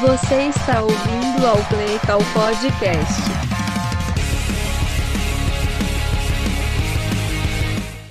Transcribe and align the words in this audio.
Você 0.00 0.48
está 0.48 0.82
ouvindo 0.82 1.46
ao 1.46 1.62
Play 1.68 1.98
Call 2.06 2.22
Podcast. 2.32 3.20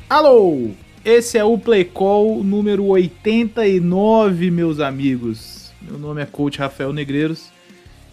Alô! 0.07 0.69
Esse 1.03 1.39
é 1.39 1.43
o 1.43 1.57
Play 1.57 1.85
Call 1.85 2.43
número 2.43 2.85
89, 2.85 4.51
meus 4.51 4.79
amigos. 4.79 5.71
Meu 5.81 5.97
nome 5.97 6.21
é 6.21 6.27
Coach 6.27 6.59
Rafael 6.59 6.93
Negreiros 6.93 7.49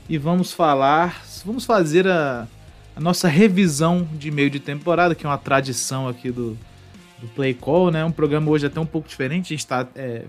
e 0.08 0.16
vamos 0.16 0.54
falar, 0.54 1.22
vamos 1.44 1.66
fazer 1.66 2.08
a, 2.08 2.48
a 2.96 3.00
nossa 3.00 3.28
revisão 3.28 4.08
de 4.14 4.30
meio 4.30 4.48
de 4.48 4.58
temporada, 4.58 5.14
que 5.14 5.26
é 5.26 5.28
uma 5.28 5.36
tradição 5.36 6.08
aqui 6.08 6.30
do, 6.30 6.56
do 7.18 7.28
Play 7.34 7.52
Call, 7.52 7.90
né? 7.90 8.02
Um 8.06 8.12
programa 8.12 8.50
hoje 8.50 8.68
até 8.68 8.80
um 8.80 8.86
pouco 8.86 9.06
diferente, 9.06 9.46
a 9.46 9.48
gente 9.48 9.58
está 9.58 9.86
é, 9.94 10.22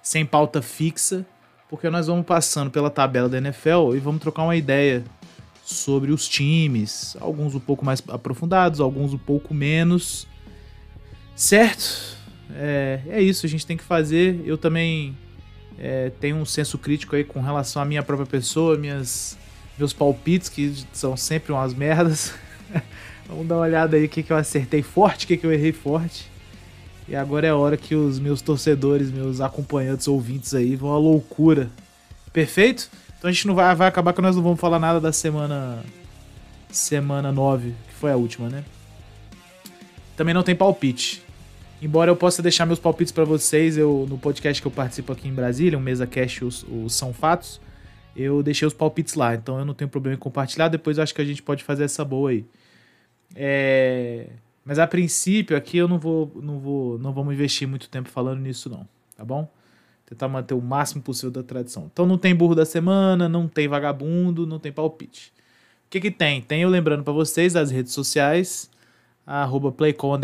sem 0.00 0.24
pauta 0.24 0.62
fixa, 0.62 1.26
porque 1.68 1.90
nós 1.90 2.06
vamos 2.06 2.24
passando 2.24 2.70
pela 2.70 2.90
tabela 2.90 3.28
da 3.28 3.38
NFL 3.38 3.94
e 3.94 3.98
vamos 3.98 4.20
trocar 4.20 4.42
uma 4.42 4.56
ideia 4.56 5.04
sobre 5.64 6.12
os 6.12 6.28
times, 6.28 7.16
alguns 7.20 7.54
um 7.54 7.60
pouco 7.60 7.84
mais 7.84 8.02
aprofundados, 8.08 8.80
alguns 8.80 9.12
um 9.12 9.18
pouco 9.18 9.52
menos. 9.52 10.28
Certo? 11.34 12.16
É, 12.54 13.00
é 13.08 13.20
isso, 13.20 13.44
a 13.44 13.48
gente 13.48 13.66
tem 13.66 13.76
que 13.76 13.82
fazer. 13.82 14.40
Eu 14.44 14.56
também 14.56 15.16
é, 15.78 16.10
tenho 16.20 16.36
um 16.36 16.44
senso 16.44 16.78
crítico 16.78 17.16
aí 17.16 17.24
com 17.24 17.40
relação 17.40 17.82
à 17.82 17.84
minha 17.84 18.02
própria 18.02 18.26
pessoa, 18.26 18.76
minhas, 18.76 19.36
meus 19.76 19.92
palpites, 19.92 20.48
que 20.48 20.84
são 20.92 21.16
sempre 21.16 21.52
umas 21.52 21.74
merdas. 21.74 22.32
Vamos 23.26 23.46
dar 23.48 23.56
uma 23.56 23.62
olhada 23.62 23.96
aí 23.96 24.04
o 24.04 24.08
que, 24.08 24.22
que 24.22 24.32
eu 24.32 24.36
acertei 24.36 24.82
forte, 24.82 25.24
o 25.24 25.28
que, 25.28 25.36
que 25.36 25.44
eu 25.44 25.52
errei 25.52 25.72
forte. 25.72 26.30
E 27.08 27.14
agora 27.14 27.46
é 27.46 27.50
a 27.50 27.56
hora 27.56 27.76
que 27.76 27.94
os 27.94 28.18
meus 28.18 28.42
torcedores, 28.42 29.10
meus 29.10 29.40
acompanhantes, 29.40 30.08
ouvintes 30.08 30.54
aí 30.54 30.74
vão 30.74 30.92
à 30.92 30.98
loucura. 30.98 31.70
Perfeito? 32.32 32.90
Então 33.16 33.30
a 33.30 33.32
gente 33.32 33.46
não 33.46 33.54
vai, 33.54 33.74
vai 33.74 33.88
acabar 33.88 34.12
que 34.12 34.20
nós 34.20 34.34
não 34.34 34.42
vamos 34.42 34.60
falar 34.60 34.78
nada 34.78 35.00
da 35.00 35.12
semana 35.12 35.84
semana 36.68 37.32
9, 37.32 37.70
que 37.88 37.94
foi 37.94 38.10
a 38.12 38.16
última, 38.16 38.48
né? 38.48 38.64
Também 40.16 40.34
não 40.34 40.42
tem 40.42 40.54
palpite. 40.54 41.22
Embora 41.80 42.10
eu 42.10 42.16
possa 42.16 42.42
deixar 42.42 42.66
meus 42.66 42.78
palpites 42.78 43.12
para 43.12 43.24
vocês, 43.24 43.76
eu 43.76 44.06
no 44.08 44.18
podcast 44.18 44.60
que 44.60 44.66
eu 44.66 44.72
participo 44.72 45.12
aqui 45.12 45.28
em 45.28 45.32
Brasília, 45.32 45.78
um 45.78 45.82
mesa 45.82 46.06
cast 46.06 46.44
os, 46.44 46.66
os 46.68 46.94
são 46.94 47.12
fatos, 47.12 47.60
eu 48.14 48.42
deixei 48.42 48.66
os 48.66 48.72
palpites 48.72 49.14
lá, 49.14 49.34
então 49.34 49.58
eu 49.58 49.64
não 49.64 49.74
tenho 49.74 49.90
problema 49.90 50.16
em 50.16 50.18
compartilhar, 50.18 50.68
depois 50.68 50.96
eu 50.96 51.02
acho 51.02 51.14
que 51.14 51.20
a 51.20 51.24
gente 51.24 51.42
pode 51.42 51.62
fazer 51.62 51.84
essa 51.84 52.04
boa 52.04 52.30
aí. 52.30 52.46
É... 53.34 54.26
Mas 54.66 54.80
a 54.80 54.86
princípio 54.86 55.56
aqui 55.56 55.78
eu 55.78 55.86
não 55.86 55.96
vou, 55.96 56.32
não 56.42 56.58
vou, 56.58 56.98
não 56.98 57.12
vamos 57.12 57.32
investir 57.32 57.68
muito 57.68 57.88
tempo 57.88 58.08
falando 58.08 58.40
nisso 58.40 58.68
não, 58.68 58.86
tá 59.16 59.24
bom? 59.24 59.48
Tentar 60.04 60.26
manter 60.26 60.54
o 60.54 60.60
máximo 60.60 61.00
possível 61.02 61.30
da 61.30 61.42
tradição. 61.44 61.88
Então 61.92 62.04
não 62.04 62.18
tem 62.18 62.34
burro 62.34 62.56
da 62.56 62.64
semana, 62.64 63.28
não 63.28 63.46
tem 63.46 63.68
vagabundo, 63.68 64.44
não 64.44 64.58
tem 64.58 64.72
palpite. 64.72 65.32
O 65.86 65.88
que 65.88 66.00
que 66.00 66.10
tem? 66.10 66.42
Tem 66.42 66.62
eu 66.62 66.68
lembrando 66.68 67.04
para 67.04 67.12
vocês 67.12 67.54
as 67.54 67.70
redes 67.70 67.92
sociais, 67.92 68.68
arroba 69.24 69.70
playcom 69.70 70.18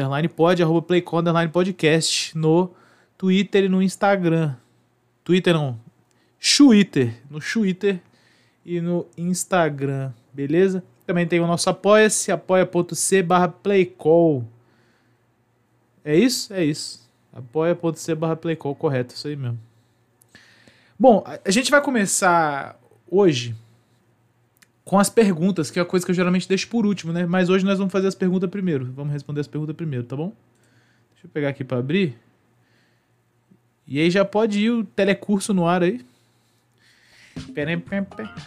arroba 0.60 0.82
playcom 0.82 1.22
no 2.34 2.70
Twitter 3.16 3.64
e 3.64 3.68
no 3.68 3.80
Instagram. 3.80 4.56
Twitter 5.22 5.54
não, 5.54 5.78
Twitter, 6.40 7.14
no 7.30 7.38
Twitter 7.38 8.00
e 8.66 8.80
no 8.80 9.06
Instagram, 9.16 10.12
beleza? 10.32 10.82
Também 11.06 11.26
tem 11.26 11.40
o 11.40 11.46
nosso 11.46 11.68
apoia-se, 11.68 12.30
apoia.c 12.30 13.22
barra 13.22 13.48
playcall. 13.48 14.44
É 16.04 16.16
isso? 16.16 16.52
É 16.52 16.64
isso. 16.64 17.08
apoia.c 17.32 18.14
barra 18.14 18.36
playcall, 18.36 18.74
correto, 18.74 19.14
isso 19.14 19.28
aí 19.28 19.36
mesmo. 19.36 19.58
Bom, 20.98 21.24
a 21.44 21.50
gente 21.50 21.70
vai 21.70 21.82
começar 21.82 22.78
hoje 23.10 23.56
com 24.84 24.98
as 24.98 25.08
perguntas, 25.08 25.70
que 25.70 25.78
é 25.78 25.82
a 25.82 25.84
coisa 25.84 26.04
que 26.04 26.10
eu 26.10 26.14
geralmente 26.14 26.48
deixo 26.48 26.68
por 26.68 26.86
último, 26.86 27.12
né? 27.12 27.26
Mas 27.26 27.48
hoje 27.48 27.64
nós 27.64 27.78
vamos 27.78 27.92
fazer 27.92 28.08
as 28.08 28.14
perguntas 28.14 28.48
primeiro. 28.50 28.90
Vamos 28.92 29.12
responder 29.12 29.40
as 29.40 29.46
perguntas 29.46 29.74
primeiro, 29.74 30.04
tá 30.04 30.16
bom? 30.16 30.32
Deixa 31.12 31.26
eu 31.26 31.30
pegar 31.30 31.48
aqui 31.48 31.64
para 31.64 31.78
abrir. 31.78 32.16
E 33.86 34.00
aí 34.00 34.10
já 34.10 34.24
pode 34.24 34.60
ir 34.60 34.70
o 34.70 34.84
telecurso 34.84 35.52
no 35.52 35.66
ar 35.66 35.82
aí. 35.82 36.04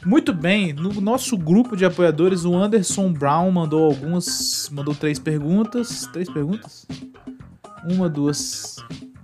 Muito 0.05 0.33
bem, 0.33 0.73
no 0.73 1.01
nosso 1.01 1.37
grupo 1.37 1.75
de 1.75 1.85
apoiadores, 1.85 2.45
o 2.45 2.55
Anderson 2.55 3.11
Brown 3.11 3.51
mandou 3.51 3.85
algumas. 3.85 4.69
Mandou 4.71 4.95
três 4.95 5.19
perguntas. 5.19 6.07
Três 6.11 6.29
perguntas? 6.29 6.85
Uma, 7.83 8.09
duas. 8.09 8.77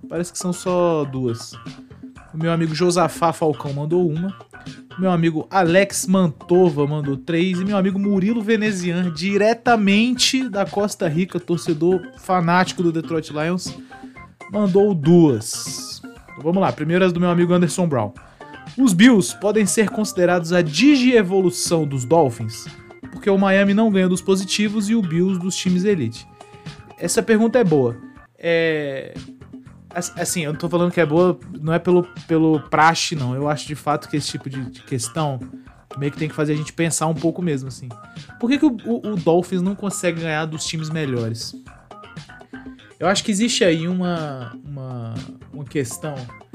Parece 0.08 0.32
que 0.32 0.38
são 0.38 0.54
só 0.54 1.04
duas. 1.06 1.54
O 2.34 2.38
meu 2.38 2.52
amigo 2.52 2.74
Josafá 2.74 3.34
Falcão 3.34 3.74
mandou 3.74 4.08
uma. 4.10 4.38
Meu 5.00 5.10
amigo 5.10 5.48
Alex 5.50 6.06
Mantova 6.06 6.86
mandou 6.86 7.18
três. 7.18 7.60
E 7.60 7.66
meu 7.66 7.78
amigo 7.78 7.98
Murilo 7.98 8.42
Venezian, 8.42 9.12
diretamente 9.12 10.48
da 10.48 10.66
Costa 10.66 11.08
Rica, 11.08 11.40
torcedor 11.40 12.02
fanático 12.18 12.84
do 12.84 12.92
Detroit 12.92 13.32
Lions, 13.32 13.74
mandou 14.52 14.94
duas. 14.94 16.02
Então, 16.04 16.44
vamos 16.44 16.62
lá, 16.62 16.72
primeiro 16.72 17.06
as 17.06 17.14
do 17.14 17.20
meu 17.20 17.30
amigo 17.30 17.54
Anderson 17.54 17.88
Brown. 17.88 18.14
Os 18.78 18.94
Bills 18.94 19.38
podem 19.40 19.66
ser 19.66 19.90
considerados 19.90 20.54
a 20.54 20.62
digievolução 20.62 21.86
dos 21.86 22.06
Dolphins, 22.06 22.66
porque 23.12 23.30
o 23.30 23.38
Miami 23.38 23.74
não 23.74 23.92
ganha 23.92 24.08
dos 24.08 24.22
positivos 24.22 24.90
e 24.90 24.96
o 24.96 25.02
Bills 25.02 25.40
dos 25.40 25.56
times 25.56 25.84
elite. 25.84 26.28
Essa 26.98 27.22
pergunta 27.22 27.60
é 27.60 27.64
boa. 27.64 27.98
É... 28.38 29.14
Assim, 29.94 30.46
eu 30.46 30.54
não 30.54 30.60
tô 30.60 30.70
falando 30.70 30.92
que 30.92 31.02
é 31.02 31.06
boa, 31.06 31.38
não 31.60 31.74
é 31.74 31.80
pelo, 31.80 32.04
pelo 32.26 32.62
praxe, 32.70 33.14
não. 33.14 33.36
Eu 33.36 33.50
acho 33.50 33.68
de 33.68 33.76
fato 33.76 34.08
que 34.08 34.16
esse 34.16 34.30
tipo 34.30 34.50
de, 34.50 34.64
questão 34.84 35.38
meio 35.98 36.12
que 36.12 36.18
tem 36.18 36.30
que 36.30 36.36
fazer 36.36 36.54
a 36.54 36.56
gente 36.56 36.72
pensar 36.72 37.08
um 37.08 37.14
pouco 37.14 37.42
mesmo, 37.42 37.68
assim. 37.68 37.90
Por 38.40 38.50
que, 38.50 38.58
que 38.58 38.66
o, 38.66 38.78
o, 38.86 39.12
o 39.12 39.16
Dolphins 39.18 39.62
não 39.62 39.76
consegue 39.76 40.22
ganhar 40.22 40.46
dos 40.46 40.66
times 40.66 40.90
melhores? 40.90 41.54
Eu 43.02 43.08
acho 43.08 43.24
que 43.24 43.32
existe 43.32 43.64
aí 43.64 43.88
uma, 43.88 44.56
uma, 44.64 45.16
uma 45.52 45.66
questão 45.66 46.14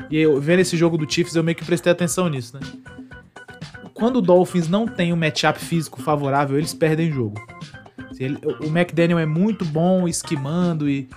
e 0.09 0.17
eu, 0.17 0.41
vendo 0.41 0.61
esse 0.61 0.77
jogo 0.77 0.97
do 0.97 1.12
Chiefs, 1.12 1.34
eu 1.34 1.43
meio 1.43 1.57
que 1.57 1.65
prestei 1.65 1.91
atenção 1.91 2.29
nisso, 2.29 2.57
né? 2.57 2.61
Quando 3.93 4.19
o 4.19 4.23
Dolphins 4.23 4.69
não 4.69 4.87
tem 4.87 5.12
um 5.12 5.17
matchup 5.17 5.59
físico 5.59 6.01
favorável, 6.01 6.56
eles 6.56 6.73
perdem 6.73 7.11
jogo. 7.11 7.45
Ele, 8.17 8.39
o 8.61 8.67
McDaniel 8.67 9.19
é 9.19 9.27
muito 9.27 9.65
bom 9.65 10.06
esquimando 10.06 10.89
e, 10.89 11.09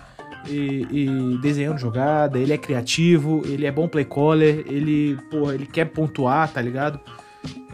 e, 0.47 0.87
e, 0.89 1.37
desenhando 1.43 1.77
jogada, 1.77 2.39
ele 2.39 2.51
é 2.51 2.57
criativo, 2.57 3.43
ele 3.45 3.67
é 3.67 3.71
bom 3.71 3.87
play 3.87 4.05
caller, 4.05 4.65
ele, 4.65 5.15
porra, 5.29 5.53
ele 5.53 5.67
quer 5.67 5.85
pontuar, 5.85 6.51
tá 6.51 6.59
ligado? 6.59 6.99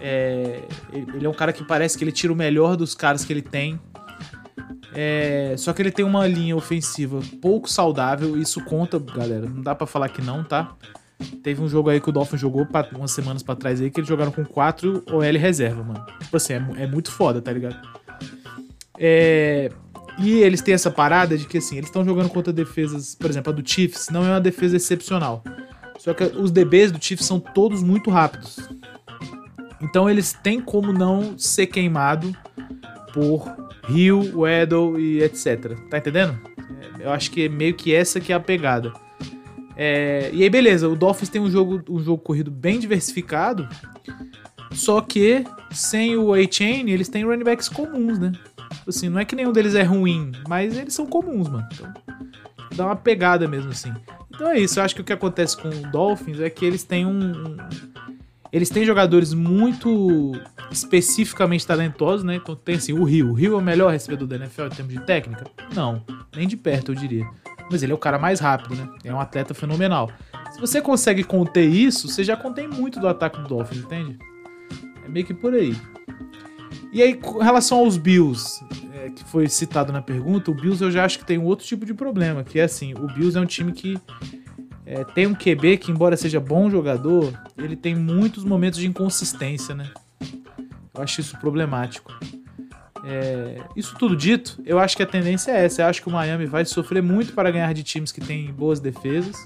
É, 0.01 0.61
ele 0.91 1.25
é 1.25 1.29
um 1.29 1.33
cara 1.33 1.53
que 1.53 1.63
parece 1.63 1.97
que 1.97 2.03
ele 2.03 2.11
tira 2.11 2.33
o 2.33 2.35
melhor 2.35 2.75
dos 2.75 2.93
caras 2.93 3.23
que 3.23 3.31
ele 3.31 3.41
tem. 3.41 3.79
É, 4.95 5.55
só 5.57 5.73
que 5.73 5.81
ele 5.81 5.91
tem 5.91 6.05
uma 6.05 6.25
linha 6.25 6.55
ofensiva 6.55 7.19
pouco 7.41 7.69
saudável, 7.69 8.37
isso 8.37 8.63
conta, 8.63 8.97
galera. 8.97 9.45
Não 9.45 9.61
dá 9.61 9.75
para 9.75 9.85
falar 9.85 10.07
que 10.07 10.21
não, 10.21 10.43
tá? 10.43 10.73
Teve 11.43 11.61
um 11.61 11.67
jogo 11.67 11.89
aí 11.89 11.99
que 11.99 12.09
o 12.09 12.11
Dolphin 12.11 12.37
jogou 12.37 12.65
pra, 12.65 12.87
umas 12.95 13.11
semanas 13.11 13.43
pra 13.43 13.55
trás 13.55 13.81
aí, 13.81 13.91
que 13.91 13.99
eles 13.99 14.07
jogaram 14.07 14.31
com 14.31 14.45
4 14.45 15.03
OL 15.11 15.21
reserva, 15.21 15.83
mano. 15.83 16.05
Tipo 16.21 16.37
assim, 16.37 16.53
é, 16.53 16.65
é 16.77 16.87
muito 16.87 17.11
foda, 17.11 17.41
tá 17.41 17.51
ligado? 17.51 17.77
É, 18.97 19.69
e 20.17 20.39
eles 20.39 20.61
têm 20.61 20.73
essa 20.73 20.89
parada 20.89 21.37
de 21.37 21.45
que, 21.45 21.57
assim, 21.57 21.75
eles 21.75 21.89
estão 21.89 22.05
jogando 22.05 22.29
contra 22.29 22.53
defesas, 22.53 23.15
por 23.15 23.29
exemplo, 23.29 23.51
a 23.51 23.55
do 23.55 23.67
Chiefs 23.67 24.09
não 24.09 24.25
é 24.25 24.29
uma 24.29 24.41
defesa 24.41 24.77
excepcional. 24.77 25.43
Só 25.99 26.13
que 26.13 26.23
os 26.23 26.51
DBs 26.51 26.91
do 26.91 27.03
Chiefs 27.03 27.25
são 27.25 27.39
todos 27.39 27.83
muito 27.83 28.09
rápidos. 28.09 28.59
Então 29.81 30.09
eles 30.09 30.33
têm 30.33 30.61
como 30.61 30.93
não 30.93 31.37
ser 31.37 31.67
queimado 31.67 32.35
por 33.13 33.64
Rio, 33.87 34.39
Weddle 34.39 34.99
e 34.99 35.21
etc. 35.21 35.77
Tá 35.89 35.97
entendendo? 35.97 36.39
Eu 36.99 37.11
acho 37.11 37.31
que 37.31 37.45
é 37.45 37.49
meio 37.49 37.73
que 37.73 37.93
essa 37.93 38.19
que 38.19 38.31
é 38.31 38.35
a 38.35 38.39
pegada. 38.39 38.93
É, 39.77 40.29
e 40.33 40.41
aí, 40.41 40.49
beleza, 40.49 40.87
o 40.87 40.95
Dolphins 40.95 41.29
tem 41.29 41.41
um 41.41 41.49
jogo, 41.49 41.83
um 41.89 42.01
jogo 42.01 42.21
corrido 42.21 42.49
bem 42.49 42.79
diversificado, 42.79 43.67
só 44.71 45.01
que 45.01 45.43
sem 45.71 46.15
o 46.15 46.33
A-Chain, 46.33 46.89
eles 46.89 47.09
têm 47.09 47.25
running 47.25 47.43
backs 47.43 47.67
comuns, 47.67 48.17
né? 48.17 48.31
Assim, 48.87 49.09
não 49.09 49.19
é 49.19 49.25
que 49.25 49.35
nenhum 49.35 49.51
deles 49.51 49.75
é 49.75 49.83
ruim, 49.83 50.31
mas 50.47 50.77
eles 50.77 50.93
são 50.93 51.05
comuns, 51.05 51.49
mano. 51.49 51.67
Então, 51.73 51.93
dá 52.75 52.85
uma 52.85 52.95
pegada 52.95 53.47
mesmo, 53.47 53.71
assim. 53.71 53.93
Então 54.33 54.49
é 54.49 54.59
isso, 54.59 54.79
eu 54.79 54.83
acho 54.83 54.95
que 54.95 55.01
o 55.01 55.03
que 55.03 55.13
acontece 55.13 55.55
com 55.55 55.69
o 55.69 55.91
Dolphins 55.91 56.39
é 56.39 56.49
que 56.49 56.65
eles 56.65 56.83
têm 56.83 57.05
um. 57.05 57.31
um 57.31 57.57
eles 58.55 58.69
têm 58.69 58.85
jogadores 58.85 59.33
muito 59.33 60.31
especificamente 60.71 61.67
talentosos, 61.67 62.23
né? 62.23 62.35
Então 62.35 62.55
tem 62.55 62.75
assim, 62.75 62.93
o 62.93 63.03
Rio. 63.03 63.31
O 63.31 63.33
Rio 63.33 63.53
é 63.53 63.57
o 63.57 63.61
melhor 63.61 63.91
recebedor 63.91 64.27
da 64.27 64.37
NFL 64.37 64.63
em 64.63 64.69
termos 64.69 64.93
de 64.93 65.05
técnica? 65.05 65.45
Não, 65.73 66.01
nem 66.35 66.47
de 66.47 66.55
perto, 66.55 66.91
eu 66.91 66.95
diria 66.95 67.25
mas 67.71 67.83
ele 67.83 67.91
é 67.91 67.95
o 67.95 67.99
cara 67.99 68.17
mais 68.17 68.39
rápido, 68.39 68.75
né? 68.75 68.87
É 69.03 69.13
um 69.13 69.19
atleta 69.19 69.53
fenomenal. 69.53 70.11
Se 70.51 70.59
você 70.59 70.81
consegue 70.81 71.23
conter 71.23 71.67
isso, 71.67 72.07
você 72.07 72.23
já 72.23 72.37
contém 72.37 72.67
muito 72.67 72.99
do 72.99 73.07
ataque 73.07 73.41
do 73.41 73.47
Dolphins, 73.47 73.83
entende? 73.83 74.17
É 75.03 75.09
meio 75.09 75.25
que 75.25 75.33
por 75.33 75.53
aí. 75.53 75.75
E 76.91 77.01
aí, 77.01 77.15
com 77.15 77.39
relação 77.39 77.79
aos 77.79 77.97
Bills, 77.97 78.63
é, 78.93 79.09
que 79.09 79.23
foi 79.25 79.49
citado 79.49 79.91
na 79.91 80.01
pergunta, 80.01 80.51
o 80.51 80.53
Bills 80.53 80.81
eu 80.81 80.91
já 80.91 81.03
acho 81.03 81.19
que 81.19 81.25
tem 81.25 81.37
um 81.37 81.43
outro 81.43 81.65
tipo 81.65 81.85
de 81.85 81.93
problema, 81.93 82.43
que 82.43 82.59
é 82.59 82.63
assim, 82.63 82.93
o 82.93 83.07
Bills 83.07 83.37
é 83.37 83.41
um 83.41 83.45
time 83.45 83.73
que 83.73 83.99
é, 84.85 85.03
tem 85.03 85.25
um 85.25 85.33
QB 85.33 85.77
que, 85.77 85.91
embora 85.91 86.15
seja 86.15 86.39
bom 86.39 86.69
jogador, 86.69 87.33
ele 87.57 87.75
tem 87.75 87.95
muitos 87.95 88.43
momentos 88.43 88.79
de 88.79 88.87
inconsistência, 88.87 89.73
né? 89.73 89.89
Eu 90.93 91.01
acho 91.01 91.21
isso 91.21 91.37
problemático. 91.39 92.13
É, 93.03 93.61
isso 93.75 93.95
tudo 93.99 94.15
dito, 94.15 94.61
eu 94.65 94.79
acho 94.79 94.95
que 94.95 95.03
a 95.03 95.05
tendência 95.05 95.51
é 95.51 95.65
essa. 95.65 95.81
Eu 95.81 95.87
acho 95.87 96.01
que 96.01 96.07
o 96.07 96.11
Miami 96.11 96.45
vai 96.45 96.65
sofrer 96.65 97.01
muito 97.01 97.33
para 97.33 97.51
ganhar 97.51 97.73
de 97.73 97.83
times 97.83 98.11
que 98.11 98.21
têm 98.21 98.51
boas 98.51 98.79
defesas. 98.79 99.43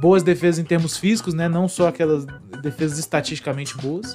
Boas 0.00 0.22
defesas 0.22 0.58
em 0.58 0.64
termos 0.64 0.96
físicos, 0.96 1.34
né? 1.34 1.48
Não 1.48 1.68
só 1.68 1.88
aquelas 1.88 2.26
defesas 2.62 2.98
estatisticamente 2.98 3.76
boas. 3.76 4.14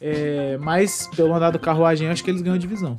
É, 0.00 0.56
mas, 0.58 1.08
pelo 1.16 1.34
andar 1.34 1.50
do 1.50 1.58
carruagem, 1.58 2.06
eu 2.06 2.12
acho 2.12 2.22
que 2.22 2.30
eles 2.30 2.42
ganham 2.42 2.58
divisão. 2.58 2.96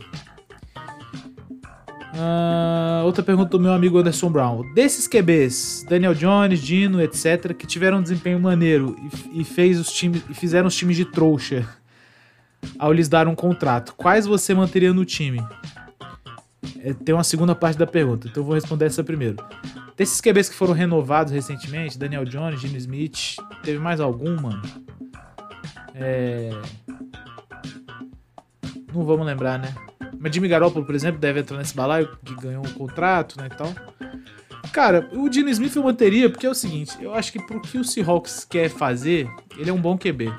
Uh, 2.17 3.05
outra 3.05 3.21
pergunta 3.21 3.51
do 3.51 3.59
meu 3.59 3.71
amigo 3.71 3.99
Anderson 3.99 4.31
Brown. 4.31 4.73
Desses 4.73 5.07
QBs, 5.07 5.85
Daniel 5.87 6.15
Jones, 6.15 6.59
Dino, 6.59 6.99
etc., 6.99 7.53
que 7.53 7.67
tiveram 7.67 7.99
um 7.99 8.01
desempenho 8.01 8.39
maneiro 8.39 8.95
e, 9.31 9.41
e, 9.41 9.43
fez 9.43 9.79
os 9.79 9.91
times, 9.91 10.23
e 10.27 10.33
fizeram 10.33 10.67
os 10.67 10.75
times 10.75 10.95
de 10.95 11.05
trouxa 11.05 11.67
ao 12.79 12.91
lhes 12.91 13.07
dar 13.07 13.27
um 13.27 13.35
contrato, 13.35 13.93
quais 13.95 14.25
você 14.25 14.53
manteria 14.53 14.91
no 14.91 15.05
time? 15.05 15.45
É, 16.79 16.91
tem 16.93 17.13
uma 17.13 17.23
segunda 17.23 17.53
parte 17.53 17.77
da 17.77 17.85
pergunta, 17.85 18.27
então 18.27 18.41
eu 18.41 18.45
vou 18.45 18.55
responder 18.55 18.85
essa 18.85 19.03
primeiro. 19.03 19.37
Desses 19.95 20.19
QBs 20.19 20.49
que 20.49 20.55
foram 20.55 20.73
renovados 20.73 21.31
recentemente, 21.31 21.97
Daniel 21.97 22.25
Jones, 22.25 22.59
Gino 22.59 22.77
Smith, 22.77 23.35
teve 23.63 23.79
mais 23.79 23.99
algum, 23.99 24.39
mano? 24.41 24.61
É... 25.93 26.49
Não 28.97 29.05
vamos 29.05 29.27
lembrar, 29.27 29.59
né? 29.59 29.75
Mas 30.19 30.33
Jimmy 30.33 30.47
Garoppolo, 30.47 30.83
por 30.83 30.95
exemplo, 30.95 31.19
deve 31.19 31.41
entrar 31.41 31.55
nesse 31.59 31.75
balaio, 31.75 32.09
que 32.25 32.33
ganhou 32.33 32.65
um 32.65 32.73
contrato, 32.73 33.39
né, 33.39 33.47
e 33.51 33.55
tal. 33.55 33.71
Cara, 34.73 35.07
o 35.13 35.29
Dino 35.29 35.49
Smith 35.49 35.75
eu 35.75 35.83
manteria, 35.83 36.31
porque 36.31 36.47
é 36.47 36.49
o 36.49 36.55
seguinte, 36.55 36.97
eu 36.99 37.13
acho 37.13 37.31
que 37.31 37.39
pro 37.39 37.61
que 37.61 37.77
o 37.77 37.83
Seahawks 37.83 38.43
quer 38.43 38.69
fazer, 38.69 39.29
ele 39.55 39.69
é 39.69 39.73
um 39.73 39.79
bom 39.79 39.95
QB. 39.95 40.33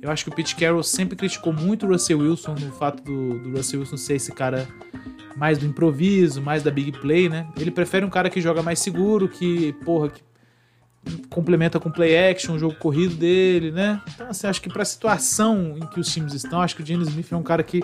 Eu 0.00 0.08
acho 0.08 0.24
que 0.24 0.30
o 0.30 0.34
Pete 0.34 0.54
Carroll 0.54 0.84
sempre 0.84 1.16
criticou 1.16 1.52
muito 1.52 1.84
o 1.84 1.88
Russell 1.88 2.20
Wilson 2.20 2.54
no 2.54 2.72
fato 2.72 3.02
do, 3.02 3.40
do 3.40 3.56
Russell 3.56 3.80
Wilson 3.80 3.96
ser 3.96 4.14
esse 4.14 4.30
cara 4.30 4.68
mais 5.36 5.58
do 5.58 5.66
improviso, 5.66 6.40
mais 6.40 6.62
da 6.62 6.70
big 6.70 6.92
play, 6.92 7.28
né? 7.28 7.48
Ele 7.58 7.72
prefere 7.72 8.06
um 8.06 8.10
cara 8.10 8.30
que 8.30 8.40
joga 8.40 8.62
mais 8.62 8.78
seguro, 8.78 9.28
que, 9.28 9.72
porra, 9.84 10.10
que 10.10 10.22
complementa 11.28 11.80
com 11.80 11.90
play 11.90 12.30
action, 12.30 12.54
o 12.54 12.58
jogo 12.58 12.74
corrido 12.74 13.14
dele, 13.14 13.70
né? 13.70 14.00
Então, 14.14 14.28
assim, 14.28 14.46
acho 14.46 14.60
que 14.60 14.68
pra 14.68 14.84
situação 14.84 15.76
em 15.76 15.86
que 15.86 15.98
os 15.98 16.12
times 16.12 16.34
estão, 16.34 16.60
acho 16.60 16.76
que 16.76 16.82
o 16.82 16.86
Gene 16.86 17.02
Smith 17.04 17.32
é 17.32 17.36
um 17.36 17.42
cara 17.42 17.62
que 17.62 17.82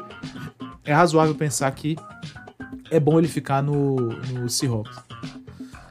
é 0.85 0.93
razoável 0.93 1.35
pensar 1.35 1.71
que 1.73 1.97
é 2.91 3.01
bom 3.01 3.19
ele 3.19 3.29
ficar 3.29 3.63
no, 3.63 3.97
no 3.97 4.49
Seahawks. 4.49 4.97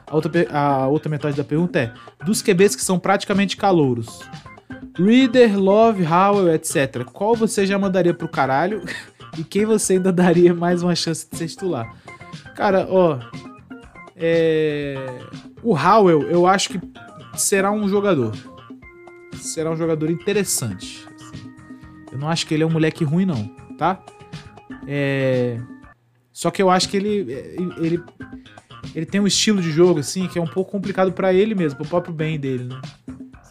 A 0.06 0.14
outra, 0.14 0.30
a 0.50 0.86
outra 0.86 1.10
metade 1.10 1.36
da 1.36 1.44
pergunta 1.44 1.78
é: 1.78 1.92
dos 2.24 2.42
QBs 2.42 2.76
que 2.76 2.82
são 2.82 2.98
praticamente 2.98 3.56
calouros, 3.56 4.20
Reader, 4.96 5.58
Love, 5.58 6.04
Howell, 6.04 6.54
etc. 6.54 7.04
Qual 7.12 7.34
você 7.34 7.66
já 7.66 7.78
mandaria 7.78 8.14
pro 8.14 8.28
caralho 8.28 8.82
e 9.36 9.42
quem 9.42 9.64
você 9.64 9.94
ainda 9.94 10.12
daria 10.12 10.54
mais 10.54 10.82
uma 10.82 10.94
chance 10.94 11.28
de 11.28 11.36
ser 11.36 11.48
titular? 11.48 11.92
Cara, 12.54 12.86
ó. 12.88 13.18
É... 14.18 14.96
O 15.62 15.76
Howell, 15.76 16.22
eu 16.22 16.46
acho 16.46 16.70
que 16.70 16.80
será 17.36 17.70
um 17.70 17.88
jogador. 17.88 18.32
Será 19.34 19.70
um 19.70 19.76
jogador 19.76 20.10
interessante. 20.10 21.06
Eu 22.10 22.18
não 22.18 22.28
acho 22.28 22.46
que 22.46 22.54
ele 22.54 22.62
é 22.62 22.66
um 22.66 22.70
moleque 22.70 23.04
ruim, 23.04 23.26
não, 23.26 23.48
tá? 23.76 24.02
É... 24.86 25.60
Só 26.32 26.50
que 26.50 26.62
eu 26.62 26.70
acho 26.70 26.88
que 26.88 26.96
ele, 26.96 27.32
ele, 27.78 28.02
ele 28.94 29.06
tem 29.06 29.20
um 29.20 29.26
estilo 29.26 29.60
de 29.60 29.70
jogo, 29.70 30.00
assim, 30.00 30.28
que 30.28 30.38
é 30.38 30.42
um 30.42 30.46
pouco 30.46 30.70
complicado 30.70 31.12
para 31.12 31.32
ele 31.32 31.54
mesmo, 31.54 31.78
pro 31.78 31.88
próprio 31.88 32.14
bem 32.14 32.38
dele, 32.38 32.64
né? 32.64 32.80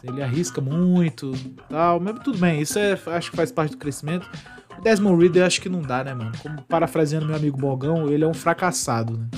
Ele 0.04 0.22
arrisca 0.22 0.60
muito 0.60 1.32
tal, 1.68 1.98
mas 1.98 2.18
tudo 2.20 2.38
bem, 2.38 2.60
isso 2.60 2.78
é, 2.78 2.96
acho 3.06 3.30
que 3.30 3.36
faz 3.36 3.50
parte 3.50 3.72
do 3.72 3.76
crescimento. 3.76 4.30
O 4.78 4.82
Desmond 4.82 5.20
Reader 5.20 5.44
acho 5.44 5.60
que 5.60 5.68
não 5.68 5.82
dá, 5.82 6.04
né, 6.04 6.14
mano? 6.14 6.32
Como 6.40 6.62
parafraseando 6.62 7.26
meu 7.26 7.34
amigo 7.34 7.58
Bogão, 7.58 8.08
ele 8.08 8.22
é 8.22 8.26
um 8.26 8.34
fracassado, 8.34 9.16
né? 9.18 9.28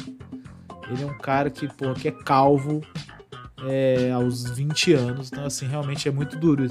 Ele 0.91 1.03
é 1.03 1.07
um 1.07 1.17
cara 1.17 1.49
que, 1.49 1.67
pô, 1.69 1.95
que 1.95 2.09
é 2.09 2.11
calvo 2.11 2.83
é, 3.67 4.11
aos 4.13 4.51
20 4.51 4.93
anos, 4.95 5.29
então 5.33 5.45
assim, 5.45 5.67
realmente 5.67 6.09
é 6.09 6.13
muito 6.13 6.39
duro. 6.39 6.69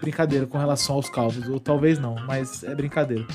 Brincadeira 0.00 0.46
com 0.46 0.58
relação 0.58 0.96
aos 0.96 1.08
calvos, 1.08 1.48
ou 1.48 1.60
talvez 1.60 1.98
não, 1.98 2.16
mas 2.26 2.64
é 2.64 2.74
brincadeira. 2.74 3.26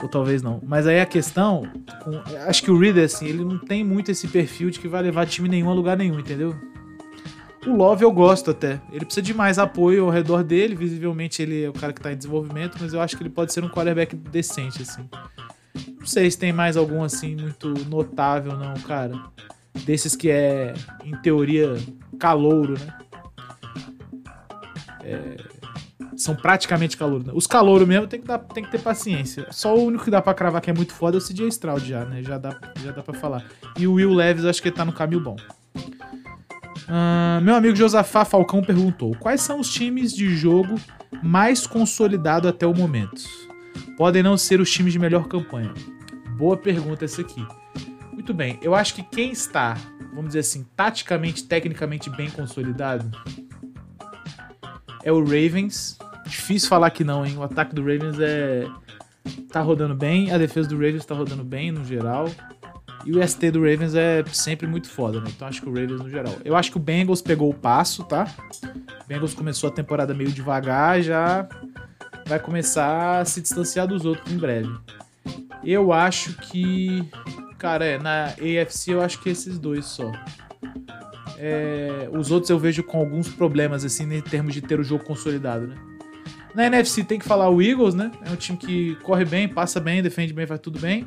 Ou 0.00 0.08
talvez 0.08 0.42
não. 0.42 0.60
Mas 0.62 0.86
aí 0.86 1.00
a 1.00 1.06
questão, 1.06 1.68
com, 2.02 2.12
acho 2.46 2.62
que 2.62 2.70
o 2.70 2.78
Reader, 2.78 3.04
assim, 3.04 3.26
ele 3.26 3.44
não 3.44 3.58
tem 3.58 3.82
muito 3.82 4.10
esse 4.10 4.28
perfil 4.28 4.70
de 4.70 4.78
que 4.78 4.86
vai 4.86 5.02
levar 5.02 5.26
time 5.26 5.48
nenhum 5.48 5.70
a 5.70 5.74
lugar 5.74 5.96
nenhum, 5.96 6.20
entendeu? 6.20 6.54
O 7.66 7.74
Love 7.74 8.04
eu 8.04 8.12
gosto 8.12 8.52
até. 8.52 8.80
Ele 8.92 9.04
precisa 9.04 9.22
de 9.22 9.34
mais 9.34 9.58
apoio 9.58 10.04
ao 10.04 10.10
redor 10.10 10.44
dele. 10.44 10.76
Visivelmente 10.76 11.42
ele 11.42 11.64
é 11.64 11.68
o 11.68 11.72
cara 11.72 11.92
que 11.92 12.00
tá 12.00 12.12
em 12.12 12.16
desenvolvimento, 12.16 12.78
mas 12.80 12.94
eu 12.94 13.00
acho 13.00 13.16
que 13.16 13.22
ele 13.22 13.30
pode 13.30 13.52
ser 13.52 13.64
um 13.64 13.68
quarterback 13.68 14.14
decente, 14.14 14.82
assim. 14.82 15.08
Não 15.98 16.06
sei 16.06 16.30
se 16.30 16.38
tem 16.38 16.52
mais 16.52 16.76
algum, 16.76 17.02
assim, 17.02 17.34
muito 17.34 17.68
notável, 17.88 18.56
não, 18.56 18.74
cara. 18.74 19.20
Desses 19.84 20.14
que 20.14 20.30
é, 20.30 20.74
em 21.04 21.16
teoria, 21.22 21.76
calouro, 22.18 22.74
né? 22.78 22.98
É, 25.02 25.36
são 26.18 26.34
praticamente 26.34 26.96
calouros. 26.96 27.26
Né? 27.26 27.32
Os 27.34 27.46
calouros 27.46 27.86
mesmo 27.86 28.06
tem 28.06 28.20
que, 28.20 28.26
dar, 28.26 28.38
tem 28.38 28.64
que 28.64 28.70
ter 28.70 28.80
paciência. 28.80 29.46
Só 29.50 29.76
o 29.76 29.84
único 29.84 30.04
que 30.04 30.10
dá 30.10 30.20
pra 30.20 30.34
cravar 30.34 30.60
que 30.60 30.70
é 30.70 30.74
muito 30.74 30.92
foda 30.92 31.16
é 31.16 31.18
o 31.18 31.22
CJ 31.22 31.48
Stroud 31.48 31.88
já, 31.88 32.04
né? 32.04 32.22
Já 32.22 32.36
dá, 32.36 32.58
já 32.82 32.90
dá 32.90 33.02
pra 33.02 33.14
falar. 33.14 33.44
E 33.78 33.86
o 33.86 33.94
Will 33.94 34.12
Levis, 34.12 34.44
acho 34.44 34.60
que 34.60 34.68
ele 34.68 34.76
tá 34.76 34.84
no 34.84 34.92
caminho 34.92 35.20
bom. 35.20 35.36
Uh, 36.88 37.40
meu 37.42 37.54
amigo 37.54 37.76
Josafá 37.76 38.24
Falcão 38.24 38.62
perguntou: 38.62 39.14
quais 39.20 39.40
são 39.40 39.60
os 39.60 39.72
times 39.72 40.12
de 40.12 40.34
jogo 40.36 40.74
mais 41.22 41.66
consolidados 41.66 42.48
até 42.48 42.66
o 42.66 42.74
momento? 42.74 43.22
Podem 43.96 44.22
não 44.22 44.36
ser 44.36 44.60
os 44.60 44.70
times 44.70 44.92
de 44.92 44.98
melhor 44.98 45.28
campanha. 45.28 45.72
Boa 46.36 46.56
pergunta 46.56 47.04
essa 47.04 47.20
aqui. 47.20 47.46
Muito 48.28 48.36
bem, 48.36 48.58
eu 48.60 48.74
acho 48.74 48.94
que 48.94 49.02
quem 49.02 49.32
está, 49.32 49.74
vamos 50.10 50.26
dizer 50.26 50.40
assim, 50.40 50.62
taticamente, 50.76 51.44
tecnicamente 51.44 52.10
bem 52.10 52.28
consolidado 52.28 53.10
é 55.02 55.10
o 55.10 55.20
Ravens. 55.20 55.96
Difícil 56.26 56.68
falar 56.68 56.90
que 56.90 57.02
não, 57.02 57.24
hein? 57.24 57.38
O 57.38 57.42
ataque 57.42 57.74
do 57.74 57.80
Ravens 57.80 58.20
é. 58.20 58.66
tá 59.50 59.62
rodando 59.62 59.94
bem, 59.94 60.30
a 60.30 60.36
defesa 60.36 60.68
do 60.68 60.74
Ravens 60.74 61.06
tá 61.06 61.14
rodando 61.14 61.42
bem 61.42 61.72
no 61.72 61.82
geral. 61.82 62.30
E 63.06 63.16
o 63.16 63.26
ST 63.26 63.50
do 63.50 63.60
Ravens 63.60 63.94
é 63.94 64.22
sempre 64.30 64.66
muito 64.66 64.90
foda, 64.90 65.22
né? 65.22 65.30
Então 65.34 65.48
acho 65.48 65.62
que 65.62 65.68
o 65.70 65.72
Ravens 65.72 65.98
no 65.98 66.10
geral. 66.10 66.34
Eu 66.44 66.54
acho 66.54 66.70
que 66.70 66.76
o 66.76 66.80
Bengals 66.80 67.22
pegou 67.22 67.48
o 67.48 67.54
passo, 67.54 68.04
tá? 68.04 68.26
O 68.62 69.08
Bengals 69.08 69.32
começou 69.32 69.70
a 69.70 69.72
temporada 69.72 70.12
meio 70.12 70.30
devagar, 70.30 71.00
já 71.00 71.48
vai 72.26 72.38
começar 72.38 73.20
a 73.20 73.24
se 73.24 73.40
distanciar 73.40 73.86
dos 73.86 74.04
outros 74.04 74.30
em 74.30 74.36
breve. 74.36 74.70
Eu 75.64 75.94
acho 75.94 76.34
que. 76.34 77.08
Cara, 77.58 77.84
é, 77.84 77.98
na 77.98 78.26
AFC 78.26 78.92
eu 78.92 79.02
acho 79.02 79.20
que 79.20 79.28
esses 79.28 79.58
dois 79.58 79.84
só. 79.84 80.12
É, 81.36 82.08
os 82.12 82.30
outros 82.30 82.50
eu 82.50 82.58
vejo 82.58 82.82
com 82.82 82.98
alguns 82.98 83.28
problemas, 83.28 83.84
assim, 83.84 84.12
em 84.12 84.20
termos 84.20 84.54
de 84.54 84.60
ter 84.60 84.78
o 84.78 84.84
jogo 84.84 85.04
consolidado, 85.04 85.66
né? 85.66 85.76
Na 86.54 86.66
NFC 86.66 87.04
tem 87.04 87.18
que 87.18 87.24
falar 87.24 87.48
o 87.48 87.60
Eagles, 87.62 87.94
né? 87.94 88.10
É 88.24 88.30
um 88.30 88.36
time 88.36 88.58
que 88.58 88.94
corre 88.96 89.24
bem, 89.24 89.48
passa 89.48 89.78
bem, 89.78 90.02
defende 90.02 90.32
bem, 90.32 90.46
faz 90.46 90.60
tudo 90.60 90.78
bem. 90.78 91.06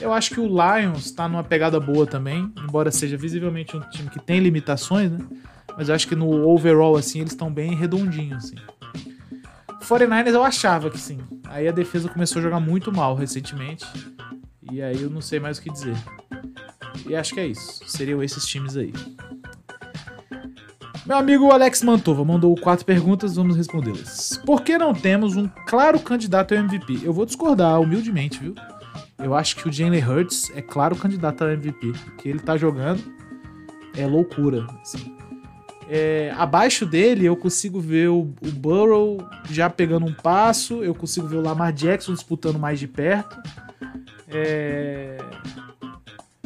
Eu 0.00 0.12
acho 0.12 0.30
que 0.30 0.40
o 0.40 0.46
Lions 0.46 1.10
tá 1.10 1.28
numa 1.28 1.44
pegada 1.44 1.80
boa 1.80 2.06
também, 2.06 2.52
embora 2.58 2.90
seja 2.90 3.16
visivelmente 3.16 3.76
um 3.76 3.80
time 3.90 4.10
que 4.10 4.18
tem 4.18 4.40
limitações, 4.40 5.10
né? 5.10 5.18
Mas 5.76 5.88
eu 5.88 5.94
acho 5.94 6.08
que 6.08 6.14
no 6.14 6.46
overall, 6.48 6.96
assim, 6.96 7.20
eles 7.20 7.32
estão 7.32 7.50
bem 7.50 7.74
redondinhos, 7.74 8.44
assim. 8.44 8.56
49ers 9.80 10.32
eu 10.32 10.42
achava 10.42 10.90
que 10.90 10.98
sim. 10.98 11.18
Aí 11.44 11.68
a 11.68 11.72
defesa 11.72 12.08
começou 12.08 12.40
a 12.40 12.42
jogar 12.42 12.60
muito 12.60 12.92
mal 12.92 13.14
recentemente. 13.14 13.86
E 14.70 14.82
aí 14.82 15.00
eu 15.00 15.10
não 15.10 15.20
sei 15.20 15.40
mais 15.40 15.58
o 15.58 15.62
que 15.62 15.70
dizer. 15.70 15.96
E 17.06 17.14
acho 17.14 17.34
que 17.34 17.40
é 17.40 17.46
isso. 17.46 17.80
Seriam 17.86 18.22
esses 18.22 18.46
times 18.46 18.76
aí. 18.76 18.92
Meu 21.06 21.16
amigo 21.16 21.52
Alex 21.52 21.82
Mantova 21.82 22.24
mandou 22.24 22.54
quatro 22.56 22.84
perguntas, 22.84 23.36
vamos 23.36 23.56
respondê-las. 23.56 24.40
Por 24.44 24.62
que 24.62 24.76
não 24.76 24.92
temos 24.92 25.36
um 25.36 25.48
claro 25.66 26.00
candidato 26.00 26.52
ao 26.52 26.60
MVP? 26.60 27.00
Eu 27.04 27.12
vou 27.12 27.24
discordar 27.24 27.80
humildemente, 27.80 28.40
viu? 28.40 28.54
Eu 29.18 29.34
acho 29.34 29.56
que 29.56 29.68
o 29.68 29.72
Jalen 29.72 30.04
Hurts 30.04 30.50
é 30.54 30.60
claro 30.60 30.96
candidato 30.96 31.44
a 31.44 31.52
MVP. 31.52 31.92
Que 32.18 32.28
ele 32.28 32.40
tá 32.40 32.56
jogando 32.56 33.02
é 33.96 34.06
loucura. 34.06 34.66
Assim. 34.82 35.16
É, 35.88 36.32
abaixo 36.36 36.84
dele, 36.84 37.24
eu 37.24 37.36
consigo 37.36 37.80
ver 37.80 38.08
o, 38.08 38.22
o, 38.42 38.50
Burrow 38.50 39.18
já 39.50 39.70
pegando 39.70 40.06
um 40.06 40.12
passo, 40.12 40.82
eu 40.82 40.94
consigo 40.94 41.26
ver 41.26 41.36
o 41.36 41.40
Lamar 41.40 41.72
Jackson 41.72 42.12
disputando 42.12 42.58
mais 42.58 42.78
de 42.78 42.88
perto. 42.88 43.36
É... 44.28 45.18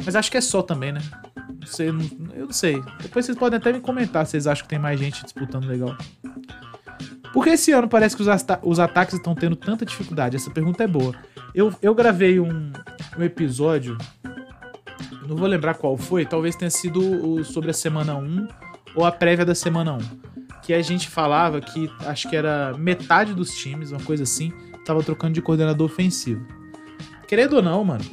Mas 0.03 0.15
acho 0.15 0.31
que 0.31 0.37
é 0.37 0.41
só 0.41 0.61
também, 0.61 0.91
né? 0.91 1.01
Não 1.59 1.67
sei, 1.67 1.89
eu 1.89 1.93
não 1.93 2.51
sei. 2.51 2.81
Depois 3.01 3.25
vocês 3.25 3.37
podem 3.37 3.57
até 3.57 3.71
me 3.71 3.79
comentar 3.79 4.25
se 4.25 4.31
vocês 4.31 4.47
acham 4.47 4.63
que 4.63 4.69
tem 4.69 4.79
mais 4.79 4.99
gente 4.99 5.23
disputando 5.23 5.65
legal. 5.65 5.95
Por 7.31 7.43
que 7.43 7.51
esse 7.51 7.71
ano 7.71 7.87
parece 7.87 8.15
que 8.15 8.21
os, 8.21 8.27
os 8.63 8.79
ataques 8.79 9.15
estão 9.15 9.33
tendo 9.33 9.55
tanta 9.55 9.85
dificuldade? 9.85 10.35
Essa 10.35 10.49
pergunta 10.49 10.83
é 10.83 10.87
boa. 10.87 11.15
Eu, 11.55 11.73
eu 11.81 11.95
gravei 11.95 12.39
um, 12.39 12.71
um 13.17 13.23
episódio. 13.23 13.97
não 15.27 15.35
vou 15.35 15.47
lembrar 15.47 15.75
qual 15.75 15.95
foi, 15.95 16.25
talvez 16.25 16.55
tenha 16.55 16.71
sido 16.71 16.99
o 16.99 17.43
sobre 17.43 17.69
a 17.71 17.73
semana 17.73 18.15
1 18.15 18.47
ou 18.95 19.05
a 19.05 19.11
prévia 19.11 19.45
da 19.45 19.55
semana 19.55 19.93
1. 19.93 19.97
Que 20.61 20.73
a 20.73 20.81
gente 20.81 21.07
falava 21.07 21.61
que 21.61 21.89
acho 22.05 22.29
que 22.29 22.35
era 22.35 22.75
metade 22.77 23.33
dos 23.33 23.55
times, 23.55 23.91
uma 23.91 24.01
coisa 24.01 24.23
assim, 24.23 24.51
tava 24.85 25.01
trocando 25.01 25.33
de 25.33 25.41
coordenador 25.41 25.89
ofensivo. 25.89 26.45
Querendo 27.31 27.53
ou 27.53 27.61
não, 27.61 27.81
mano. 27.85 28.03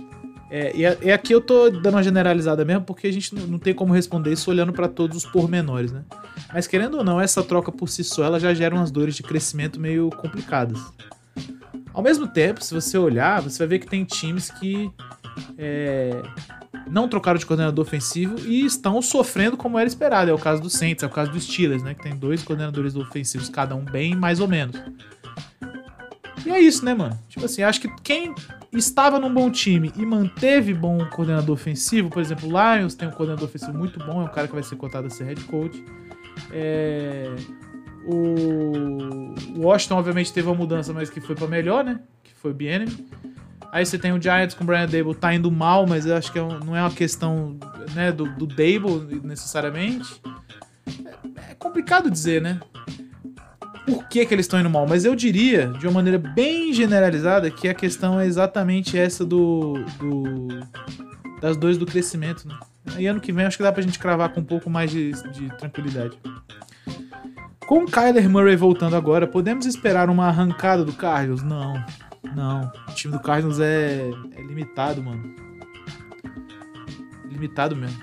É, 0.49 0.71
e, 0.77 0.83
e 0.83 1.11
aqui 1.11 1.35
eu 1.35 1.41
tô 1.41 1.69
dando 1.71 1.95
uma 1.95 2.05
generalizada 2.05 2.65
mesmo, 2.65 2.85
porque 2.85 3.09
a 3.09 3.13
gente 3.13 3.35
não, 3.35 3.59
tem 3.59 3.75
como 3.75 3.93
responder 3.93 4.33
isso 4.33 4.49
olhando 4.49 4.73
para 4.73 4.87
todos 4.87 5.17
os 5.17 5.27
pormenores, 5.27 5.91
né? 5.91 6.05
Mas 6.55 6.69
querendo 6.69 6.99
ou 6.99 7.03
não, 7.03 7.21
essa 7.21 7.43
troca 7.43 7.73
por 7.73 7.89
si 7.89 8.05
só, 8.05 8.23
ela 8.23 8.39
já 8.39 8.55
gera 8.55 8.77
umas 8.77 8.93
dores 8.93 9.17
de 9.17 9.25
crescimento 9.25 9.81
meio 9.81 10.09
complicadas. 10.11 10.79
Ao 11.93 12.01
mesmo 12.01 12.29
tempo, 12.29 12.63
se 12.63 12.73
você 12.73 12.97
olhar, 12.97 13.43
você 13.43 13.59
vai 13.59 13.67
ver 13.67 13.79
que 13.81 13.89
tem 13.89 14.05
times 14.05 14.53
que 14.53 14.89
é, 15.59 16.23
não 16.89 17.09
trocaram 17.09 17.41
de 17.41 17.45
coordenador 17.45 17.85
ofensivo 17.85 18.39
e 18.47 18.65
estão 18.65 19.03
sofrendo 19.03 19.57
como 19.57 19.81
era 19.81 19.89
esperado. 19.89 20.31
É 20.31 20.35
o 20.35 20.39
caso 20.39 20.63
do 20.63 20.71
Saints, 20.71 21.03
é 21.03 21.09
o 21.09 21.11
caso 21.11 21.33
do 21.33 21.41
Steelers, 21.41 21.83
né? 21.83 21.93
Que 21.93 22.05
tem 22.05 22.17
dois 22.17 22.45
coordenadores 22.45 22.95
ofensivos, 22.95 23.49
cada 23.49 23.75
um 23.75 23.85
bem 23.85 24.15
mais 24.15 24.39
ou 24.39 24.47
menos. 24.47 24.81
E 26.49 26.51
é 26.51 26.61
isso, 26.61 26.83
né, 26.83 26.95
mano? 26.95 27.19
Tipo 27.29 27.45
assim, 27.45 27.63
acho 27.63 27.79
que 27.79 27.89
quem 28.03 28.35
estava 28.73 29.21
num 29.21 29.33
bom 29.33 29.51
time 29.51 29.93
e 29.95 30.07
manteve 30.07 30.73
bom 30.73 31.05
coordenador 31.11 31.55
ofensivo, 31.55 32.09
por 32.09 32.23
exemplo, 32.23 32.49
o 32.49 32.51
Lions 32.51 32.95
tem 32.95 33.07
um 33.07 33.11
coordenador 33.11 33.47
ofensivo 33.47 33.77
muito 33.77 33.99
bom, 33.99 34.23
é 34.23 34.25
um 34.25 34.29
cara 34.29 34.49
que 34.49 34.55
vai 34.55 34.63
ser 34.63 34.77
cotado 34.77 35.09
a 35.09 35.11
ser 35.11 35.25
head 35.25 35.45
coach. 35.45 35.85
É... 36.51 37.37
O 38.07 39.35
Washington, 39.59 39.97
obviamente, 39.97 40.33
teve 40.33 40.49
uma 40.49 40.55
mudança, 40.55 40.91
mas 40.95 41.11
que 41.11 41.21
foi 41.21 41.35
para 41.35 41.47
melhor, 41.47 41.85
né? 41.85 42.01
Que 42.25 42.33
foi 42.33 42.53
o 42.53 42.55
Bienemy. 42.55 43.07
Aí 43.71 43.85
você 43.85 43.99
tem 43.99 44.13
o 44.13 44.23
Giants 44.23 44.55
com 44.55 44.65
o 44.65 44.67
Brian 44.67 44.89
Dable, 44.89 45.15
tá 45.15 45.35
indo 45.35 45.53
mal, 45.53 45.87
mas 45.87 46.07
eu 46.07 46.17
acho 46.17 46.33
que 46.33 46.39
é 46.39 46.43
não 46.43 46.75
é 46.75 46.81
uma 46.81 46.91
questão 46.91 47.59
né, 47.95 48.11
do, 48.11 48.25
do 48.25 48.47
Dable 48.47 49.21
necessariamente. 49.23 50.23
É, 51.05 51.51
é 51.51 51.55
complicado 51.55 52.11
dizer, 52.11 52.41
né? 52.41 52.59
Por 53.89 54.07
que, 54.07 54.27
que 54.27 54.35
eles 54.35 54.45
estão 54.45 54.61
indo 54.61 54.69
mal, 54.69 54.87
mas 54.87 55.05
eu 55.05 55.15
diria, 55.15 55.69
de 55.69 55.87
uma 55.87 55.95
maneira 55.95 56.19
bem 56.19 56.73
generalizada, 56.73 57.51
que 57.51 57.69
a 57.69 57.75
questão 57.75 58.21
é 58.21 58.27
exatamente 58.27 58.99
essa 58.99 59.25
do. 59.25 59.83
do 59.99 60.49
das 61.41 61.57
dores 61.57 61.79
do 61.79 61.87
crescimento. 61.87 62.47
Né? 62.49 62.55
E 62.99 63.07
ano 63.07 63.21
que 63.21 63.33
vem 63.33 63.47
acho 63.47 63.57
que 63.57 63.63
dá 63.63 63.73
pra 63.73 63.81
gente 63.81 63.99
cravar 63.99 64.31
com 64.31 64.41
um 64.41 64.45
pouco 64.45 64.69
mais 64.69 64.91
de, 64.91 65.13
de 65.31 65.49
tranquilidade. 65.57 66.19
Com 67.67 67.85
o 67.85 67.87
Kyler 67.87 68.29
Murray 68.29 68.57
voltando 68.57 68.97
agora, 68.97 69.27
podemos 69.27 69.65
esperar 69.65 70.11
uma 70.11 70.27
arrancada 70.27 70.85
do 70.85 70.93
Cardinals? 70.93 71.43
Não. 71.43 71.75
Não. 72.35 72.73
O 72.89 72.93
time 72.93 73.13
do 73.13 73.21
Cardinals 73.21 73.61
é, 73.61 74.11
é 74.35 74.43
limitado, 74.43 75.03
mano. 75.03 75.33
Limitado 77.31 77.77
mesmo. 77.77 78.03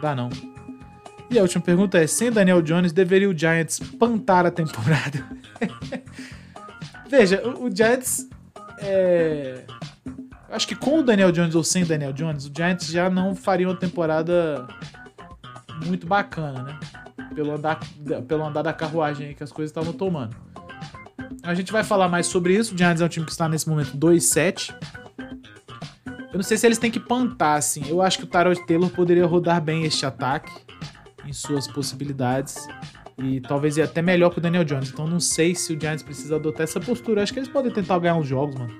Dá 0.00 0.14
não. 0.16 0.28
E 1.32 1.38
a 1.38 1.42
última 1.42 1.64
pergunta 1.64 1.96
é: 1.96 2.06
sem 2.06 2.30
Daniel 2.30 2.60
Jones, 2.60 2.92
deveria 2.92 3.28
o 3.28 3.36
Giants 3.36 3.78
pantar 3.98 4.44
a 4.44 4.50
temporada? 4.50 5.24
Veja, 7.08 7.42
o, 7.42 7.64
o 7.64 7.74
Giants. 7.74 8.28
É... 8.78 9.64
Acho 10.50 10.68
que 10.68 10.76
com 10.76 10.98
o 10.98 11.02
Daniel 11.02 11.32
Jones 11.32 11.54
ou 11.54 11.64
sem 11.64 11.86
Daniel 11.86 12.12
Jones, 12.12 12.44
o 12.44 12.52
Giants 12.54 12.86
já 12.88 13.08
não 13.08 13.34
faria 13.34 13.66
uma 13.66 13.76
temporada 13.76 14.68
muito 15.86 16.06
bacana, 16.06 16.62
né? 16.64 16.78
Pelo 17.34 17.52
andar, 17.52 17.80
pelo 18.28 18.44
andar 18.44 18.60
da 18.60 18.74
carruagem 18.74 19.28
aí 19.28 19.34
que 19.34 19.42
as 19.42 19.50
coisas 19.50 19.70
estavam 19.70 19.94
tomando. 19.94 20.36
A 21.42 21.54
gente 21.54 21.72
vai 21.72 21.82
falar 21.82 22.08
mais 22.08 22.26
sobre 22.26 22.54
isso. 22.54 22.74
O 22.74 22.78
Giants 22.78 23.00
é 23.00 23.06
um 23.06 23.08
time 23.08 23.24
que 23.24 23.32
está 23.32 23.48
nesse 23.48 23.66
momento 23.66 23.96
2-7. 23.96 24.74
Eu 26.30 26.34
não 26.34 26.42
sei 26.42 26.58
se 26.58 26.66
eles 26.66 26.76
têm 26.76 26.90
que 26.90 27.00
pantar, 27.00 27.56
assim. 27.56 27.84
Eu 27.88 28.02
acho 28.02 28.18
que 28.18 28.24
o 28.24 28.26
Tyrod 28.26 28.66
Taylor 28.66 28.90
poderia 28.90 29.24
rodar 29.24 29.62
bem 29.62 29.84
este 29.84 30.04
ataque 30.04 30.52
em 31.26 31.32
suas 31.32 31.66
possibilidades. 31.66 32.66
E 33.18 33.40
talvez 33.40 33.76
ir 33.76 33.82
até 33.82 34.00
melhor 34.00 34.30
que 34.30 34.38
o 34.38 34.40
Daniel 34.40 34.64
Jones. 34.64 34.90
Então 34.90 35.06
não 35.06 35.20
sei 35.20 35.54
se 35.54 35.72
o 35.72 35.80
Giants 35.80 36.02
precisa 36.02 36.36
adotar 36.36 36.62
essa 36.64 36.80
postura. 36.80 37.22
Acho 37.22 37.32
que 37.32 37.38
eles 37.38 37.48
podem 37.48 37.72
tentar 37.72 37.98
ganhar 37.98 38.16
uns 38.16 38.26
jogos, 38.26 38.54
mano. 38.54 38.74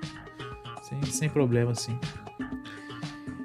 Sem, 0.83 1.01
sem 1.03 1.29
problema, 1.29 1.71
assim. 1.71 1.97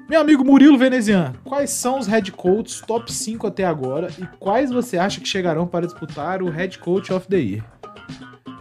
Meu 0.09 0.21
amigo 0.21 0.43
Murilo 0.43 0.75
Venezian, 0.75 1.33
quais 1.43 1.69
são 1.69 1.99
os 1.99 2.07
head 2.07 2.31
coaches 2.31 2.81
top 2.81 3.13
5 3.13 3.45
até 3.45 3.63
agora 3.63 4.07
e 4.17 4.25
quais 4.39 4.71
você 4.71 4.97
acha 4.97 5.21
que 5.21 5.27
chegarão 5.27 5.67
para 5.67 5.85
disputar 5.85 6.41
o 6.41 6.49
head 6.49 6.79
coach 6.79 7.13
of 7.13 7.27
the 7.27 7.37
year? 7.37 7.63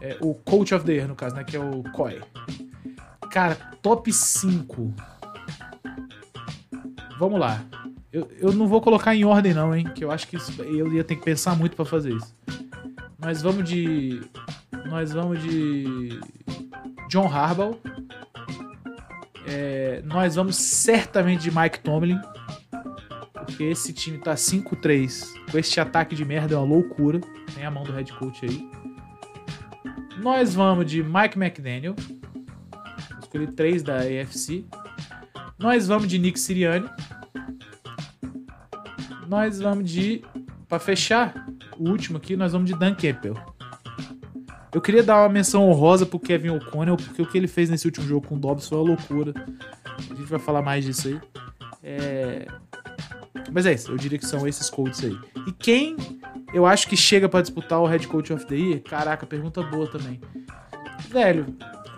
É, 0.02 0.18
o 0.21 0.35
coach 0.35 0.75
of 0.75 0.85
the 0.85 0.92
year, 0.92 1.09
no 1.09 1.14
caso, 1.14 1.35
né? 1.35 1.45
Que 1.45 1.57
é 1.57 1.61
o 1.61 1.83
COI. 1.92 2.21
Cara, 3.30 3.57
top 3.80 4.12
5. 4.12 4.95
Vamos 7.18 7.40
lá. 7.40 7.64
Eu, 8.12 8.31
eu 8.38 8.53
não 8.53 8.67
vou 8.67 8.81
colocar 8.81 9.15
em 9.15 9.25
ordem, 9.25 9.53
não, 9.53 9.75
hein? 9.75 9.85
Que 9.95 10.05
eu 10.05 10.11
acho 10.11 10.27
que 10.27 10.37
isso, 10.37 10.62
eu 10.62 10.93
ia 10.93 11.05
ter 11.05 11.17
que 11.17 11.25
pensar 11.25 11.55
muito 11.55 11.77
para 11.77 11.85
fazer 11.85 12.15
isso. 12.15 12.35
Nós 13.19 13.43
vamos 13.43 13.69
de. 13.69 14.23
Nós 14.87 15.12
vamos 15.12 15.43
de. 15.43 16.19
John 17.09 17.27
Harbaugh. 17.27 17.79
É, 19.47 20.03
nós 20.05 20.35
vamos 20.37 20.57
certamente 20.57 21.43
de 21.43 21.50
Mike 21.50 21.81
Tomlin. 21.81 22.19
Porque 23.35 23.65
esse 23.65 23.93
time 23.93 24.19
tá 24.19 24.35
5-3. 24.35 25.50
Com 25.50 25.59
este 25.59 25.81
ataque 25.81 26.15
de 26.15 26.25
merda 26.25 26.55
é 26.55 26.59
uma 26.59 26.67
loucura. 26.67 27.21
Tem 27.55 27.65
a 27.65 27.71
mão 27.71 27.83
do 27.83 27.93
head 27.93 28.11
coach 28.15 28.45
aí. 28.45 28.71
Nós 30.19 30.55
vamos 30.55 30.87
de 30.87 31.03
Mike 31.03 31.38
McDaniel. 31.38 31.95
Escolhi 33.21 33.49
três 33.49 33.83
da 33.83 33.99
AFC. 33.99 34.65
Nós 35.59 35.87
vamos 35.88 36.09
de 36.09 36.19
Nick 36.19 36.38
Sirianni 36.38 36.88
nós 39.28 39.61
vamos 39.61 39.90
de. 39.90 40.23
Pra 40.68 40.78
fechar 40.78 41.47
o 41.78 41.88
último 41.88 42.18
aqui, 42.18 42.37
nós 42.37 42.52
vamos 42.52 42.68
de 42.68 42.76
Dan 42.76 42.94
Campbell. 42.94 43.35
Eu 44.75 44.82
queria 44.82 45.02
dar 45.02 45.23
uma 45.23 45.28
menção 45.30 45.66
honrosa 45.66 46.04
pro 46.04 46.20
Kevin 46.20 46.50
O'Connell, 46.50 46.97
porque 46.97 47.23
o 47.23 47.26
que 47.26 47.38
ele 47.38 47.49
fez 47.49 47.70
nesse 47.70 47.87
último 47.87 48.06
jogo 48.06 48.26
com 48.26 48.35
o 48.35 48.38
Dobbs 48.38 48.68
foi 48.68 48.76
uma 48.76 48.88
loucura. 48.88 49.32
A 49.97 50.02
gente 50.02 50.23
vai 50.25 50.38
falar 50.38 50.61
mais 50.61 50.85
disso 50.85 51.08
aí. 51.08 51.20
É... 51.82 52.47
Mas 53.50 53.64
é 53.64 53.73
isso, 53.73 53.90
eu 53.90 53.97
diria 53.97 54.18
que 54.18 54.26
são 54.26 54.47
esses 54.47 54.68
coaches 54.68 55.04
aí. 55.04 55.18
E 55.47 55.52
quem 55.52 55.97
eu 56.52 56.66
acho 56.66 56.87
que 56.87 56.97
chega 56.97 57.28
para 57.28 57.40
disputar 57.40 57.80
o 57.80 57.87
Head 57.87 58.06
Coach 58.08 58.30
of 58.32 58.47
the 58.47 58.54
Year? 58.54 58.82
Caraca, 58.82 59.25
pergunta 59.26 59.62
boa 59.62 59.87
também. 59.87 60.20
Velho, 61.08 61.47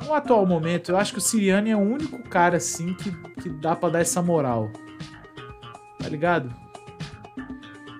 no 0.04 0.14
atual 0.14 0.46
momento, 0.46 0.92
eu 0.92 0.96
acho 0.96 1.12
que 1.12 1.18
o 1.18 1.22
Siriani 1.22 1.70
é 1.70 1.76
o 1.76 1.80
único 1.80 2.22
cara 2.28 2.58
assim 2.58 2.94
que, 2.94 3.10
que 3.42 3.48
dá 3.48 3.74
para 3.74 3.94
dar 3.94 4.00
essa 4.00 4.22
moral. 4.22 4.70
Tá 5.98 6.08
ligado? 6.08 6.54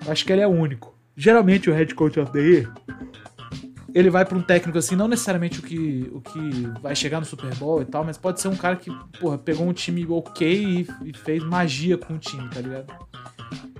Acho 0.07 0.25
que 0.25 0.31
ele 0.31 0.41
é 0.41 0.47
único. 0.47 0.95
Geralmente 1.15 1.69
o 1.69 1.73
head 1.73 1.93
coach 1.93 2.19
of 2.19 2.31
the 2.31 2.39
year, 2.39 2.73
ele 3.93 4.09
vai 4.09 4.25
para 4.25 4.37
um 4.37 4.41
técnico 4.41 4.77
assim, 4.77 4.95
não 4.95 5.07
necessariamente 5.07 5.59
o 5.59 5.63
que, 5.63 6.09
o 6.13 6.21
que 6.21 6.67
vai 6.81 6.95
chegar 6.95 7.19
no 7.19 7.25
Super 7.25 7.53
Bowl 7.55 7.81
e 7.81 7.85
tal, 7.85 8.03
mas 8.03 8.17
pode 8.17 8.39
ser 8.41 8.47
um 8.47 8.55
cara 8.55 8.75
que, 8.75 8.91
porra, 9.19 9.37
pegou 9.37 9.67
um 9.67 9.73
time 9.73 10.05
ok 10.07 10.85
e, 11.03 11.09
e 11.09 11.17
fez 11.17 11.43
magia 11.43 11.97
com 11.97 12.15
o 12.15 12.17
time, 12.17 12.47
tá 12.49 12.61
ligado? 12.61 12.91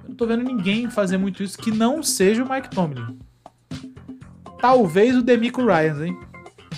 Eu 0.04 0.10
não 0.10 0.16
tô 0.16 0.28
vendo 0.28 0.44
ninguém 0.44 0.90
fazer 0.90 1.18
muito 1.18 1.42
isso 1.42 1.58
que 1.58 1.72
não 1.72 2.04
seja 2.04 2.44
o 2.44 2.50
Mike 2.50 2.70
Tomlin. 2.70 3.18
Talvez 4.60 5.16
o 5.16 5.22
Demico 5.22 5.66
Ryan, 5.66 6.06
hein? 6.06 6.20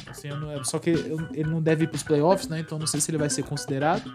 Assim, 0.08 0.30
não, 0.30 0.64
só 0.64 0.80
que 0.80 0.92
ele 0.92 1.50
não 1.50 1.62
deve 1.62 1.84
ir 1.84 1.88
pros 1.88 2.04
playoffs, 2.04 2.48
né? 2.48 2.60
Então 2.60 2.80
não 2.80 2.88
sei 2.88 3.02
se 3.02 3.10
ele 3.12 3.18
vai 3.18 3.30
ser 3.30 3.44
considerado. 3.44 4.14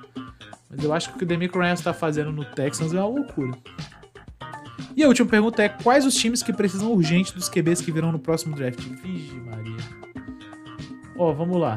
Mas 0.70 0.84
eu 0.84 0.92
acho 0.92 1.10
que 1.10 1.16
o 1.16 1.18
que 1.18 1.24
o 1.24 1.26
Demico 1.26 1.58
Ryan 1.58 1.74
está 1.74 1.92
fazendo 1.92 2.30
no 2.30 2.44
Texans 2.44 2.94
é 2.94 2.96
uma 2.96 3.08
loucura. 3.08 3.52
E 4.96 5.02
a 5.02 5.08
última 5.08 5.28
pergunta 5.28 5.62
é: 5.62 5.68
quais 5.68 6.04
os 6.04 6.14
times 6.14 6.42
que 6.42 6.52
precisam 6.52 6.92
urgente 6.92 7.34
dos 7.34 7.48
QBs 7.48 7.80
que 7.80 7.92
virão 7.92 8.12
no 8.12 8.18
próximo 8.18 8.54
draft? 8.54 8.80
Vigi, 8.80 9.34
Maria. 9.34 9.76
Ó, 11.16 11.30
oh, 11.30 11.34
vamos 11.34 11.58
lá. 11.58 11.76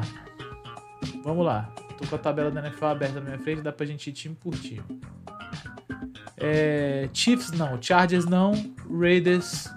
Vamos 1.24 1.44
lá. 1.44 1.72
Tô 1.98 2.06
com 2.06 2.14
a 2.14 2.18
tabela 2.18 2.50
da 2.50 2.60
NFL 2.60 2.84
aberta 2.86 3.20
na 3.20 3.26
minha 3.26 3.38
frente, 3.38 3.62
dá 3.62 3.72
pra 3.72 3.86
gente 3.86 4.08
ir 4.08 4.12
time 4.12 4.34
por 4.34 4.54
time. 4.54 4.82
É, 6.36 7.08
Chiefs 7.12 7.52
não, 7.52 7.80
Chargers 7.80 8.24
não, 8.24 8.52
Raiders 8.90 9.68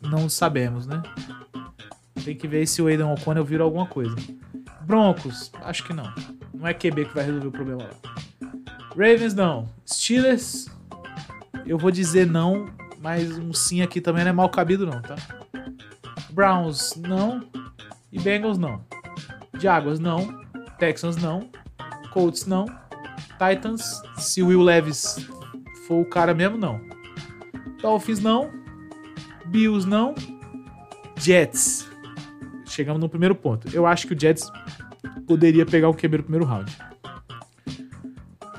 não 0.00 0.28
sabemos, 0.28 0.86
né? 0.86 1.02
Tem 2.24 2.36
que 2.36 2.46
ver 2.46 2.66
se 2.66 2.80
o 2.80 2.86
Aidan 2.86 3.12
O'Connell 3.12 3.44
vira 3.44 3.64
alguma 3.64 3.86
coisa. 3.86 4.14
Broncos, 4.82 5.50
acho 5.62 5.84
que 5.84 5.92
não. 5.92 6.12
Não 6.54 6.66
é 6.66 6.72
QB 6.72 7.06
que 7.06 7.14
vai 7.14 7.24
resolver 7.24 7.48
o 7.48 7.52
problema 7.52 7.82
lá. 7.82 8.50
Ravens 8.90 9.34
não. 9.34 9.68
Steelers, 9.84 10.66
eu 11.66 11.78
vou 11.78 11.90
dizer 11.90 12.26
não, 12.26 12.66
mas 13.00 13.38
um 13.38 13.52
sim 13.52 13.82
aqui 13.82 14.00
também 14.00 14.24
não 14.24 14.30
é 14.30 14.32
mal 14.32 14.48
cabido 14.48 14.86
não, 14.86 15.00
tá? 15.02 15.16
Browns 16.30 16.94
não 16.96 17.42
e 18.12 18.18
Bengals 18.18 18.58
não. 18.58 18.84
Jaguars 19.58 19.98
não, 19.98 20.44
Texans 20.78 21.16
não, 21.16 21.48
Colts 22.12 22.46
não, 22.46 22.66
Titans, 23.38 24.02
se 24.18 24.42
Will 24.42 24.62
Levis 24.62 25.16
for 25.86 26.00
o 26.00 26.04
cara 26.04 26.34
mesmo 26.34 26.56
não. 26.56 26.80
Dolphins 27.80 28.20
não, 28.20 28.50
Bills 29.46 29.88
não, 29.88 30.14
Jets. 31.18 31.88
Chegamos 32.66 33.00
no 33.00 33.08
primeiro 33.08 33.34
ponto. 33.34 33.68
Eu 33.72 33.86
acho 33.86 34.06
que 34.06 34.14
o 34.14 34.20
Jets 34.20 34.50
poderia 35.26 35.64
pegar 35.64 35.88
o 35.88 35.94
QB 35.94 36.18
no 36.18 36.22
primeiro 36.24 36.44
round. 36.44 36.70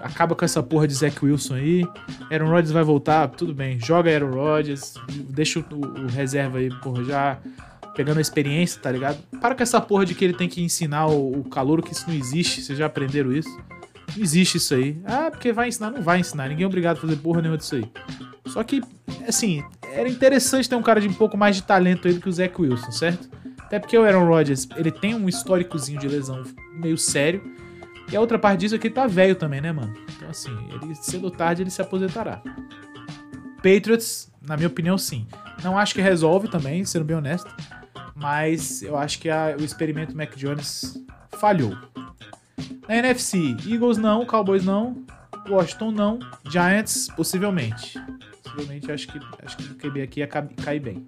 Acaba 0.08 0.36
com 0.36 0.44
essa 0.44 0.64
porra 0.64 0.88
de 0.88 0.94
Zach 0.94 1.24
Wilson 1.24 1.56
aí. 1.56 1.88
Aaron 2.32 2.50
Rodgers 2.50 2.72
vai 2.72 2.84
voltar, 2.84 3.28
tudo 3.30 3.54
bem. 3.54 3.80
Joga 3.80 4.12
Aaron 4.12 4.32
Rodgers, 4.32 4.96
deixa 5.30 5.60
o, 5.60 5.64
o 5.76 6.08
reserva 6.08 6.58
aí, 6.58 6.70
porra, 6.82 7.04
já 7.04 7.38
pegando 7.96 8.18
a 8.18 8.22
experiência, 8.22 8.82
tá 8.82 8.92
ligado? 8.92 9.18
Para 9.42 9.56
com 9.56 9.64
essa 9.64 9.82
porra 9.82 10.06
de 10.06 10.16
que 10.16 10.24
ele 10.24 10.34
tem 10.34 10.48
que 10.48 10.62
ensinar 10.62 11.08
o, 11.08 11.40
o 11.40 11.44
calor, 11.44 11.82
que 11.82 11.94
isso 11.94 12.06
não 12.08 12.16
existe. 12.16 12.62
Vocês 12.62 12.78
já 12.78 12.86
aprenderam 12.86 13.32
isso? 13.32 13.50
Não 14.16 14.24
existe 14.24 14.58
isso 14.58 14.74
aí. 14.74 14.98
Ah, 15.06 15.30
porque 15.30 15.52
vai 15.52 15.68
ensinar? 15.68 15.92
Não 15.92 16.02
vai 16.02 16.20
ensinar. 16.20 16.48
Ninguém 16.48 16.64
é 16.64 16.68
obrigado 16.68 16.98
a 16.98 17.02
fazer 17.02 17.16
porra 17.18 17.42
nenhuma 17.42 17.58
disso 17.58 17.76
aí. 17.76 17.86
Só 18.46 18.64
que, 18.64 18.82
assim, 19.28 19.64
era 19.84 20.08
interessante 20.08 20.70
ter 20.70 20.76
um 20.76 20.82
cara 20.82 21.02
de 21.02 21.08
um 21.08 21.14
pouco 21.14 21.38
mais 21.38 21.56
de 21.56 21.64
talento 21.64 22.08
aí 22.08 22.14
do 22.14 22.22
que 22.22 22.30
o 22.30 22.32
Zach 22.32 22.54
Wilson, 22.60 22.92
certo? 22.92 23.30
Até 23.60 23.80
porque 23.80 23.98
o 23.98 24.04
Aaron 24.04 24.26
Rodgers, 24.26 24.68
ele 24.78 24.92
tem 24.92 25.14
um 25.14 25.28
históricozinho 25.28 26.00
de 26.00 26.08
lesão 26.08 26.44
meio 26.74 26.98
sério. 26.98 27.42
E 28.12 28.16
a 28.16 28.22
outra 28.22 28.40
parte 28.40 28.62
disso 28.62 28.76
é 28.76 28.78
que 28.78 28.88
ele 28.88 28.94
tá 28.94 29.06
velho 29.08 29.36
também, 29.36 29.62
né, 29.62 29.72
mano? 29.72 29.94
Então, 30.16 30.30
assim, 30.30 30.52
ele, 30.72 30.96
cedo 30.96 31.26
ou 31.26 31.32
tarde 31.32 31.64
ele 31.64 31.70
se 31.70 31.82
aposentará. 31.82 32.42
Patriots, 33.58 34.32
na 34.42 34.56
minha 34.56 34.68
opinião, 34.68 34.98
sim. 34.98 35.28
Não 35.64 35.78
acho 35.78 35.94
que 35.94 36.02
resolve 36.02 36.48
também, 36.48 36.86
sendo 36.86 37.04
bem 37.04 37.18
honesto 37.18 37.54
mas 38.20 38.82
eu 38.82 38.98
acho 38.98 39.20
que 39.20 39.30
a, 39.30 39.56
o 39.60 39.64
experimento 39.64 40.18
Mac 40.18 40.36
Jones 40.36 41.00
falhou. 41.38 41.78
Na 42.88 42.96
NFC, 42.96 43.56
Eagles 43.68 43.98
não, 43.98 44.26
Cowboys 44.26 44.66
não, 44.66 45.06
Washington 45.48 45.92
não, 45.92 46.20
Giants 46.50 47.08
possivelmente. 47.16 47.94
Possivelmente 48.44 48.92
acho 48.92 49.08
que 49.08 49.20
acho 49.46 49.58
que 49.58 49.64
o 49.72 49.76
QB 49.76 50.02
aqui 50.02 50.20
ia 50.22 50.28
cair 50.28 50.80
bem. 50.80 51.06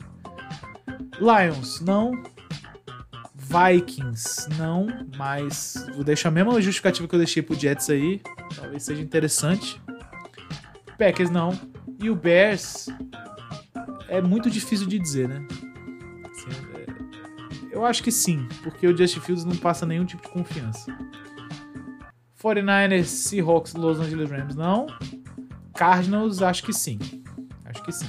Lions 1.19 1.81
não, 1.81 2.11
Vikings 3.39 4.47
não, 4.57 4.87
mas 5.15 5.87
vou 5.95 6.03
deixar 6.03 6.29
a 6.29 6.31
mesma 6.31 6.61
justificativa 6.61 7.07
que 7.07 7.15
eu 7.15 7.19
deixei 7.19 7.41
pro 7.41 7.55
Jets 7.55 7.89
aí, 7.89 8.21
talvez 8.55 8.83
seja 8.83 9.01
interessante. 9.01 9.81
Packers 10.97 11.29
não, 11.29 11.57
e 12.01 12.09
o 12.09 12.15
Bears 12.15 12.87
é 14.09 14.21
muito 14.21 14.49
difícil 14.49 14.85
de 14.85 14.99
dizer, 14.99 15.29
né? 15.29 15.47
Eu 17.71 17.85
acho 17.85 18.03
que 18.03 18.11
sim, 18.11 18.45
porque 18.61 18.85
o 18.85 18.97
Justin 18.97 19.21
Fields 19.21 19.45
não 19.45 19.55
passa 19.55 19.85
nenhum 19.85 20.03
tipo 20.03 20.21
de 20.21 20.29
confiança. 20.29 20.93
49ers, 22.43 23.05
Seahawks, 23.05 23.73
Los 23.73 23.99
Angeles 23.99 24.29
Rams, 24.29 24.55
não. 24.55 24.87
Cardinals, 25.73 26.41
acho 26.41 26.63
que 26.63 26.73
sim. 26.73 26.99
Acho 27.63 27.83
que 27.83 27.91
sim. 27.91 28.07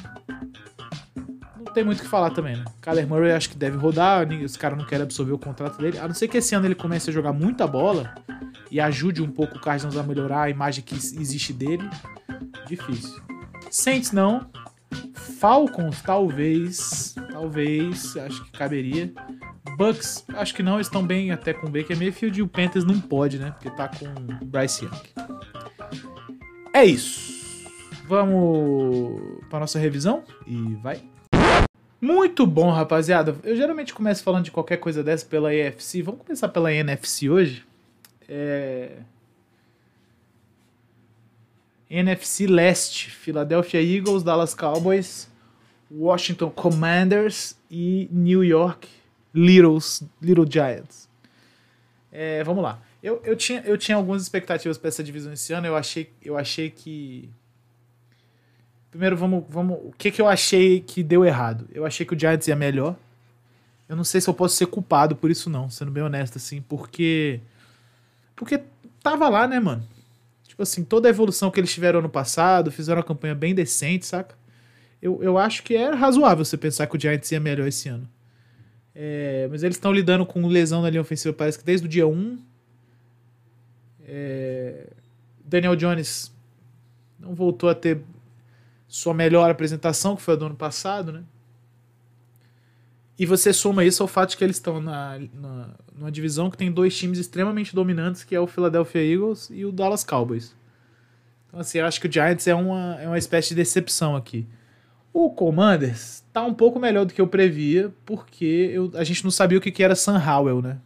Tem 1.72 1.84
muito 1.84 2.00
o 2.00 2.02
que 2.02 2.08
falar 2.08 2.30
também, 2.30 2.56
né? 2.56 2.64
Kyler 2.80 3.06
Murray 3.06 3.32
acho 3.32 3.50
que 3.50 3.56
deve 3.56 3.76
rodar, 3.76 4.26
os 4.28 4.56
caras 4.56 4.78
não 4.78 4.84
querem 4.84 5.04
absorver 5.04 5.32
o 5.32 5.38
contrato 5.38 5.78
dele. 5.78 5.98
A 5.98 6.08
não 6.08 6.14
ser 6.14 6.28
que 6.28 6.38
esse 6.38 6.54
ano 6.54 6.66
ele 6.66 6.74
comece 6.74 7.10
a 7.10 7.12
jogar 7.12 7.32
muita 7.32 7.66
bola 7.66 8.14
e 8.70 8.80
ajude 8.80 9.22
um 9.22 9.30
pouco 9.30 9.56
o 9.56 9.60
Cardinals 9.60 9.96
a 9.96 10.02
melhorar 10.02 10.42
a 10.42 10.50
imagem 10.50 10.82
que 10.82 10.94
existe 10.94 11.52
dele. 11.52 11.88
Difícil. 12.66 13.20
Saints 13.70 14.12
não. 14.12 14.50
Falcons, 15.14 16.02
talvez. 16.02 17.14
Talvez. 17.30 18.16
Acho 18.16 18.44
que 18.44 18.50
caberia. 18.52 19.12
Bucks, 19.76 20.24
acho 20.34 20.54
que 20.54 20.62
não, 20.62 20.80
estão 20.80 21.02
bem 21.02 21.30
até 21.30 21.54
com 21.54 21.66
o 21.66 21.70
Baker 21.70 21.96
Mayfield 21.96 22.38
e 22.38 22.42
o 22.42 22.48
Panthers 22.48 22.84
não 22.84 23.00
pode, 23.00 23.38
né? 23.38 23.52
Porque 23.52 23.70
tá 23.70 23.88
com 23.88 24.06
o 24.06 24.44
Bryce 24.44 24.84
Young. 24.84 25.00
É 26.74 26.84
isso. 26.84 27.40
Vamos 28.06 29.38
para 29.48 29.60
nossa 29.60 29.78
revisão 29.78 30.24
e 30.46 30.74
vai. 30.82 31.00
Muito 32.00 32.46
bom, 32.46 32.70
rapaziada. 32.70 33.36
Eu 33.44 33.54
geralmente 33.54 33.92
começo 33.92 34.22
falando 34.22 34.44
de 34.44 34.50
qualquer 34.50 34.78
coisa 34.78 35.02
dessa 35.02 35.26
pela 35.26 35.54
EFC. 35.54 36.02
Vamos 36.02 36.22
começar 36.22 36.48
pela 36.48 36.72
NFC 36.72 37.28
hoje. 37.28 37.64
É... 38.28 38.92
NFC 41.90 42.46
Leste, 42.46 43.10
Philadelphia 43.10 43.82
Eagles, 43.82 44.22
Dallas 44.22 44.54
Cowboys, 44.54 45.28
Washington 45.90 46.50
Commanders 46.50 47.56
e 47.68 48.08
New 48.12 48.44
York 48.44 48.88
Littles, 49.34 50.02
Little 50.22 50.46
Giants. 50.48 51.08
É, 52.12 52.42
vamos 52.44 52.62
lá. 52.62 52.80
Eu, 53.02 53.20
eu, 53.24 53.34
tinha, 53.34 53.60
eu 53.62 53.76
tinha 53.78 53.96
algumas 53.96 54.22
expectativas 54.22 54.76
para 54.76 54.88
essa 54.88 55.02
divisão 55.02 55.32
esse 55.32 55.52
ano. 55.52 55.66
Eu 55.66 55.76
achei, 55.76 56.10
eu 56.22 56.36
achei 56.36 56.70
que. 56.70 57.28
Primeiro, 58.90 59.16
vamos, 59.16 59.44
vamos. 59.48 59.78
O 59.84 59.92
que, 59.96 60.10
que 60.10 60.20
eu 60.20 60.28
achei 60.28 60.80
que 60.80 61.02
deu 61.02 61.24
errado? 61.24 61.68
Eu 61.72 61.86
achei 61.86 62.04
que 62.04 62.14
o 62.14 62.18
Giants 62.18 62.48
ia 62.48 62.56
melhor. 62.56 62.96
Eu 63.88 63.96
não 63.96 64.04
sei 64.04 64.20
se 64.20 64.28
eu 64.28 64.34
posso 64.34 64.56
ser 64.56 64.66
culpado 64.66 65.16
por 65.16 65.30
isso, 65.30 65.48
não, 65.48 65.70
sendo 65.70 65.90
bem 65.90 66.02
honesto, 66.02 66.36
assim, 66.36 66.60
porque. 66.60 67.40
Porque 68.34 68.62
tava 69.02 69.28
lá, 69.28 69.46
né, 69.46 69.60
mano? 69.60 69.86
Tipo 70.44 70.62
assim, 70.62 70.84
toda 70.84 71.08
a 71.08 71.10
evolução 71.10 71.50
que 71.50 71.60
eles 71.60 71.72
tiveram 71.72 72.00
ano 72.00 72.08
passado, 72.08 72.70
fizeram 72.70 72.98
uma 72.98 73.06
campanha 73.06 73.34
bem 73.34 73.54
decente, 73.54 74.06
saca? 74.06 74.34
Eu, 75.00 75.22
eu 75.22 75.38
acho 75.38 75.62
que 75.62 75.74
era 75.74 75.96
razoável 75.96 76.44
você 76.44 76.56
pensar 76.56 76.86
que 76.86 76.96
o 76.96 77.00
Giants 77.00 77.30
ia 77.30 77.40
melhor 77.40 77.66
esse 77.66 77.88
ano. 77.88 78.08
É, 78.94 79.48
mas 79.50 79.62
eles 79.62 79.76
estão 79.76 79.92
lidando 79.92 80.26
com 80.26 80.46
lesão 80.46 80.82
na 80.82 80.90
linha 80.90 81.00
ofensiva, 81.00 81.34
parece 81.34 81.58
que 81.58 81.64
desde 81.64 81.86
o 81.86 81.88
dia 81.88 82.06
1. 82.06 82.38
É, 84.04 84.88
Daniel 85.44 85.76
Jones 85.76 86.32
não 87.18 87.34
voltou 87.34 87.70
a 87.70 87.74
ter 87.74 88.02
sua 88.90 89.14
melhor 89.14 89.48
apresentação, 89.48 90.16
que 90.16 90.22
foi 90.22 90.34
a 90.34 90.36
do 90.36 90.46
ano 90.46 90.56
passado, 90.56 91.12
né? 91.12 91.22
E 93.16 93.24
você 93.24 93.52
soma 93.52 93.84
isso 93.84 94.02
ao 94.02 94.08
fato 94.08 94.30
de 94.30 94.36
que 94.36 94.42
eles 94.42 94.56
estão 94.56 94.80
na, 94.80 95.18
na, 95.32 95.68
numa 95.94 96.10
divisão 96.10 96.50
que 96.50 96.56
tem 96.56 96.72
dois 96.72 96.96
times 96.96 97.18
extremamente 97.18 97.72
dominantes, 97.72 98.24
que 98.24 98.34
é 98.34 98.40
o 98.40 98.48
Philadelphia 98.48 99.00
Eagles 99.00 99.48
e 99.52 99.64
o 99.64 99.70
Dallas 99.70 100.02
Cowboys. 100.02 100.56
Então, 101.46 101.60
assim, 101.60 101.78
eu 101.78 101.86
acho 101.86 102.00
que 102.00 102.08
o 102.08 102.12
Giants 102.12 102.48
é 102.48 102.54
uma, 102.54 103.00
é 103.00 103.06
uma 103.06 103.18
espécie 103.18 103.50
de 103.50 103.56
decepção 103.56 104.16
aqui. 104.16 104.48
O 105.12 105.30
Commanders 105.30 106.24
tá 106.32 106.42
um 106.42 106.54
pouco 106.54 106.80
melhor 106.80 107.04
do 107.04 107.12
que 107.12 107.20
eu 107.20 107.28
previa, 107.28 107.92
porque 108.04 108.70
eu, 108.72 108.90
a 108.94 109.04
gente 109.04 109.22
não 109.22 109.30
sabia 109.30 109.58
o 109.58 109.60
que, 109.60 109.70
que 109.70 109.84
era 109.84 109.94
Sam 109.94 110.18
Howell, 110.18 110.62
né? 110.62 110.78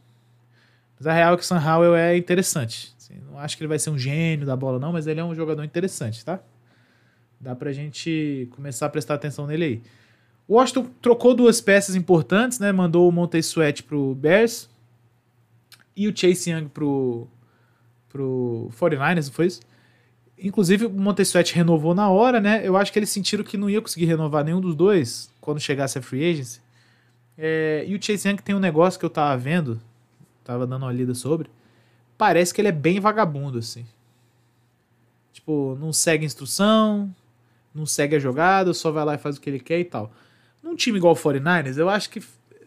Mas 0.98 1.06
a 1.06 1.12
real 1.12 1.34
é 1.34 1.36
que 1.38 1.46
Sam 1.46 1.62
Howell 1.64 1.94
é 1.94 2.16
interessante. 2.16 2.94
Assim, 2.98 3.14
não 3.30 3.38
acho 3.38 3.56
que 3.56 3.62
ele 3.62 3.68
vai 3.68 3.78
ser 3.78 3.90
um 3.90 3.98
gênio 3.98 4.44
da 4.44 4.56
bola, 4.56 4.78
não, 4.78 4.92
mas 4.92 5.06
ele 5.06 5.20
é 5.20 5.24
um 5.24 5.34
jogador 5.34 5.64
interessante, 5.64 6.22
tá? 6.22 6.40
Dá 7.44 7.54
pra 7.54 7.72
gente 7.72 8.48
começar 8.52 8.86
a 8.86 8.88
prestar 8.88 9.14
atenção 9.14 9.46
nele 9.46 9.64
aí. 9.64 9.82
O 10.48 10.54
Washington 10.54 10.88
trocou 11.02 11.34
duas 11.34 11.60
peças 11.60 11.94
importantes, 11.94 12.58
né? 12.58 12.72
Mandou 12.72 13.06
o 13.06 13.12
Montez 13.12 13.46
Sweat 13.46 13.82
pro 13.82 14.14
Bears 14.14 14.66
e 15.94 16.08
o 16.08 16.16
Chase 16.16 16.50
Young 16.50 16.68
pro, 16.68 17.28
pro 18.08 18.70
49ers, 18.80 19.26
não 19.26 19.32
foi 19.32 19.46
isso? 19.46 19.60
Inclusive, 20.38 20.86
o 20.86 20.90
Montessuet 20.90 21.54
renovou 21.54 21.94
na 21.94 22.08
hora, 22.08 22.40
né? 22.40 22.66
Eu 22.66 22.78
acho 22.78 22.90
que 22.90 22.98
eles 22.98 23.10
sentiram 23.10 23.44
que 23.44 23.58
não 23.58 23.68
ia 23.68 23.82
conseguir 23.82 24.06
renovar 24.06 24.42
nenhum 24.42 24.60
dos 24.60 24.74
dois 24.74 25.30
quando 25.38 25.60
chegasse 25.60 25.98
a 25.98 26.02
free 26.02 26.30
agency. 26.30 26.60
É, 27.36 27.84
e 27.86 27.94
o 27.94 28.02
Chase 28.02 28.26
Young 28.26 28.38
tem 28.38 28.54
um 28.54 28.60
negócio 28.60 28.98
que 28.98 29.04
eu 29.04 29.10
tava 29.10 29.36
vendo, 29.36 29.78
tava 30.42 30.66
dando 30.66 30.84
uma 30.84 30.92
lida 30.92 31.14
sobre. 31.14 31.50
Parece 32.16 32.54
que 32.54 32.60
ele 32.60 32.68
é 32.68 32.72
bem 32.72 33.00
vagabundo, 33.00 33.58
assim. 33.58 33.84
Tipo, 35.32 35.76
não 35.78 35.92
segue 35.92 36.24
instrução, 36.24 37.14
não 37.74 37.84
segue 37.84 38.16
a 38.16 38.18
jogada, 38.18 38.72
só 38.72 38.90
vai 38.90 39.04
lá 39.04 39.14
e 39.14 39.18
faz 39.18 39.36
o 39.36 39.40
que 39.40 39.50
ele 39.50 39.60
quer 39.60 39.80
e 39.80 39.84
tal. 39.84 40.12
Num 40.62 40.76
time 40.76 40.98
igual 40.98 41.12
o 41.12 41.16
49ers, 41.16 41.76
eu 41.76 41.88
acho 41.88 42.08
que 42.08 42.22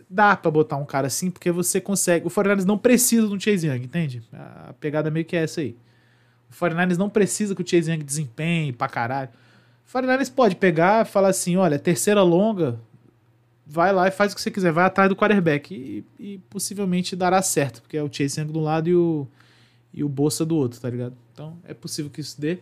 dá 0.09 0.35
para 0.35 0.51
botar 0.51 0.77
um 0.77 0.85
cara 0.85 1.07
assim, 1.07 1.29
porque 1.29 1.51
você 1.51 1.81
consegue. 1.81 2.25
O 2.25 2.29
49ers 2.29 2.65
não 2.65 2.77
precisa 2.77 3.27
de 3.27 3.33
um 3.33 3.39
Chase 3.39 3.67
Young, 3.67 3.83
entende? 3.83 4.23
A 4.33 4.73
pegada 4.79 5.09
meio 5.09 5.25
que 5.25 5.35
é 5.35 5.43
essa 5.43 5.61
aí. 5.61 5.75
O 6.49 6.53
49ers 6.53 6.97
não 6.97 7.09
precisa 7.09 7.55
que 7.55 7.61
o 7.61 7.67
Chase 7.67 7.91
Young 7.91 8.03
desempenhe 8.03 8.71
pra 8.71 8.87
caralho. 8.87 9.29
O 9.87 9.97
49ers 9.97 10.31
pode 10.33 10.55
pegar 10.55 11.05
e 11.05 11.09
falar 11.09 11.29
assim: 11.29 11.55
olha, 11.57 11.79
terceira 11.79 12.21
longa, 12.21 12.79
vai 13.65 13.91
lá 13.91 14.07
e 14.07 14.11
faz 14.11 14.31
o 14.31 14.35
que 14.35 14.41
você 14.41 14.51
quiser, 14.51 14.71
vai 14.71 14.85
atrás 14.85 15.09
do 15.09 15.15
quarterback. 15.15 15.73
E, 15.73 16.05
e 16.19 16.37
possivelmente 16.49 17.15
dará 17.15 17.41
certo, 17.41 17.81
porque 17.81 17.97
é 17.97 18.03
o 18.03 18.11
Chase 18.11 18.39
Young 18.39 18.51
de 18.51 18.57
um 18.57 18.63
lado 18.63 18.89
e 18.89 18.95
o, 18.95 19.27
e 19.93 20.03
o 20.03 20.09
Bolsa 20.09 20.45
do 20.45 20.55
outro, 20.55 20.79
tá 20.79 20.89
ligado? 20.89 21.15
Então 21.33 21.57
é 21.63 21.73
possível 21.73 22.09
que 22.09 22.21
isso 22.21 22.39
dê. 22.39 22.59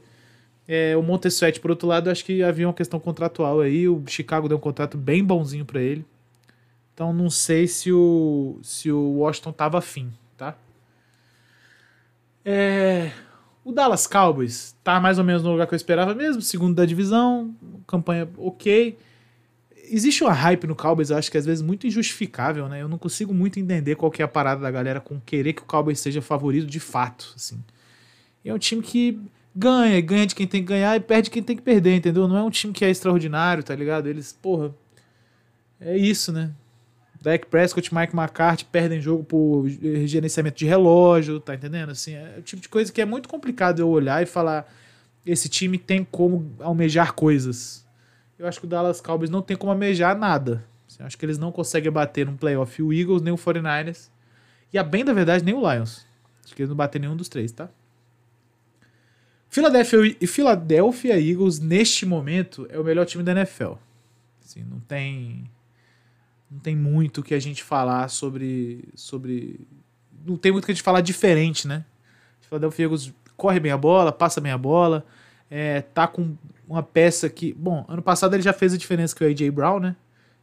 É, 0.67 0.97
o 0.97 1.03
Montessuet, 1.03 1.59
por 1.59 1.69
outro 1.71 1.87
lado, 1.87 2.09
acho 2.09 2.25
que 2.25 2.41
havia 2.41 2.67
uma 2.67 2.73
questão 2.73 2.99
contratual 2.99 3.61
aí. 3.61 3.87
O 3.87 4.03
Chicago 4.07 4.47
deu 4.47 4.57
um 4.57 4.61
contrato 4.61 4.97
bem 4.97 5.23
bonzinho 5.23 5.65
para 5.65 5.81
ele. 5.81 6.05
Então 6.93 7.13
não 7.13 7.29
sei 7.29 7.67
se 7.67 7.91
o, 7.91 8.57
se 8.63 8.91
o 8.91 9.17
Washington 9.17 9.51
tava 9.51 9.77
afim, 9.77 10.11
tá? 10.37 10.57
É, 12.43 13.11
o 13.65 13.71
Dallas 13.71 14.07
Cowboys 14.07 14.75
tá 14.83 14.99
mais 14.99 15.17
ou 15.17 15.23
menos 15.23 15.43
no 15.43 15.51
lugar 15.51 15.67
que 15.67 15.73
eu 15.73 15.77
esperava 15.77 16.15
mesmo, 16.15 16.41
segundo 16.41 16.73
da 16.73 16.85
divisão, 16.85 17.53
campanha 17.85 18.29
ok. 18.37 18.97
Existe 19.87 20.23
uma 20.23 20.31
hype 20.31 20.65
no 20.65 20.75
Cowboys, 20.75 21.09
eu 21.09 21.17
acho 21.17 21.29
que 21.29 21.37
às 21.37 21.45
vezes 21.45 21.61
muito 21.61 21.85
injustificável, 21.85 22.69
né? 22.69 22.81
Eu 22.81 22.87
não 22.87 22.97
consigo 22.97 23.33
muito 23.33 23.59
entender 23.59 23.95
qual 23.95 24.09
que 24.09 24.21
é 24.21 24.25
a 24.25 24.27
parada 24.27 24.61
da 24.61 24.71
galera 24.71 25.01
com 25.01 25.19
querer 25.19 25.53
que 25.53 25.63
o 25.63 25.65
Cowboys 25.65 25.99
seja 25.99 26.21
favorito 26.21 26.65
de 26.65 26.79
fato, 26.79 27.33
assim. 27.35 27.61
É 28.43 28.53
um 28.53 28.57
time 28.57 28.81
que 28.81 29.19
ganha, 29.55 30.01
ganha 30.01 30.25
de 30.25 30.35
quem 30.35 30.45
tem 30.45 30.61
que 30.61 30.67
ganhar 30.67 30.95
e 30.95 30.99
perde 30.99 31.29
quem 31.29 31.41
tem 31.41 31.55
que 31.55 31.61
perder, 31.61 31.95
entendeu? 31.95 32.27
Não 32.27 32.37
é 32.37 32.43
um 32.43 32.49
time 32.49 32.73
que 32.73 32.83
é 32.83 32.89
extraordinário, 32.89 33.63
tá 33.63 33.73
ligado? 33.73 34.07
Eles, 34.07 34.33
porra, 34.33 34.73
é 35.79 35.97
isso, 35.97 36.31
né? 36.31 36.51
Dak 37.21 37.47
Prescott 37.47 37.93
Mike 37.93 38.15
McCarthy 38.15 38.65
perdem 38.65 39.01
jogo 39.01 39.23
por 39.23 39.67
gerenciamento 39.67 40.57
de 40.57 40.65
relógio, 40.65 41.39
tá 41.39 41.55
entendendo? 41.55 41.89
Assim, 41.89 42.13
é 42.13 42.35
o 42.37 42.41
tipo 42.41 42.61
de 42.61 42.69
coisa 42.69 42.91
que 42.91 43.01
é 43.01 43.05
muito 43.05 43.27
complicado 43.27 43.79
eu 43.79 43.89
olhar 43.89 44.21
e 44.21 44.25
falar 44.27 44.71
esse 45.25 45.49
time 45.49 45.77
tem 45.77 46.03
como 46.03 46.51
almejar 46.59 47.13
coisas. 47.13 47.83
Eu 48.37 48.47
acho 48.47 48.59
que 48.59 48.65
o 48.65 48.69
Dallas 48.69 49.01
Cowboys 49.01 49.29
não 49.29 49.41
tem 49.41 49.57
como 49.57 49.71
almejar 49.71 50.15
nada. 50.15 50.63
Assim, 50.87 50.97
eu 50.99 51.07
acho 51.07 51.17
que 51.17 51.25
eles 51.25 51.39
não 51.39 51.51
conseguem 51.51 51.91
bater 51.91 52.27
no 52.27 52.37
playoff 52.37 52.83
o 52.83 52.93
Eagles, 52.93 53.23
nem 53.23 53.33
o 53.33 53.37
49ers. 53.37 54.09
E 54.71 54.77
a 54.77 54.83
bem 54.83 55.03
da 55.03 55.13
verdade, 55.13 55.43
nem 55.43 55.55
o 55.55 55.59
Lions. 55.59 56.05
Acho 56.43 56.53
que 56.53 56.61
eles 56.61 56.69
não 56.69 56.75
batem 56.75 57.01
nenhum 57.01 57.15
dos 57.15 57.29
três, 57.29 57.51
tá? 57.51 57.69
Philadelphia 59.55 60.17
e 60.19 60.27
Philadelphia 60.27 61.17
Eagles, 61.17 61.59
neste 61.59 62.05
momento, 62.05 62.67
é 62.69 62.77
o 62.77 62.83
melhor 62.83 63.05
time 63.05 63.23
da 63.23 63.31
NFL. 63.31 63.75
Assim, 64.43 64.65
não 64.69 64.81
tem 64.81 65.49
não 66.51 66.59
tem 66.59 66.75
muito 66.75 67.23
que 67.23 67.33
a 67.33 67.39
gente 67.39 67.63
falar 67.63 68.09
sobre. 68.09 68.83
sobre 68.95 69.65
não 70.25 70.35
tem 70.35 70.51
muito 70.51 70.65
que 70.65 70.73
a 70.73 70.75
gente 70.75 70.83
falar 70.83 70.99
diferente, 70.99 71.69
né? 71.69 71.85
O 72.41 72.47
Philadelphia 72.47 72.83
Eagles 72.83 73.13
corre 73.37 73.61
bem 73.61 73.71
a 73.71 73.77
bola, 73.77 74.11
passa 74.11 74.41
bem 74.41 74.51
a 74.51 74.57
bola, 74.57 75.05
é, 75.49 75.79
tá 75.81 76.05
com 76.05 76.35
uma 76.67 76.83
peça 76.83 77.29
que. 77.29 77.53
Bom, 77.53 77.85
ano 77.87 78.01
passado 78.01 78.33
ele 78.33 78.43
já 78.43 78.51
fez 78.51 78.73
a 78.73 78.77
diferença 78.77 79.15
com 79.15 79.23
o 79.23 79.27
A.J. 79.27 79.49
Brown, 79.51 79.79
né? 79.79 79.95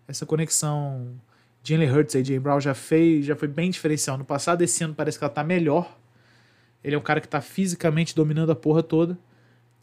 Essa 0.08 0.24
conexão 0.24 1.20
Jalen 1.62 1.90
Hurts 1.92 2.14
e 2.14 2.18
A.J. 2.18 2.38
Brown 2.38 2.60
já 2.60 2.72
fez, 2.72 3.26
já 3.26 3.36
foi 3.36 3.48
bem 3.48 3.70
diferencial 3.70 4.16
no 4.16 4.24
passado. 4.24 4.62
Esse 4.62 4.82
ano 4.82 4.94
parece 4.94 5.18
que 5.18 5.24
ela 5.24 5.30
tá 5.30 5.44
melhor. 5.44 5.98
Ele 6.84 6.94
é 6.94 6.98
um 6.98 7.02
cara 7.02 7.20
que 7.20 7.28
tá 7.28 7.40
fisicamente 7.40 8.14
dominando 8.14 8.50
a 8.50 8.54
porra 8.54 8.82
toda. 8.82 9.18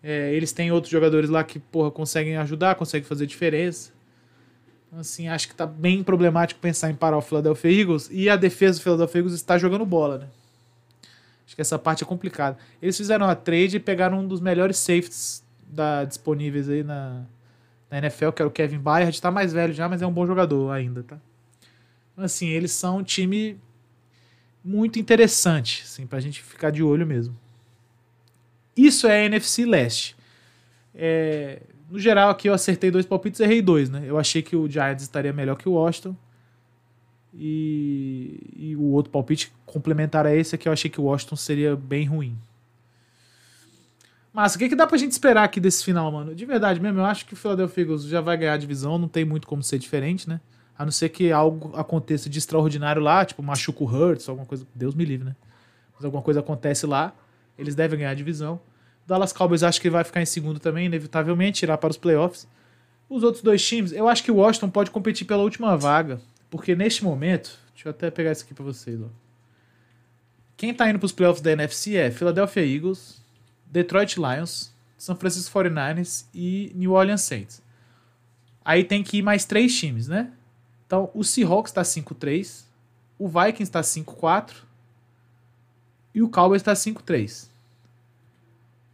É, 0.01 0.33
eles 0.33 0.51
têm 0.51 0.71
outros 0.71 0.91
jogadores 0.91 1.29
lá 1.29 1.43
que, 1.43 1.59
porra, 1.59 1.91
conseguem 1.91 2.37
ajudar, 2.37 2.75
conseguem 2.75 3.07
fazer 3.07 3.25
diferença. 3.25 3.91
Assim, 4.91 5.27
acho 5.27 5.47
que 5.47 5.55
tá 5.55 5.67
bem 5.67 6.03
problemático 6.03 6.59
pensar 6.59 6.89
em 6.89 6.95
parar 6.95 7.17
o 7.17 7.21
Philadelphia 7.21 7.71
Eagles. 7.81 8.09
E 8.11 8.29
a 8.29 8.35
defesa 8.35 8.79
do 8.79 8.83
Philadelphia 8.83 9.19
Eagles 9.19 9.33
está 9.35 9.57
jogando 9.57 9.85
bola, 9.85 10.17
né? 10.17 10.27
Acho 11.45 11.55
que 11.55 11.61
essa 11.61 11.77
parte 11.77 12.03
é 12.03 12.07
complicada. 12.07 12.57
Eles 12.81 12.97
fizeram 12.97 13.27
a 13.27 13.35
trade 13.35 13.77
e 13.77 13.79
pegaram 13.79 14.19
um 14.19 14.27
dos 14.27 14.39
melhores 14.39 14.77
safeties 14.77 15.43
da, 15.67 16.05
disponíveis 16.05 16.69
aí 16.69 16.83
na, 16.83 17.23
na 17.89 17.97
NFL, 17.99 18.31
que 18.31 18.41
era 18.41 18.47
o 18.47 18.51
Kevin 18.51 18.79
Byard. 18.79 19.21
Tá 19.21 19.31
mais 19.31 19.53
velho 19.53 19.73
já, 19.73 19.87
mas 19.87 20.01
é 20.01 20.07
um 20.07 20.13
bom 20.13 20.25
jogador 20.25 20.71
ainda, 20.71 21.03
tá? 21.03 21.17
Assim, 22.17 22.47
eles 22.47 22.71
são 22.71 22.97
um 22.97 23.03
time 23.03 23.59
muito 24.63 24.99
interessante, 24.99 25.83
assim, 25.83 26.05
pra 26.05 26.19
gente 26.19 26.41
ficar 26.41 26.69
de 26.69 26.83
olho 26.83 27.05
mesmo. 27.05 27.35
Isso 28.75 29.07
é 29.07 29.21
a 29.21 29.25
NFC 29.25 29.65
Leste. 29.65 30.15
É, 30.93 31.61
no 31.89 31.99
geral, 31.99 32.29
aqui 32.29 32.47
eu 32.47 32.53
acertei 32.53 32.91
dois 32.91 33.05
palpites 33.05 33.39
e 33.39 33.43
errei 33.43 33.61
dois, 33.61 33.89
né? 33.89 34.03
Eu 34.05 34.17
achei 34.17 34.41
que 34.41 34.55
o 34.55 34.69
Giants 34.69 35.03
estaria 35.03 35.33
melhor 35.33 35.55
que 35.55 35.67
o 35.67 35.73
Washington. 35.73 36.15
E, 37.33 38.39
e 38.55 38.75
o 38.75 38.83
outro 38.91 39.11
palpite 39.11 39.51
complementar 39.65 40.25
a 40.25 40.35
esse 40.35 40.55
é 40.55 40.57
que 40.57 40.67
eu 40.67 40.73
achei 40.73 40.89
que 40.89 40.99
o 40.99 41.03
Washington 41.03 41.35
seria 41.35 41.75
bem 41.75 42.05
ruim. 42.05 42.37
Mas 44.31 44.55
o 44.55 44.59
que, 44.59 44.69
que 44.69 44.75
dá 44.75 44.85
pra 44.85 44.97
gente 44.97 45.11
esperar 45.11 45.43
aqui 45.43 45.59
desse 45.59 45.83
final, 45.83 46.11
mano? 46.11 46.35
De 46.35 46.45
verdade 46.45 46.79
mesmo, 46.79 46.99
eu 46.99 47.05
acho 47.05 47.25
que 47.25 47.33
o 47.33 47.37
Philadelphia 47.37 47.83
Eagles 47.83 48.03
já 48.03 48.21
vai 48.21 48.37
ganhar 48.37 48.53
a 48.53 48.57
divisão, 48.57 48.97
não 48.97 49.07
tem 49.07 49.25
muito 49.25 49.47
como 49.47 49.63
ser 49.63 49.79
diferente, 49.79 50.29
né? 50.29 50.39
A 50.79 50.85
não 50.85 50.93
ser 50.93 51.09
que 51.09 51.29
algo 51.29 51.75
aconteça 51.75 52.29
de 52.29 52.39
extraordinário 52.39 53.01
lá, 53.01 53.25
tipo 53.25 53.43
machuca 53.43 53.83
o 53.83 53.85
Hurts, 53.85 54.29
alguma 54.29 54.47
coisa, 54.47 54.65
Deus 54.73 54.95
me 54.95 55.03
livre, 55.03 55.25
né? 55.25 55.35
Mas 55.93 56.05
alguma 56.05 56.23
coisa 56.23 56.39
acontece 56.39 56.85
lá, 56.85 57.13
eles 57.57 57.75
devem 57.75 57.99
ganhar 57.99 58.11
a 58.11 58.13
divisão. 58.13 58.61
Dallas 59.05 59.33
Cowboys 59.33 59.61
acho 59.61 59.81
que 59.81 59.89
vai 59.89 60.05
ficar 60.05 60.21
em 60.21 60.25
segundo 60.25 60.57
também, 60.57 60.85
inevitavelmente, 60.85 61.65
irá 61.65 61.77
para 61.77 61.89
os 61.89 61.97
playoffs. 61.97 62.47
Os 63.09 63.23
outros 63.23 63.43
dois 63.43 63.61
times, 63.67 63.91
eu 63.91 64.07
acho 64.07 64.23
que 64.23 64.31
o 64.31 64.35
Washington 64.35 64.69
pode 64.69 64.89
competir 64.89 65.27
pela 65.27 65.43
última 65.43 65.75
vaga, 65.75 66.21
porque 66.49 66.73
neste 66.73 67.03
momento, 67.03 67.59
deixa 67.73 67.89
eu 67.89 67.91
até 67.91 68.09
pegar 68.09 68.31
isso 68.31 68.45
aqui 68.45 68.53
para 68.53 68.63
vocês, 68.63 69.01
ó. 69.01 69.07
Quem 70.55 70.73
tá 70.73 70.89
indo 70.89 70.97
para 70.97 71.07
os 71.07 71.11
playoffs 71.11 71.41
da 71.41 71.51
NFC 71.51 71.97
é 71.97 72.09
Philadelphia 72.09 72.65
Eagles, 72.65 73.21
Detroit 73.65 74.15
Lions, 74.15 74.73
São 74.97 75.15
Francisco 75.15 75.59
49ers 75.59 76.25
e 76.33 76.71
New 76.73 76.93
Orleans 76.93 77.21
Saints. 77.21 77.61
Aí 78.63 78.85
tem 78.85 79.03
que 79.03 79.17
ir 79.17 79.21
mais 79.21 79.43
três 79.43 79.77
times, 79.77 80.07
né? 80.07 80.31
Então, 80.89 81.11
o 81.13 81.23
Seahawks 81.23 81.69
está 81.69 81.83
5-3, 81.83 82.63
o 83.19 83.27
Vikings 83.27 83.61
está 83.61 83.81
5-4 83.81 84.55
e 86.15 86.23
o 86.23 86.27
Cowboys 86.27 86.63
está 86.63 86.73
5-3. 86.73 87.47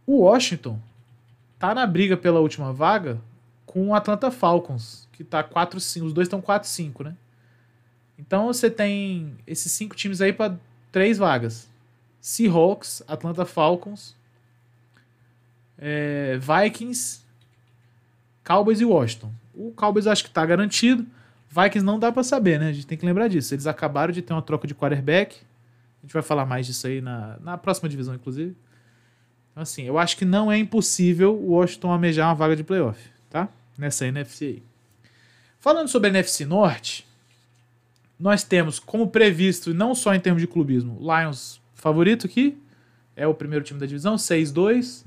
O 0.06 0.18
Washington 0.18 0.78
tá 1.58 1.74
na 1.74 1.86
briga 1.86 2.14
pela 2.14 2.38
última 2.38 2.70
vaga 2.70 3.18
com 3.64 3.88
o 3.88 3.94
Atlanta 3.94 4.30
Falcons, 4.30 5.08
que 5.10 5.24
tá 5.24 5.42
4-5. 5.42 6.02
Os 6.04 6.12
dois 6.12 6.26
estão 6.26 6.42
4-5, 6.42 7.02
né? 7.02 7.16
Então 8.18 8.48
você 8.48 8.68
tem 8.68 9.34
esses 9.46 9.72
cinco 9.72 9.96
times 9.96 10.20
aí 10.20 10.34
para 10.34 10.54
três 10.92 11.16
vagas: 11.16 11.66
Seahawks, 12.20 13.02
Atlanta 13.08 13.46
Falcons, 13.46 14.14
é, 15.78 16.38
Vikings, 16.38 17.22
Cowboys 18.44 18.82
e 18.82 18.84
Washington. 18.84 19.32
O 19.54 19.72
Cowboys 19.72 20.06
acho 20.06 20.24
que 20.24 20.30
tá 20.30 20.44
garantido. 20.44 21.06
Vikings 21.56 21.84
não 21.84 21.98
dá 21.98 22.12
para 22.12 22.22
saber, 22.22 22.60
né? 22.60 22.68
A 22.68 22.72
gente 22.72 22.86
tem 22.86 22.98
que 22.98 23.06
lembrar 23.06 23.28
disso. 23.28 23.54
Eles 23.54 23.66
acabaram 23.66 24.12
de 24.12 24.20
ter 24.20 24.32
uma 24.34 24.42
troca 24.42 24.66
de 24.66 24.74
quarterback. 24.74 25.36
A 26.02 26.06
gente 26.06 26.12
vai 26.12 26.22
falar 26.22 26.44
mais 26.44 26.66
disso 26.66 26.86
aí 26.86 27.00
na, 27.00 27.38
na 27.40 27.56
próxima 27.56 27.88
divisão, 27.88 28.14
inclusive. 28.14 28.54
Então, 29.50 29.62
assim, 29.62 29.84
eu 29.84 29.98
acho 29.98 30.16
que 30.18 30.24
não 30.26 30.52
é 30.52 30.58
impossível 30.58 31.34
o 31.34 31.52
Washington 31.52 31.90
almejar 31.90 32.28
uma 32.28 32.34
vaga 32.34 32.54
de 32.54 32.62
playoff, 32.62 33.00
tá? 33.30 33.48
Nessa 33.78 34.06
NFC 34.06 34.44
aí. 34.44 34.62
Falando 35.58 35.88
sobre 35.88 36.08
a 36.08 36.10
NFC 36.10 36.44
Norte, 36.44 37.06
nós 38.20 38.42
temos, 38.42 38.78
como 38.78 39.08
previsto, 39.08 39.72
não 39.72 39.94
só 39.94 40.14
em 40.14 40.20
termos 40.20 40.42
de 40.42 40.46
clubismo, 40.46 40.98
Lions 41.00 41.60
favorito 41.74 42.26
aqui, 42.26 42.58
é 43.16 43.26
o 43.26 43.34
primeiro 43.34 43.64
time 43.64 43.80
da 43.80 43.86
divisão, 43.86 44.16
6-2. 44.16 45.04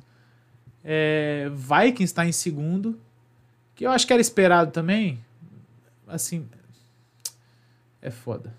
É, 0.83 1.49
Vikings 1.53 2.05
está 2.05 2.25
em 2.25 2.31
segundo, 2.31 2.99
que 3.75 3.85
eu 3.85 3.91
acho 3.91 4.07
que 4.07 4.13
era 4.13 4.21
esperado 4.21 4.71
também. 4.71 5.19
Assim, 6.09 6.47
é 8.01 8.09
foda. 8.09 8.53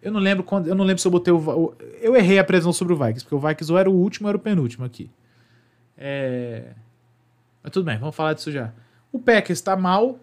Eu 0.00 0.12
não 0.12 0.20
lembro 0.20 0.44
quando, 0.44 0.66
eu 0.66 0.74
não 0.74 0.84
lembro 0.84 1.00
se 1.00 1.06
eu 1.06 1.12
botei 1.12 1.32
o 1.32 1.74
eu 2.00 2.14
errei 2.14 2.38
a 2.38 2.44
previsão 2.44 2.72
sobre 2.72 2.92
o 2.92 2.96
Vikings, 2.96 3.24
porque 3.24 3.34
o 3.34 3.38
Vikings 3.38 3.72
ou 3.72 3.78
era 3.78 3.90
o 3.90 3.94
último 3.94 4.26
ou 4.26 4.30
era 4.30 4.36
o 4.36 4.40
penúltimo 4.40 4.84
aqui. 4.84 5.10
É... 5.96 6.72
Mas 7.62 7.72
tudo 7.72 7.86
bem, 7.86 7.98
vamos 7.98 8.14
falar 8.14 8.34
disso 8.34 8.52
já. 8.52 8.72
O 9.10 9.18
Packers 9.18 9.58
está 9.58 9.76
mal. 9.76 10.18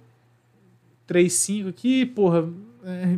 3-5 1.07 1.69
aqui, 1.69 2.05
porra. 2.05 2.47
É, 2.85 3.17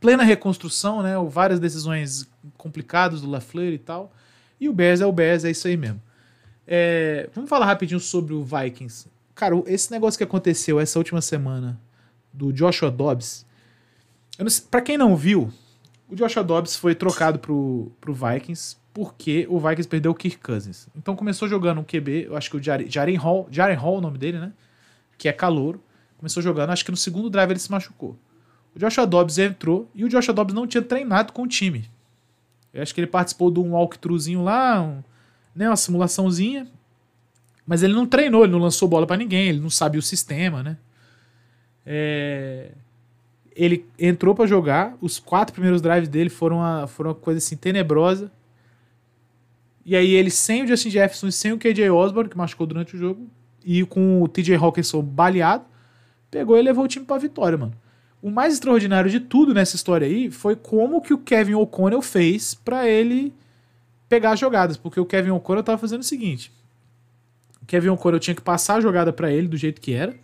plena 0.00 0.22
reconstrução, 0.22 1.02
né? 1.02 1.14
Várias 1.28 1.60
decisões 1.60 2.28
complicadas 2.56 3.20
do 3.20 3.30
LaFleur 3.30 3.72
e 3.72 3.78
tal. 3.78 4.12
E 4.58 4.68
o 4.68 4.72
Bears 4.72 5.00
é 5.00 5.06
o 5.06 5.12
Bears, 5.12 5.44
é 5.44 5.50
isso 5.50 5.68
aí 5.68 5.76
mesmo. 5.76 6.00
É, 6.66 7.28
vamos 7.34 7.50
falar 7.50 7.66
rapidinho 7.66 8.00
sobre 8.00 8.32
o 8.32 8.42
Vikings. 8.42 9.06
Cara, 9.34 9.62
esse 9.66 9.90
negócio 9.90 10.16
que 10.16 10.24
aconteceu 10.24 10.80
essa 10.80 10.98
última 10.98 11.20
semana 11.20 11.78
do 12.34 12.52
Joshua 12.52 12.90
Dobbs. 12.90 13.46
Para 14.70 14.82
quem 14.82 14.98
não 14.98 15.16
viu, 15.16 15.50
o 16.10 16.16
Joshua 16.16 16.42
Dobbs 16.42 16.76
foi 16.76 16.94
trocado 16.94 17.38
pro, 17.38 17.90
pro 18.00 18.12
Vikings 18.12 18.76
porque 18.92 19.46
o 19.50 19.58
Vikings 19.58 19.88
perdeu 19.88 20.12
o 20.12 20.14
Kirk 20.14 20.38
Cousins. 20.38 20.88
Então 20.94 21.16
começou 21.16 21.48
jogando 21.48 21.80
um 21.80 21.84
QB, 21.84 22.26
eu 22.26 22.36
acho 22.36 22.48
que 22.48 22.56
o 22.56 22.62
Jaren 22.62 23.16
Hall, 23.16 23.48
Jaren 23.50 23.74
Hall 23.74 23.96
é 23.96 23.98
o 23.98 24.00
nome 24.00 24.18
dele, 24.18 24.38
né? 24.38 24.52
Que 25.18 25.28
é 25.28 25.32
calouro. 25.32 25.82
Começou 26.16 26.42
jogando, 26.42 26.70
acho 26.70 26.84
que 26.84 26.92
no 26.92 26.96
segundo 26.96 27.28
drive 27.28 27.50
ele 27.50 27.58
se 27.58 27.70
machucou. 27.70 28.16
O 28.74 28.78
Joshua 28.78 29.06
Dobbs 29.06 29.38
entrou 29.38 29.90
e 29.94 30.04
o 30.04 30.08
Joshua 30.08 30.32
Dobbs 30.32 30.54
não 30.54 30.66
tinha 30.66 30.82
treinado 30.82 31.32
com 31.32 31.42
o 31.42 31.48
time. 31.48 31.90
Eu 32.72 32.82
acho 32.82 32.94
que 32.94 33.00
ele 33.00 33.06
participou 33.06 33.50
de 33.50 33.60
um 33.60 33.72
walkthroughzinho 33.72 34.42
lá, 34.42 34.80
um, 34.80 35.02
né, 35.54 35.68
uma 35.68 35.76
simulaçãozinha. 35.76 36.68
Mas 37.66 37.82
ele 37.82 37.94
não 37.94 38.06
treinou, 38.06 38.44
ele 38.44 38.52
não 38.52 38.58
lançou 38.58 38.88
bola 38.88 39.06
para 39.06 39.16
ninguém, 39.16 39.48
ele 39.48 39.60
não 39.60 39.70
sabia 39.70 39.98
o 39.98 40.02
sistema, 40.02 40.62
né? 40.62 40.76
É... 41.86 42.72
Ele 43.54 43.86
entrou 43.98 44.34
para 44.34 44.46
jogar, 44.46 44.96
os 45.00 45.18
quatro 45.18 45.52
primeiros 45.52 45.80
drives 45.80 46.08
dele 46.08 46.28
foram 46.28 46.56
uma, 46.56 46.86
foram 46.86 47.10
uma 47.10 47.14
coisa 47.14 47.38
assim 47.38 47.56
tenebrosa. 47.56 48.30
E 49.84 49.94
aí 49.94 50.12
ele 50.12 50.30
sem 50.30 50.64
o 50.64 50.66
Justin 50.66 50.90
Jefferson 50.90 51.28
e 51.28 51.32
sem 51.32 51.52
o 51.52 51.58
KJ 51.58 51.90
Osborne, 51.90 52.28
que 52.28 52.36
machucou 52.36 52.66
durante 52.66 52.96
o 52.96 52.98
jogo, 52.98 53.28
e 53.64 53.84
com 53.84 54.22
o 54.22 54.28
TJ 54.28 54.56
Hawkinson 54.56 55.02
baleado, 55.02 55.64
pegou 56.30 56.58
e 56.58 56.62
levou 56.62 56.84
o 56.84 56.88
time 56.88 57.04
pra 57.04 57.18
vitória, 57.18 57.56
mano. 57.56 57.74
O 58.20 58.30
mais 58.30 58.54
extraordinário 58.54 59.10
de 59.10 59.20
tudo 59.20 59.52
nessa 59.52 59.76
história 59.76 60.06
aí 60.06 60.30
foi 60.30 60.56
como 60.56 61.02
que 61.02 61.12
o 61.12 61.18
Kevin 61.18 61.54
O'Connell 61.54 62.00
fez 62.00 62.54
para 62.54 62.88
ele 62.88 63.34
pegar 64.08 64.32
as 64.32 64.40
jogadas, 64.40 64.76
porque 64.76 64.98
o 64.98 65.04
Kevin 65.04 65.30
O'Connell 65.30 65.62
tava 65.62 65.78
fazendo 65.78 66.00
o 66.00 66.04
seguinte: 66.04 66.50
o 67.60 67.66
Kevin 67.66 67.90
O'Connell 67.90 68.20
tinha 68.20 68.34
que 68.34 68.40
passar 68.40 68.76
a 68.76 68.80
jogada 68.80 69.12
para 69.12 69.30
ele 69.30 69.46
do 69.46 69.56
jeito 69.56 69.80
que 69.80 69.92
era. 69.92 70.16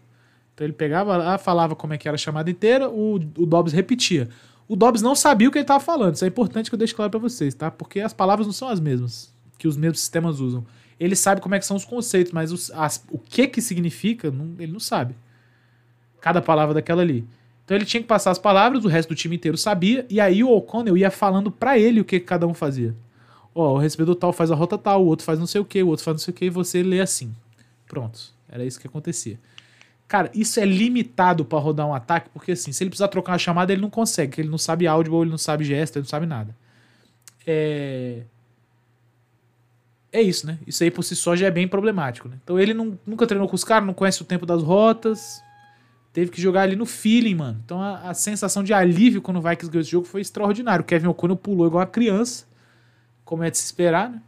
Então 0.61 0.67
ele 0.67 0.75
pegava 0.75 1.17
lá, 1.17 1.39
falava 1.39 1.75
como 1.75 1.95
é 1.95 1.97
que 1.97 2.07
era 2.07 2.17
a 2.17 2.19
chamada 2.19 2.51
inteira, 2.51 2.87
o, 2.87 3.15
o 3.15 3.47
Dobbs 3.47 3.73
repetia. 3.73 4.29
O 4.69 4.77
Dobbs 4.77 5.01
não 5.01 5.15
sabia 5.15 5.49
o 5.49 5.51
que 5.51 5.57
ele 5.57 5.65
tava 5.65 5.83
falando, 5.83 6.17
isso 6.17 6.25
é 6.27 6.29
importante 6.29 6.69
que 6.69 6.75
eu 6.75 6.79
deixe 6.79 6.95
claro 6.95 7.11
para 7.11 7.19
vocês, 7.19 7.55
tá? 7.55 7.71
Porque 7.71 7.99
as 7.99 8.13
palavras 8.13 8.47
não 8.47 8.53
são 8.53 8.69
as 8.69 8.79
mesmas 8.79 9.33
que 9.57 9.67
os 9.67 9.75
mesmos 9.75 10.01
sistemas 10.01 10.39
usam. 10.39 10.63
Ele 10.99 11.17
sabe 11.17 11.41
como 11.41 11.55
é 11.55 11.59
que 11.59 11.65
são 11.65 11.79
os 11.79 11.87
conceitos, 11.87 12.31
mas 12.31 12.53
os, 12.53 12.71
as, 12.73 13.03
o 13.11 13.19
que 13.19 13.47
que 13.47 13.63
significa, 13.63 14.31
não, 14.31 14.55
ele 14.59 14.71
não 14.71 14.81
sabe. 14.81 15.15
Cada 16.21 16.43
palavra 16.43 16.75
daquela 16.75 17.01
ali. 17.01 17.27
Então 17.65 17.75
ele 17.75 17.87
tinha 17.87 18.03
que 18.03 18.07
passar 18.07 18.31
as 18.31 18.39
palavras, 18.39 18.85
o 18.85 18.89
resto 18.89 19.09
do 19.09 19.15
time 19.15 19.37
inteiro 19.37 19.57
sabia, 19.57 20.05
e 20.11 20.21
aí 20.21 20.45
o 20.45 20.51
O'Connell 20.51 20.99
ia 20.99 21.11
falando 21.11 21.51
para 21.51 21.79
ele 21.79 22.03
o 22.03 22.05
que 22.05 22.21
cada 22.21 22.47
um 22.47 22.53
fazia. 22.53 22.95
Ó, 23.55 23.77
o 23.77 23.79
recebedor 23.79 24.15
tal 24.15 24.31
faz 24.31 24.51
a 24.51 24.55
rota 24.55 24.77
tal, 24.77 25.03
o 25.03 25.07
outro 25.07 25.25
faz 25.25 25.39
não 25.39 25.47
sei 25.47 25.63
o 25.63 25.65
que, 25.65 25.83
o 25.83 25.89
outro 25.89 26.05
faz 26.05 26.17
não 26.17 26.23
sei 26.23 26.33
o 26.33 26.35
que, 26.35 26.45
e 26.45 26.51
você 26.51 26.83
lê 26.83 27.01
assim. 27.01 27.35
Pronto. 27.89 28.21
Era 28.47 28.63
isso 28.63 28.79
que 28.79 28.87
acontecia. 28.87 29.39
Cara, 30.11 30.29
isso 30.35 30.59
é 30.59 30.65
limitado 30.65 31.45
para 31.45 31.61
rodar 31.61 31.87
um 31.87 31.95
ataque, 31.95 32.29
porque 32.31 32.51
assim, 32.51 32.73
se 32.73 32.83
ele 32.83 32.91
precisar 32.91 33.07
trocar 33.07 33.31
uma 33.31 33.39
chamada, 33.39 33.73
ele 33.73 33.81
não 33.81 33.89
consegue, 33.89 34.31
porque 34.31 34.41
ele 34.41 34.49
não 34.49 34.59
sabe 34.59 34.85
áudio, 34.89 35.23
ele 35.23 35.31
não 35.31 35.39
sabe 35.39 35.63
gesto, 35.63 35.95
ele 35.95 36.03
não 36.03 36.09
sabe 36.09 36.27
nada. 36.27 36.53
É. 37.47 38.23
É 40.13 40.21
isso, 40.21 40.49
né? 40.49 40.59
Isso 40.67 40.83
aí 40.83 40.91
por 40.91 41.05
si 41.05 41.15
só 41.15 41.37
já 41.37 41.47
é 41.47 41.51
bem 41.53 41.69
problemático, 41.69 42.29
né? 42.29 42.37
Então 42.43 42.59
ele 42.59 42.75
não, 42.75 42.99
nunca 43.07 43.25
treinou 43.25 43.49
com 43.49 43.55
os 43.55 43.63
caras, 43.63 43.87
não 43.87 43.95
conhece 43.95 44.21
o 44.21 44.25
tempo 44.25 44.45
das 44.45 44.65
rotas, 44.65 45.41
teve 46.13 46.33
que 46.33 46.43
jogar 46.43 46.63
ali 46.63 46.75
no 46.75 46.87
feeling, 46.87 47.37
mano. 47.37 47.63
Então 47.65 47.81
a, 47.81 48.11
a 48.11 48.13
sensação 48.13 48.65
de 48.65 48.75
alívio 48.75 49.23
quando 49.23 49.37
o 49.37 49.41
Vikings 49.41 49.71
ganhou 49.71 49.83
esse 49.83 49.93
jogo 49.93 50.09
foi 50.09 50.23
extraordinário. 50.23 50.83
O 50.83 50.87
Kevin 50.87 51.07
O'Connell 51.07 51.37
pulou 51.37 51.69
igual 51.69 51.83
uma 51.83 51.87
criança, 51.87 52.47
como 53.25 53.45
é 53.45 53.51
de 53.51 53.59
se 53.59 53.65
esperar, 53.65 54.11
né? 54.11 54.21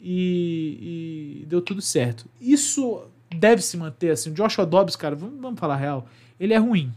E, 0.00 1.42
e 1.42 1.46
deu 1.46 1.62
tudo 1.62 1.80
certo. 1.80 2.26
Isso 2.40 3.08
deve 3.34 3.62
se 3.62 3.76
manter 3.76 4.10
assim. 4.10 4.30
O 4.30 4.34
Joshua 4.34 4.64
Dobbs, 4.64 4.96
cara, 4.96 5.14
vamos, 5.14 5.40
vamos 5.40 5.58
falar 5.58 5.76
real, 5.76 6.06
ele 6.38 6.54
é 6.54 6.58
ruim 6.58 6.92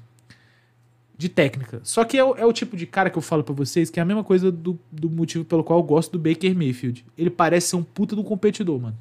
de 1.18 1.28
técnica. 1.28 1.82
Só 1.84 2.04
que 2.04 2.18
é 2.18 2.24
o, 2.24 2.36
é 2.36 2.46
o, 2.46 2.54
tipo 2.54 2.78
de 2.78 2.86
cara 2.86 3.10
que 3.10 3.18
eu 3.18 3.22
falo 3.22 3.44
para 3.44 3.54
vocês 3.54 3.90
que 3.90 4.00
é 4.00 4.04
a 4.04 4.06
mesma 4.06 4.24
coisa 4.24 4.52
do, 4.52 4.80
do 4.92 5.10
motivo 5.10 5.44
pelo 5.44 5.64
qual 5.64 5.80
eu 5.80 5.84
gosto 5.84 6.12
do 6.12 6.20
Baker 6.20 6.56
Mayfield. 6.56 7.04
Ele 7.18 7.30
parece 7.30 7.70
ser 7.70 7.76
um 7.76 7.84
puta 7.84 8.16
do 8.16 8.24
competidor, 8.24 8.80
mano. 8.80 8.98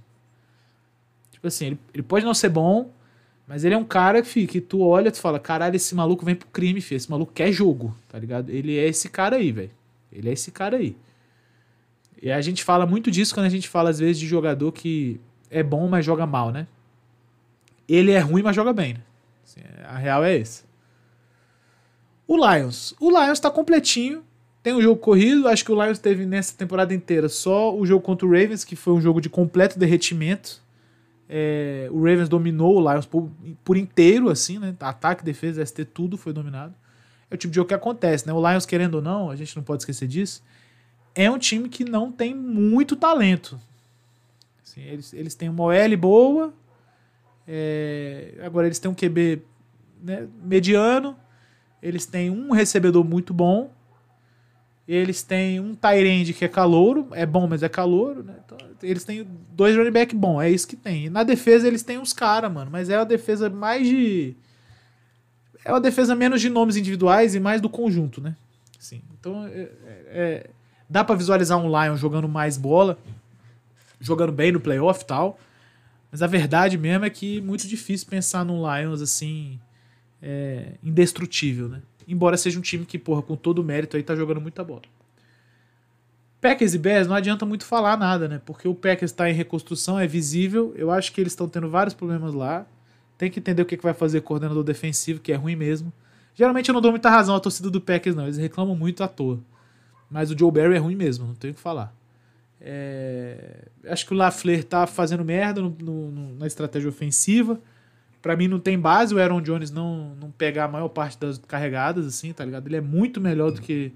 Tipo 1.30 1.46
assim, 1.46 1.66
ele, 1.66 1.78
ele 1.92 2.02
pode 2.02 2.24
não 2.24 2.32
ser 2.32 2.48
bom, 2.48 2.90
mas 3.46 3.64
ele 3.64 3.74
é 3.74 3.78
um 3.78 3.84
cara 3.84 4.22
que, 4.22 4.46
que 4.46 4.60
tu 4.60 4.80
olha 4.80 5.08
e 5.08 5.12
tu 5.12 5.20
fala, 5.20 5.38
caralho, 5.38 5.76
esse 5.76 5.94
maluco 5.94 6.24
vem 6.24 6.34
pro 6.34 6.48
crime. 6.48 6.82
Esse 6.90 7.10
maluco 7.10 7.32
quer 7.32 7.52
jogo, 7.52 7.94
tá 8.08 8.18
ligado? 8.18 8.50
Ele 8.50 8.78
é 8.78 8.88
esse 8.88 9.10
cara 9.10 9.36
aí, 9.36 9.52
velho. 9.52 9.70
Ele 10.10 10.30
é 10.30 10.32
esse 10.32 10.50
cara 10.50 10.78
aí. 10.78 10.96
E 12.20 12.30
a 12.30 12.40
gente 12.40 12.64
fala 12.64 12.86
muito 12.86 13.10
disso 13.10 13.34
quando 13.34 13.46
a 13.46 13.50
gente 13.50 13.68
fala, 13.68 13.90
às 13.90 13.98
vezes, 13.98 14.18
de 14.18 14.26
jogador 14.26 14.72
que 14.72 15.20
é 15.50 15.62
bom, 15.62 15.86
mas 15.86 16.04
joga 16.04 16.26
mal, 16.26 16.50
né? 16.50 16.66
Ele 17.88 18.12
é 18.12 18.18
ruim, 18.18 18.42
mas 18.42 18.56
joga 18.56 18.72
bem, 18.72 18.94
né? 18.94 19.00
Assim, 19.44 19.60
a 19.84 19.96
real 19.96 20.24
é 20.24 20.38
essa. 20.38 20.64
O 22.26 22.36
Lions. 22.36 22.94
O 23.00 23.10
Lions 23.10 23.38
tá 23.38 23.50
completinho. 23.50 24.24
Tem 24.62 24.74
um 24.74 24.82
jogo 24.82 25.00
corrido. 25.00 25.46
Acho 25.46 25.64
que 25.64 25.70
o 25.70 25.82
Lions 25.82 25.98
teve 25.98 26.26
nessa 26.26 26.56
temporada 26.56 26.92
inteira 26.92 27.28
só 27.28 27.74
o 27.74 27.86
jogo 27.86 28.02
contra 28.02 28.26
o 28.26 28.30
Ravens, 28.30 28.64
que 28.64 28.74
foi 28.74 28.94
um 28.94 29.00
jogo 29.00 29.20
de 29.20 29.30
completo 29.30 29.78
derretimento. 29.78 30.60
É, 31.28 31.88
o 31.90 31.98
Ravens 31.98 32.28
dominou 32.28 32.76
o 32.76 32.90
Lions 32.90 33.06
por, 33.06 33.30
por, 33.64 33.76
inteiro, 33.76 34.28
assim, 34.28 34.58
né? 34.58 34.74
Ataque, 34.80 35.24
defesa, 35.24 35.64
ST, 35.64 35.84
tudo 35.86 36.16
foi 36.16 36.32
dominado. 36.32 36.74
É 37.30 37.34
o 37.34 37.38
tipo 37.38 37.50
de 37.50 37.56
jogo 37.56 37.68
que 37.68 37.74
acontece, 37.74 38.26
né? 38.26 38.32
O 38.32 38.48
Lions, 38.48 38.66
querendo 38.66 38.96
ou 38.96 39.02
não, 39.02 39.30
a 39.30 39.36
gente 39.36 39.56
não 39.56 39.62
pode 39.62 39.82
esquecer 39.82 40.06
disso, 40.06 40.42
é 41.14 41.30
um 41.30 41.38
time 41.38 41.68
que 41.68 41.84
não 41.84 42.12
tem 42.12 42.34
muito 42.34 42.94
talento. 42.94 43.58
Assim, 44.62 44.82
eles, 44.82 45.12
eles 45.12 45.34
têm 45.34 45.48
uma 45.48 45.64
OL 45.64 45.96
boa, 45.96 46.54
é, 47.46 48.34
agora 48.42 48.66
eles 48.66 48.78
têm 48.78 48.90
um 48.90 48.94
QB 48.94 49.42
né, 50.02 50.26
mediano, 50.42 51.16
eles 51.82 52.06
têm 52.06 52.30
um 52.30 52.52
recebedor 52.52 53.04
muito 53.04 53.32
bom. 53.32 53.70
Eles 54.88 55.22
têm 55.22 55.58
um 55.58 55.74
Tyrande 55.74 56.32
que 56.32 56.44
é 56.44 56.48
calouro, 56.48 57.08
é 57.10 57.26
bom, 57.26 57.48
mas 57.48 57.64
é 57.64 57.68
calouro, 57.68 58.22
né? 58.22 58.34
Então, 58.44 58.56
eles 58.80 59.02
têm 59.02 59.26
dois 59.50 59.76
running 59.76 59.90
back 59.90 60.14
bom, 60.14 60.40
é 60.40 60.48
isso 60.48 60.68
que 60.68 60.76
tem. 60.76 61.06
E 61.06 61.10
na 61.10 61.24
defesa 61.24 61.66
eles 61.66 61.82
têm 61.82 61.98
uns 61.98 62.12
caras, 62.12 62.52
mano, 62.52 62.70
mas 62.70 62.88
é 62.88 62.96
uma 62.96 63.04
defesa 63.04 63.50
mais 63.50 63.88
de 63.88 64.36
é 65.64 65.72
uma 65.72 65.80
defesa 65.80 66.14
menos 66.14 66.40
de 66.40 66.48
nomes 66.48 66.76
individuais 66.76 67.34
e 67.34 67.40
mais 67.40 67.60
do 67.60 67.68
conjunto, 67.68 68.20
né? 68.20 68.36
Sim. 68.78 69.02
Então, 69.18 69.44
é, 69.46 69.62
é, 69.62 69.70
é 69.84 70.50
dá 70.88 71.02
para 71.02 71.16
visualizar 71.16 71.58
um 71.58 71.66
Lion 71.66 71.96
jogando 71.96 72.28
mais 72.28 72.56
bola, 72.56 72.96
jogando 74.00 74.30
bem 74.30 74.52
no 74.52 74.60
playoff 74.60 75.02
e 75.02 75.06
tal. 75.06 75.38
Mas 76.10 76.22
a 76.22 76.26
verdade 76.26 76.78
mesmo 76.78 77.04
é 77.04 77.10
que 77.10 77.38
é 77.38 77.40
muito 77.40 77.66
difícil 77.66 78.06
pensar 78.08 78.44
num 78.44 78.62
Lions 78.62 79.02
assim 79.02 79.58
é, 80.22 80.74
indestrutível, 80.82 81.68
né? 81.68 81.82
Embora 82.06 82.36
seja 82.36 82.58
um 82.58 82.62
time 82.62 82.86
que, 82.86 82.98
porra, 82.98 83.22
com 83.22 83.36
todo 83.36 83.58
o 83.58 83.64
mérito 83.64 83.96
aí 83.96 84.02
tá 84.02 84.14
jogando 84.14 84.40
muita 84.40 84.62
bola. 84.62 84.82
Packers 86.40 86.74
e 86.74 86.78
Bears 86.78 87.08
não 87.08 87.16
adianta 87.16 87.44
muito 87.44 87.64
falar 87.64 87.96
nada, 87.96 88.28
né? 88.28 88.40
Porque 88.44 88.68
o 88.68 88.74
Packers 88.74 89.10
está 89.10 89.28
em 89.28 89.32
reconstrução, 89.32 89.98
é 89.98 90.06
visível. 90.06 90.72
Eu 90.76 90.90
acho 90.90 91.12
que 91.12 91.20
eles 91.20 91.32
estão 91.32 91.48
tendo 91.48 91.68
vários 91.68 91.94
problemas 91.94 92.32
lá. 92.34 92.66
Tem 93.18 93.30
que 93.30 93.40
entender 93.40 93.62
o 93.62 93.66
que, 93.66 93.76
que 93.76 93.82
vai 93.82 93.94
fazer 93.94 94.18
o 94.18 94.22
coordenador 94.22 94.62
defensivo, 94.62 95.20
que 95.20 95.32
é 95.32 95.34
ruim 95.34 95.56
mesmo. 95.56 95.92
Geralmente 96.34 96.68
eu 96.68 96.74
não 96.74 96.80
dou 96.80 96.92
muita 96.92 97.10
razão 97.10 97.34
à 97.34 97.40
torcida 97.40 97.70
do 97.70 97.80
Packers, 97.80 98.14
não. 98.14 98.24
Eles 98.24 98.36
reclamam 98.36 98.76
muito 98.76 99.02
à 99.02 99.08
toa. 99.08 99.40
Mas 100.10 100.30
o 100.30 100.38
Joe 100.38 100.52
Barry 100.52 100.74
é 100.74 100.78
ruim 100.78 100.94
mesmo, 100.94 101.26
não 101.26 101.34
tenho 101.34 101.52
o 101.52 101.56
que 101.56 101.60
falar. 101.60 101.92
É... 102.60 103.68
Acho 103.84 104.06
que 104.06 104.14
o 104.14 104.16
Lafleur 104.16 104.64
tá 104.64 104.86
fazendo 104.86 105.24
merda 105.24 105.60
no, 105.60 105.70
no, 105.70 106.34
na 106.36 106.46
estratégia 106.46 106.88
ofensiva. 106.88 107.60
Para 108.22 108.36
mim 108.36 108.48
não 108.48 108.58
tem 108.58 108.78
base 108.78 109.14
o 109.14 109.20
Aaron 109.20 109.40
Jones 109.40 109.70
não, 109.70 110.14
não 110.16 110.30
pegar 110.30 110.64
a 110.64 110.68
maior 110.68 110.88
parte 110.88 111.18
das 111.18 111.38
carregadas, 111.38 112.06
assim, 112.06 112.32
tá 112.32 112.44
ligado? 112.44 112.66
Ele 112.66 112.76
é 112.76 112.80
muito 112.80 113.20
melhor 113.20 113.52
do 113.52 113.60
que, 113.60 113.92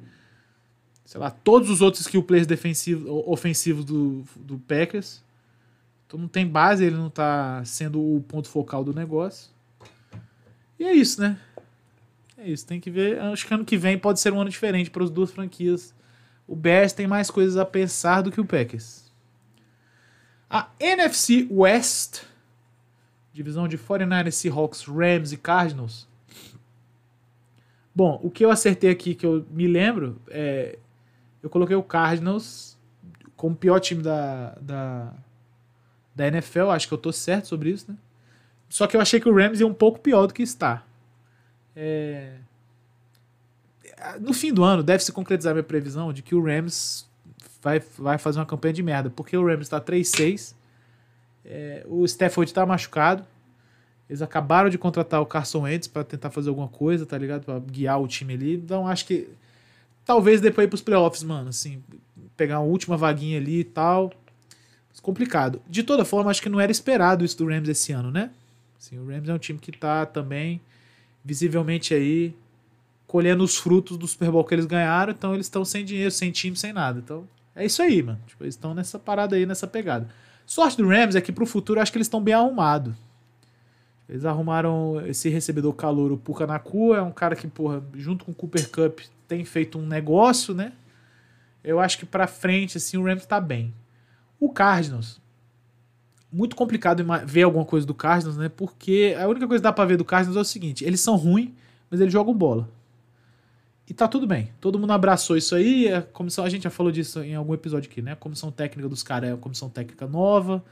sei 1.05 1.20
lá, 1.20 1.31
todos 1.31 1.68
os 1.68 1.81
outros 1.81 2.03
skill 2.03 2.23
players 2.23 2.46
defensivos, 2.46 3.05
ofensivos 3.27 3.85
do, 3.85 4.25
do 4.37 4.59
Packers. 4.59 5.23
Então 6.07 6.18
não 6.18 6.29
tem 6.29 6.46
base, 6.46 6.85
ele 6.85 6.96
não 6.96 7.11
tá 7.11 7.62
sendo 7.64 8.01
o 8.01 8.20
ponto 8.23 8.49
focal 8.49 8.85
do 8.85 8.94
negócio. 8.94 9.51
E 10.79 10.85
é 10.85 10.92
isso, 10.92 11.20
né? 11.20 11.37
É 12.38 12.49
isso, 12.49 12.66
tem 12.66 12.81
que 12.81 12.90
ver. 12.90 13.20
Acho 13.20 13.46
que 13.46 13.53
ano 13.53 13.64
que 13.64 13.77
vem 13.77 13.99
pode 13.99 14.18
ser 14.18 14.33
um 14.33 14.40
ano 14.40 14.49
diferente 14.49 14.90
para 14.90 15.05
as 15.05 15.11
duas 15.11 15.31
franquias. 15.31 15.94
O 16.50 16.56
Bears 16.56 16.92
tem 16.92 17.06
mais 17.06 17.30
coisas 17.30 17.56
a 17.56 17.64
pensar 17.64 18.22
do 18.22 18.32
que 18.32 18.40
o 18.40 18.44
Packers. 18.44 19.08
A 20.50 20.68
NFC 20.80 21.46
West 21.48 22.24
Divisão 23.32 23.68
de 23.68 23.78
49ers, 23.78 24.32
Seahawks, 24.32 24.82
Rams 24.82 25.32
e 25.32 25.36
Cardinals. 25.36 26.08
Bom, 27.94 28.20
o 28.22 28.30
que 28.30 28.44
eu 28.44 28.50
acertei 28.50 28.90
aqui, 28.90 29.14
que 29.14 29.24
eu 29.24 29.46
me 29.50 29.66
lembro, 29.68 30.20
é. 30.28 30.78
Eu 31.42 31.48
coloquei 31.48 31.76
o 31.76 31.82
Cardinals 31.82 32.76
como 33.34 33.56
pior 33.56 33.78
time 33.78 34.02
da, 34.02 34.58
da, 34.60 35.14
da 36.14 36.26
NFL. 36.26 36.70
Acho 36.70 36.88
que 36.88 36.92
eu 36.92 36.98
tô 36.98 37.12
certo 37.12 37.46
sobre 37.46 37.70
isso, 37.70 37.90
né? 37.90 37.96
Só 38.68 38.86
que 38.86 38.96
eu 38.96 39.00
achei 39.00 39.20
que 39.20 39.28
o 39.28 39.34
Rams 39.34 39.60
ia 39.60 39.66
um 39.66 39.72
pouco 39.72 40.00
pior 40.00 40.26
do 40.26 40.34
que 40.34 40.42
está. 40.42 40.84
É... 41.74 42.34
No 44.20 44.32
fim 44.32 44.52
do 44.52 44.64
ano, 44.64 44.82
deve 44.82 45.02
se 45.04 45.12
concretizar 45.12 45.54
minha 45.54 45.62
previsão 45.62 46.12
de 46.12 46.22
que 46.22 46.34
o 46.34 46.42
Rams 46.42 47.06
vai, 47.62 47.80
vai 47.98 48.18
fazer 48.18 48.38
uma 48.38 48.46
campanha 48.46 48.74
de 48.74 48.82
merda. 48.82 49.10
Porque 49.10 49.36
o 49.36 49.46
Rams 49.46 49.66
está 49.66 49.80
3-6 49.80 50.54
é, 51.44 51.84
o 51.88 52.04
Stafford 52.04 52.52
tá 52.52 52.64
machucado. 52.64 53.24
Eles 54.08 54.22
acabaram 54.22 54.68
de 54.68 54.78
contratar 54.78 55.20
o 55.20 55.26
Carson 55.26 55.62
Wentz 55.62 55.86
para 55.86 56.04
tentar 56.04 56.30
fazer 56.30 56.48
alguma 56.48 56.68
coisa, 56.68 57.06
tá 57.06 57.16
ligado? 57.16 57.44
Pra 57.44 57.58
guiar 57.58 58.00
o 58.00 58.08
time 58.08 58.34
ali. 58.34 58.54
Então 58.54 58.86
acho 58.86 59.06
que 59.06 59.28
talvez 60.04 60.40
depois 60.40 60.66
ir 60.66 60.68
pros 60.68 60.80
playoffs, 60.80 61.22
mano, 61.22 61.48
assim, 61.48 61.82
pegar 62.36 62.60
uma 62.60 62.68
última 62.68 62.96
vaguinha 62.96 63.38
ali 63.38 63.60
e 63.60 63.64
tal. 63.64 64.12
Complicado. 65.02 65.62
De 65.68 65.82
toda 65.82 66.04
forma, 66.04 66.30
acho 66.30 66.42
que 66.42 66.48
não 66.48 66.60
era 66.60 66.70
esperado 66.70 67.24
isso 67.24 67.38
do 67.38 67.46
Rams 67.46 67.68
esse 67.68 67.90
ano, 67.90 68.10
né? 68.10 68.30
Assim, 68.78 68.98
o 68.98 69.06
Rams 69.06 69.28
é 69.28 69.34
um 69.34 69.38
time 69.38 69.58
que 69.58 69.72
tá 69.72 70.04
também 70.04 70.60
visivelmente 71.24 71.94
aí 71.94 72.34
colhendo 73.11 73.42
os 73.42 73.57
frutos 73.57 73.99
do 73.99 74.07
Super 74.07 74.31
Bowl 74.31 74.44
que 74.44 74.55
eles 74.55 74.66
ganharam, 74.66 75.11
então 75.11 75.35
eles 75.35 75.46
estão 75.46 75.64
sem 75.64 75.85
dinheiro, 75.85 76.12
sem 76.12 76.31
time, 76.31 76.57
sem 76.57 76.73
nada. 76.73 77.01
Então, 77.01 77.27
é 77.57 77.66
isso 77.66 77.83
aí, 77.83 78.01
mano. 78.05 78.20
Tipo, 78.25 78.44
eles 78.44 78.55
estão 78.55 78.73
nessa 78.73 79.01
parada 79.01 79.35
aí, 79.35 79.44
nessa 79.44 79.66
pegada. 79.66 80.07
Sorte 80.46 80.77
do 80.77 80.87
Rams 80.87 81.16
é 81.16 81.20
que 81.20 81.33
pro 81.33 81.44
futuro 81.44 81.81
acho 81.81 81.90
que 81.90 81.99
eles 81.99 82.07
estão 82.07 82.23
bem 82.23 82.35
arrumados. 82.35 82.94
Eles 84.09 84.25
arrumaram 84.25 85.05
esse 85.09 85.29
recebedor 85.29 85.73
calor, 85.73 86.12
o 86.12 86.16
Puka 86.16 86.46
Naku, 86.46 86.94
é 86.94 87.03
um 87.03 87.11
cara 87.11 87.35
que, 87.35 87.49
porra, 87.49 87.83
junto 87.94 88.25
com 88.25 88.31
o 88.31 88.35
Cooper 88.35 88.70
Cup, 88.70 89.01
tem 89.27 89.44
feito 89.44 89.77
um 89.77 89.87
negócio, 89.87 90.55
né? 90.55 90.70
Eu 91.64 91.81
acho 91.81 91.99
que 91.99 92.07
pra 92.07 92.29
frente, 92.29 92.77
assim, 92.77 92.96
o 92.96 93.03
Rams 93.03 93.27
tá 93.27 93.40
bem. 93.40 93.75
O 94.38 94.51
Cardinals, 94.51 95.20
muito 96.33 96.55
complicado 96.55 97.05
ver 97.27 97.42
alguma 97.42 97.64
coisa 97.64 97.85
do 97.85 97.92
Cardinals, 97.92 98.37
né? 98.37 98.49
Porque 98.49 99.16
a 99.20 99.27
única 99.27 99.49
coisa 99.49 99.61
que 99.61 99.64
dá 99.64 99.73
pra 99.73 99.85
ver 99.85 99.96
do 99.96 100.05
Cardinals 100.05 100.37
é 100.37 100.40
o 100.40 100.44
seguinte: 100.44 100.85
eles 100.85 101.01
são 101.01 101.16
ruins, 101.16 101.51
mas 101.90 102.01
eles 102.01 102.12
jogam 102.12 102.33
bola. 102.33 102.68
E 103.90 103.92
tá 103.92 104.07
tudo 104.07 104.24
bem. 104.24 104.53
Todo 104.61 104.79
mundo 104.79 104.92
abraçou 104.92 105.37
isso 105.37 105.53
aí. 105.53 105.92
A 105.92 106.00
comissão, 106.00 106.44
a 106.44 106.48
gente 106.48 106.62
já 106.62 106.70
falou 106.70 106.92
disso 106.92 107.24
em 107.24 107.35
algum 107.35 107.53
episódio 107.53 107.90
aqui, 107.90 108.00
né? 108.00 108.12
A 108.12 108.16
comissão 108.16 108.53
técnica 108.53 108.88
dos 108.88 109.03
caras 109.03 109.31
é 109.31 109.33
uma 109.33 109.40
comissão 109.40 109.68
técnica 109.68 110.07
nova. 110.07 110.64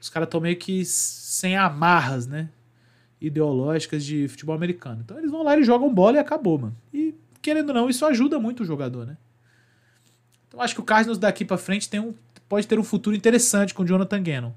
Os 0.00 0.08
caras 0.10 0.26
estão 0.26 0.40
meio 0.40 0.56
que 0.56 0.84
sem 0.84 1.56
amarras, 1.56 2.26
né? 2.26 2.48
Ideológicas 3.20 4.04
de 4.04 4.26
futebol 4.26 4.56
americano. 4.56 5.02
Então 5.04 5.16
eles 5.16 5.30
vão 5.30 5.44
lá 5.44 5.56
e 5.56 5.62
jogam 5.62 5.94
bola 5.94 6.16
e 6.16 6.18
acabou, 6.18 6.58
mano. 6.58 6.76
E 6.92 7.14
querendo 7.40 7.68
ou 7.68 7.74
não, 7.76 7.88
isso 7.88 8.04
ajuda 8.06 8.40
muito 8.40 8.64
o 8.64 8.66
jogador, 8.66 9.06
né? 9.06 9.16
Então 10.48 10.60
acho 10.60 10.74
que 10.74 10.80
o 10.80 10.84
Cardinals 10.84 11.16
daqui 11.16 11.44
para 11.44 11.56
frente 11.56 11.88
tem 11.88 12.00
um, 12.00 12.12
pode 12.48 12.66
ter 12.66 12.76
um 12.76 12.82
futuro 12.82 13.14
interessante 13.14 13.72
com 13.72 13.84
o 13.84 13.86
Jonathan 13.86 14.20
Gannon. 14.20 14.52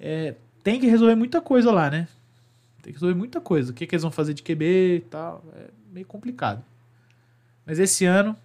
É, 0.00 0.36
tem 0.64 0.80
que 0.80 0.86
resolver 0.86 1.14
muita 1.14 1.42
coisa 1.42 1.70
lá, 1.70 1.90
né? 1.90 2.08
Tem 2.80 2.94
que 2.94 2.98
resolver 2.98 3.14
muita 3.14 3.42
coisa. 3.42 3.72
O 3.72 3.74
que, 3.74 3.86
que 3.86 3.94
eles 3.94 4.02
vão 4.02 4.10
fazer 4.10 4.32
de 4.32 4.42
QB 4.42 4.64
e 4.64 5.00
tal. 5.10 5.44
É 5.54 5.66
meio 5.92 6.06
complicado. 6.06 6.64
Mas 7.66 7.80
esse 7.80 8.04
ano, 8.04 8.36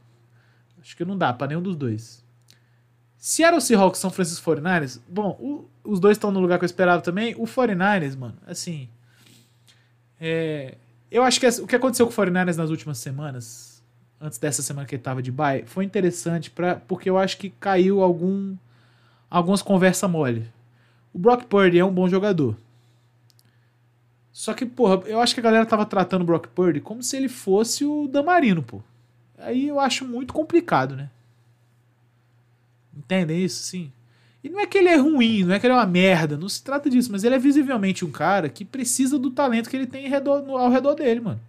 acho 0.81 0.97
que 0.97 1.05
não 1.05 1.17
dá 1.17 1.31
para 1.31 1.47
nenhum 1.47 1.61
dos 1.61 1.75
dois. 1.75 2.25
Seattle 3.17 3.61
Seahawks 3.61 3.99
São 3.99 4.09
Francisco 4.09 4.49
49ers, 4.49 4.99
bom, 5.07 5.37
o, 5.39 5.69
os 5.83 5.99
dois 5.99 6.17
estão 6.17 6.31
no 6.31 6.39
lugar 6.39 6.57
que 6.57 6.65
eu 6.65 6.67
esperava 6.67 7.03
também. 7.03 7.35
O 7.35 7.43
49ers, 7.43 8.17
mano, 8.17 8.35
assim. 8.47 8.89
É, 10.19 10.75
eu 11.11 11.23
acho 11.23 11.39
que 11.39 11.47
o 11.47 11.67
que 11.67 11.75
aconteceu 11.75 12.07
com 12.07 12.11
o 12.11 12.15
49ers 12.15 12.55
nas 12.55 12.71
últimas 12.71 12.97
semanas, 12.97 13.83
antes 14.19 14.39
dessa 14.39 14.63
semana 14.63 14.87
que 14.87 14.95
ele 14.95 15.03
tava 15.03 15.21
de 15.21 15.31
bye, 15.31 15.65
foi 15.67 15.85
interessante 15.85 16.49
pra, 16.49 16.75
porque 16.75 17.09
eu 17.09 17.17
acho 17.17 17.37
que 17.37 17.51
caiu 17.51 18.01
algum 18.01 18.55
algumas 19.29 19.61
conversas 19.61 20.09
mole. 20.09 20.47
O 21.13 21.19
Brock 21.19 21.43
Purdy 21.45 21.77
é 21.79 21.85
um 21.85 21.93
bom 21.93 22.09
jogador. 22.09 22.57
Só 24.31 24.53
que, 24.53 24.65
porra, 24.65 25.03
eu 25.07 25.19
acho 25.19 25.33
que 25.33 25.39
a 25.39 25.43
galera 25.43 25.65
tava 25.65 25.85
tratando 25.85 26.21
o 26.21 26.25
Brock 26.25 26.47
Purdy 26.47 26.79
como 26.79 27.03
se 27.03 27.17
ele 27.17 27.29
fosse 27.29 27.85
o 27.85 28.07
Damarino, 28.07 28.63
pô. 28.63 28.81
Aí 29.41 29.67
eu 29.67 29.79
acho 29.79 30.05
muito 30.05 30.33
complicado, 30.33 30.95
né? 30.95 31.09
Entendem 32.95 33.43
isso? 33.43 33.63
Sim. 33.63 33.91
E 34.43 34.49
não 34.49 34.59
é 34.59 34.65
que 34.65 34.77
ele 34.77 34.89
é 34.89 34.95
ruim, 34.95 35.43
não 35.43 35.53
é 35.53 35.59
que 35.59 35.67
ele 35.67 35.73
é 35.73 35.77
uma 35.77 35.85
merda, 35.85 36.35
não 36.35 36.49
se 36.49 36.63
trata 36.63 36.89
disso, 36.89 37.11
mas 37.11 37.23
ele 37.23 37.35
é 37.35 37.39
visivelmente 37.39 38.03
um 38.03 38.11
cara 38.11 38.49
que 38.49 38.65
precisa 38.65 39.19
do 39.19 39.29
talento 39.29 39.69
que 39.69 39.75
ele 39.75 39.85
tem 39.85 40.07
redor, 40.07 40.43
ao 40.49 40.71
redor 40.71 40.95
dele, 40.95 41.19
mano. 41.19 41.39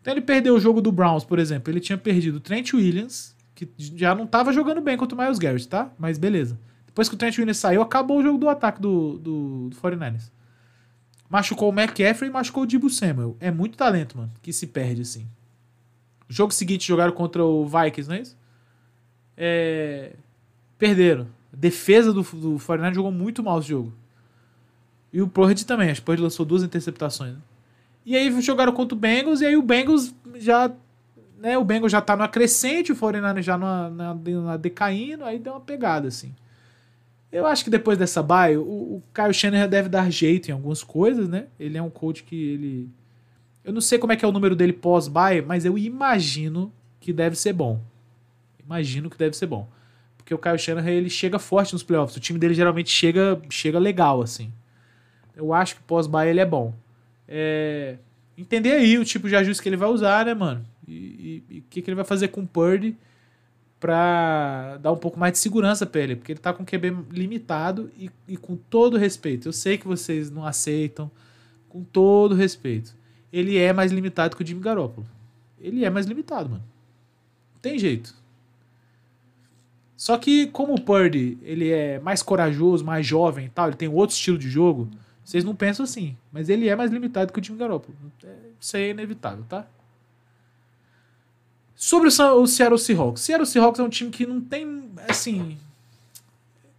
Então 0.00 0.14
ele 0.14 0.22
perdeu 0.22 0.54
o 0.54 0.60
jogo 0.60 0.80
do 0.80 0.90
Browns, 0.90 1.24
por 1.24 1.38
exemplo. 1.38 1.70
Ele 1.70 1.80
tinha 1.80 1.98
perdido 1.98 2.36
o 2.36 2.40
Trent 2.40 2.72
Williams, 2.72 3.34
que 3.54 3.68
já 3.76 4.14
não 4.14 4.26
tava 4.26 4.52
jogando 4.52 4.80
bem 4.80 4.96
contra 4.96 5.14
o 5.14 5.20
Miles 5.20 5.38
Garrett, 5.38 5.68
tá? 5.68 5.90
Mas 5.98 6.16
beleza. 6.16 6.58
Depois 6.86 7.08
que 7.08 7.14
o 7.14 7.18
Trent 7.18 7.36
Williams 7.36 7.58
saiu, 7.58 7.82
acabou 7.82 8.18
o 8.18 8.22
jogo 8.22 8.38
do 8.38 8.48
ataque 8.48 8.80
do, 8.80 9.18
do, 9.18 9.68
do 9.68 9.76
49ers. 9.76 10.30
Machucou 11.28 11.70
o 11.70 11.78
McCaffrey 11.78 12.30
e 12.30 12.32
machucou 12.32 12.62
o 12.62 12.66
Dibu 12.66 12.88
Samuel. 12.88 13.36
É 13.38 13.50
muito 13.50 13.76
talento, 13.76 14.16
mano, 14.16 14.32
que 14.40 14.50
se 14.50 14.66
perde 14.66 15.02
assim. 15.02 15.26
Jogo 16.28 16.52
seguinte 16.52 16.86
jogaram 16.86 17.12
contra 17.12 17.44
o 17.44 17.66
Vikings, 17.66 18.08
não 18.08 18.16
é 18.16 18.20
isso? 18.20 18.36
É... 19.36 20.12
Perderam. 20.78 21.26
A 21.52 21.56
defesa 21.56 22.12
do, 22.12 22.22
do 22.22 22.58
49 22.64 22.94
jogou 22.94 23.10
muito 23.10 23.42
mal 23.42 23.58
esse 23.58 23.68
jogo. 23.68 23.92
E 25.12 25.22
o 25.22 25.28
Purdy 25.28 25.64
também. 25.64 25.90
Acho 25.90 26.02
que 26.02 26.10
o 26.10 26.20
lançou 26.20 26.44
duas 26.44 26.62
interceptações. 26.62 27.34
Né? 27.34 27.40
E 28.04 28.16
aí 28.16 28.40
jogaram 28.40 28.72
contra 28.72 28.94
o 28.94 28.98
Bengals. 28.98 29.40
E 29.40 29.46
aí 29.46 29.56
o 29.56 29.62
Bengals 29.62 30.14
já. 30.36 30.70
Né, 31.38 31.56
o 31.56 31.64
Bengals 31.64 31.92
já 31.92 32.00
tá 32.00 32.16
numa 32.16 32.28
crescente. 32.28 32.92
O 32.92 32.96
49 32.96 33.42
já 33.42 33.56
na, 33.56 33.90
na, 33.90 34.56
decaindo. 34.56 35.24
Aí 35.24 35.38
deu 35.38 35.54
uma 35.54 35.60
pegada, 35.60 36.08
assim. 36.08 36.34
Eu 37.30 37.46
acho 37.46 37.62
que 37.62 37.70
depois 37.70 37.98
dessa 37.98 38.22
bye, 38.22 38.56
o, 38.56 38.62
o 38.62 39.02
Kyle 39.14 39.34
Shanahan 39.34 39.68
deve 39.68 39.88
dar 39.88 40.10
jeito 40.10 40.48
em 40.48 40.52
algumas 40.52 40.82
coisas, 40.82 41.28
né? 41.28 41.46
Ele 41.60 41.76
é 41.76 41.82
um 41.82 41.90
coach 41.90 42.22
que 42.22 42.34
ele. 42.34 42.88
Eu 43.68 43.74
não 43.74 43.82
sei 43.82 43.98
como 43.98 44.14
é 44.14 44.16
que 44.16 44.24
é 44.24 44.28
o 44.28 44.32
número 44.32 44.56
dele 44.56 44.72
pós-bye, 44.72 45.42
mas 45.42 45.66
eu 45.66 45.76
imagino 45.76 46.72
que 46.98 47.12
deve 47.12 47.36
ser 47.36 47.52
bom. 47.52 47.78
Imagino 48.64 49.10
que 49.10 49.18
deve 49.18 49.36
ser 49.36 49.44
bom. 49.44 49.68
Porque 50.16 50.32
o 50.32 50.38
Kyle 50.38 50.58
Shanahan 50.58 50.90
ele 50.90 51.10
chega 51.10 51.38
forte 51.38 51.74
nos 51.74 51.82
playoffs. 51.82 52.16
O 52.16 52.20
time 52.20 52.38
dele 52.38 52.54
geralmente 52.54 52.88
chega, 52.88 53.38
chega 53.50 53.78
legal, 53.78 54.22
assim. 54.22 54.50
Eu 55.36 55.52
acho 55.52 55.76
que 55.76 55.82
pós-bye 55.82 56.30
ele 56.30 56.40
é 56.40 56.46
bom. 56.46 56.72
É... 57.28 57.98
Entender 58.38 58.72
aí 58.72 58.96
o 58.96 59.04
tipo 59.04 59.28
de 59.28 59.36
ajuste 59.36 59.62
que 59.62 59.68
ele 59.68 59.76
vai 59.76 59.90
usar, 59.90 60.24
né, 60.24 60.32
mano? 60.32 60.64
E 60.88 61.42
o 61.50 61.62
que, 61.68 61.82
que 61.82 61.90
ele 61.90 61.94
vai 61.94 62.06
fazer 62.06 62.28
com 62.28 62.40
o 62.40 62.46
Purdy 62.46 62.96
pra 63.78 64.78
dar 64.78 64.92
um 64.92 64.96
pouco 64.96 65.20
mais 65.20 65.34
de 65.34 65.40
segurança 65.40 65.84
pra 65.84 66.00
ele. 66.00 66.16
Porque 66.16 66.32
ele 66.32 66.40
tá 66.40 66.54
com 66.54 66.64
QB 66.64 67.04
limitado 67.10 67.90
e, 67.98 68.10
e 68.26 68.34
com 68.38 68.56
todo 68.56 68.96
respeito. 68.96 69.46
Eu 69.46 69.52
sei 69.52 69.76
que 69.76 69.86
vocês 69.86 70.30
não 70.30 70.46
aceitam. 70.46 71.10
Com 71.68 71.84
todo 71.84 72.34
respeito. 72.34 72.96
Ele 73.32 73.56
é 73.58 73.72
mais 73.72 73.92
limitado 73.92 74.36
que 74.36 74.42
o 74.42 74.46
Jimmy 74.46 74.60
Garoppolo. 74.60 75.06
Ele 75.60 75.84
é 75.84 75.90
mais 75.90 76.06
limitado, 76.06 76.48
mano. 76.48 76.64
Tem 77.60 77.78
jeito. 77.78 78.14
Só 79.96 80.16
que 80.16 80.46
como 80.46 80.74
o 80.74 80.80
Purdy 80.80 81.38
ele 81.42 81.70
é 81.70 81.98
mais 81.98 82.22
corajoso, 82.22 82.84
mais 82.84 83.04
jovem 83.04 83.46
e 83.46 83.48
tal, 83.48 83.68
ele 83.68 83.76
tem 83.76 83.88
outro 83.88 84.14
estilo 84.14 84.38
de 84.38 84.48
jogo, 84.48 84.88
vocês 85.24 85.44
não 85.44 85.54
pensam 85.54 85.84
assim. 85.84 86.16
Mas 86.32 86.48
ele 86.48 86.68
é 86.68 86.76
mais 86.76 86.90
limitado 86.90 87.32
que 87.32 87.38
o 87.38 87.42
time 87.42 87.58
Garoppolo. 87.58 87.96
É, 88.24 88.34
isso 88.60 88.76
aí 88.76 88.84
é 88.84 88.90
inevitável, 88.90 89.44
tá? 89.48 89.66
Sobre 91.74 92.08
o 92.08 92.46
Seattle 92.46 92.78
Seahawks. 92.78 93.22
Seattle 93.22 93.46
Seahawks 93.46 93.80
é 93.80 93.82
um 93.82 93.88
time 93.88 94.10
que 94.10 94.26
não 94.26 94.40
tem, 94.40 94.90
assim... 95.08 95.58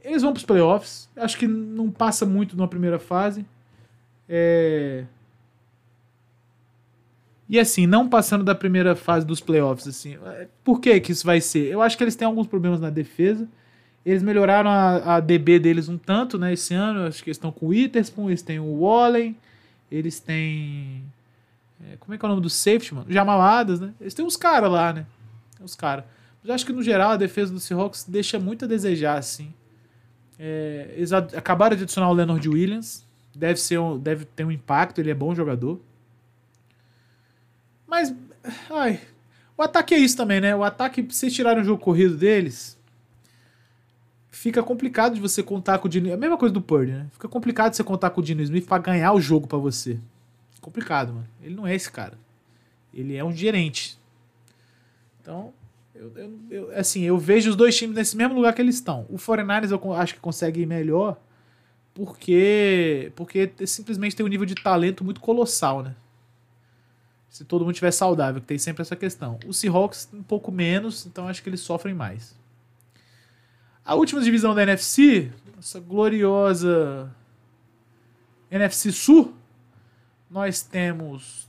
Eles 0.02 0.22
vão 0.22 0.32
para 0.32 0.40
os 0.40 0.46
playoffs. 0.46 1.10
Acho 1.16 1.38
que 1.38 1.46
não 1.48 1.92
passa 1.92 2.26
muito 2.26 2.56
numa 2.56 2.68
primeira 2.68 2.98
fase. 2.98 3.46
É... 4.28 5.06
E 7.50 7.60
assim, 7.60 7.88
não 7.88 8.08
passando 8.08 8.44
da 8.44 8.54
primeira 8.54 8.96
fase 8.96 9.26
dos 9.26 9.42
playoffs, 9.42 9.88
assim, 9.88 10.18
é, 10.24 10.48
por 10.64 10.80
que 10.80 11.00
que 11.00 11.12
isso 11.12 11.26
vai 11.26 11.42
ser? 11.42 11.66
Eu 11.66 11.82
acho 11.82 11.98
que 11.98 12.04
eles 12.04 12.16
têm 12.16 12.28
alguns 12.28 12.46
problemas 12.46 12.80
na 12.80 12.92
defesa. 12.92 13.48
Eles 14.06 14.22
melhoraram 14.22 14.70
a, 14.70 15.16
a 15.16 15.20
DB 15.20 15.58
deles 15.58 15.90
um 15.90 15.98
tanto, 15.98 16.38
né, 16.38 16.54
esse 16.54 16.76
ano. 16.76 17.08
Acho 17.08 17.24
que 17.24 17.30
eles 17.32 17.38
estão 17.38 17.52
com 17.52 17.66
o 17.66 17.70
Witherspoon, 17.70 18.30
eles 18.30 18.44
têm 18.44 18.60
o 18.60 18.82
Wallen, 18.82 19.36
eles 19.92 20.20
têm... 20.20 21.04
É, 21.82 21.98
como 22.00 22.14
é 22.14 22.18
que 22.20 22.24
é 22.24 22.28
o 22.28 22.30
nome 22.30 22.42
do 22.42 22.50
safety, 22.50 22.94
mano? 22.94 23.08
Jamal 23.10 23.42
Adams, 23.42 23.80
né? 23.80 23.94
Eles 24.00 24.14
têm 24.14 24.24
uns 24.24 24.38
caras 24.38 24.72
lá, 24.72 24.94
né? 24.94 25.08
Tem 25.58 25.66
uns 25.66 25.76
caras. 25.76 26.06
Mas 26.44 26.52
acho 26.52 26.66
que, 26.66 26.74
no 26.74 26.84
geral, 26.84 27.12
a 27.12 27.18
defesa 27.18 27.52
do 27.52 27.60
Seahawks 27.60 28.06
deixa 28.08 28.38
muito 28.38 28.66
a 28.66 28.68
desejar, 28.68 29.18
assim. 29.18 29.52
É, 30.38 30.94
eles 30.96 31.12
acabaram 31.12 31.76
de 31.76 31.84
adicionar 31.84 32.10
o 32.10 32.14
Leonard 32.14 32.48
Williams. 32.48 33.04
Deve, 33.36 33.60
ser 33.60 33.80
um, 33.80 33.98
deve 33.98 34.26
ter 34.26 34.44
um 34.44 34.52
impacto, 34.52 35.00
ele 35.00 35.10
é 35.10 35.16
bom 35.16 35.34
jogador. 35.34 35.80
Mas, 37.90 38.14
ai, 38.70 39.02
o 39.58 39.64
ataque 39.64 39.96
é 39.96 39.98
isso 39.98 40.16
também, 40.16 40.40
né? 40.40 40.56
O 40.56 40.64
ataque, 40.64 41.02
se 41.10 41.20
vocês 41.20 41.34
tirarem 41.34 41.64
o 41.64 41.66
jogo 41.66 41.82
corrido 41.82 42.16
deles, 42.16 42.78
fica 44.30 44.62
complicado 44.62 45.16
de 45.16 45.20
você 45.20 45.42
contar 45.42 45.80
com 45.80 45.88
o 45.88 45.90
Dino. 45.90 46.10
É 46.10 46.14
a 46.14 46.18
mesma 46.18 46.38
coisa 46.38 46.54
do 46.54 46.62
Purdy, 46.62 46.92
né? 46.92 47.08
Fica 47.12 47.28
complicado 47.28 47.72
de 47.72 47.78
você 47.78 47.84
contar 47.84 48.12
com 48.12 48.22
o 48.22 48.24
Dino 48.24 48.42
Smith 48.44 48.68
pra 48.68 48.78
ganhar 48.78 49.12
o 49.14 49.20
jogo 49.20 49.48
para 49.48 49.58
você. 49.58 50.00
Complicado, 50.62 51.14
mano. 51.14 51.28
Ele 51.42 51.56
não 51.56 51.66
é 51.66 51.74
esse 51.74 51.92
cara. 51.92 52.18
Ele 52.94 53.16
é 53.16 53.24
um 53.24 53.34
gerente. 53.34 54.00
Então, 55.22 55.52
eu, 55.96 56.12
eu, 56.16 56.40
eu, 56.50 56.78
assim, 56.78 57.02
eu 57.02 57.18
vejo 57.18 57.50
os 57.50 57.56
dois 57.56 57.76
times 57.76 57.96
nesse 57.96 58.16
mesmo 58.16 58.36
lugar 58.36 58.54
que 58.54 58.62
eles 58.62 58.76
estão. 58.76 59.06
O 59.10 59.18
49 59.18 59.74
eu 59.74 59.94
acho 59.94 60.14
que 60.14 60.20
consegue 60.20 60.62
ir 60.62 60.66
melhor 60.66 61.20
porque 61.94 63.12
porque 63.16 63.52
simplesmente 63.66 64.16
tem 64.16 64.26
um 64.26 64.30
nível 64.30 64.46
de 64.46 64.56
talento 64.56 65.04
muito 65.04 65.20
colossal, 65.20 65.84
né? 65.84 65.96
Se 67.30 67.46
todo 67.46 67.62
mundo 67.62 67.72
estiver 67.72 67.92
saudável, 67.92 68.42
que 68.42 68.48
tem 68.48 68.58
sempre 68.58 68.82
essa 68.82 68.96
questão. 68.96 69.40
Os 69.46 69.58
Seahawks 69.58 70.10
um 70.14 70.24
pouco 70.24 70.52
menos, 70.52 71.06
então 71.06 71.28
acho 71.28 71.44
que 71.44 71.50
eles 71.50 71.62
sofrem 71.62 71.94
mais. 71.94 72.36
A 73.86 73.96
última 73.96 74.22
divisão 74.22 74.54
da 74.54 74.64
NFC, 74.64 75.32
essa 75.58 75.80
gloriosa 75.80 77.10
NFC 78.52 78.92
Sul, 78.92 79.34
nós 80.30 80.62
temos 80.62 81.48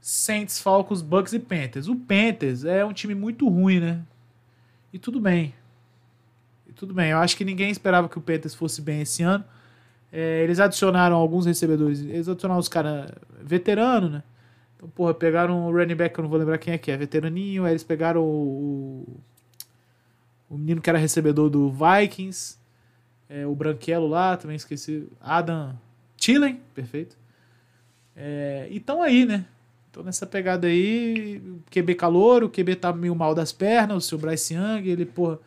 Saints, 0.00 0.60
Falcons, 0.60 1.02
Bucks 1.02 1.32
e 1.32 1.38
Panthers. 1.38 1.88
O 1.88 1.96
Panthers 1.96 2.64
é 2.64 2.84
um 2.84 2.92
time 2.92 3.14
muito 3.14 3.48
ruim, 3.48 3.80
né? 3.80 4.02
E 4.92 4.98
tudo 4.98 5.20
bem. 5.20 5.54
E 6.68 6.72
tudo 6.72 6.94
bem. 6.94 7.10
Eu 7.10 7.18
acho 7.18 7.36
que 7.36 7.44
ninguém 7.44 7.70
esperava 7.70 8.08
que 8.08 8.18
o 8.18 8.20
Panthers 8.20 8.54
fosse 8.54 8.80
bem 8.80 9.02
esse 9.02 9.22
ano. 9.22 9.44
É, 10.12 10.42
eles 10.44 10.60
adicionaram 10.60 11.16
alguns 11.16 11.46
recebedores. 11.46 12.00
Eles 12.00 12.28
adicionaram 12.28 12.60
os 12.60 12.68
caras 12.68 13.10
veteranos, 13.42 14.10
né? 14.10 14.22
Então, 14.76 14.88
porra, 14.90 15.14
pegaram 15.14 15.66
o 15.66 15.72
running 15.72 15.94
back, 15.94 16.14
que 16.14 16.20
eu 16.20 16.22
não 16.22 16.28
vou 16.28 16.38
lembrar 16.38 16.58
quem 16.58 16.74
é 16.74 16.78
que 16.78 16.90
é, 16.90 16.96
veteraninho, 16.96 17.64
aí 17.64 17.72
eles 17.72 17.82
pegaram 17.82 18.22
o, 18.22 19.18
o 20.50 20.56
menino 20.56 20.80
que 20.80 20.90
era 20.90 20.98
recebedor 20.98 21.48
do 21.48 21.70
Vikings, 21.72 22.58
é, 23.28 23.46
o 23.46 23.54
Branquelo 23.54 24.06
lá, 24.06 24.36
também 24.36 24.56
esqueci, 24.56 25.08
Adam 25.20 25.74
Tillen, 26.16 26.60
perfeito. 26.74 27.16
É, 28.14 28.68
e 28.70 28.76
estão 28.76 29.02
aí, 29.02 29.24
né? 29.24 29.46
Tô 29.90 30.02
nessa 30.02 30.26
pegada 30.26 30.66
aí, 30.66 31.38
o 31.38 31.62
QB 31.70 31.94
calor, 31.94 32.44
o 32.44 32.50
QB 32.50 32.76
tá 32.76 32.92
meio 32.92 33.14
mal 33.14 33.34
das 33.34 33.52
pernas, 33.52 33.96
o 33.96 34.06
seu 34.06 34.18
Bryce 34.18 34.54
Young, 34.54 34.86
ele, 34.88 35.06
porra... 35.06 35.38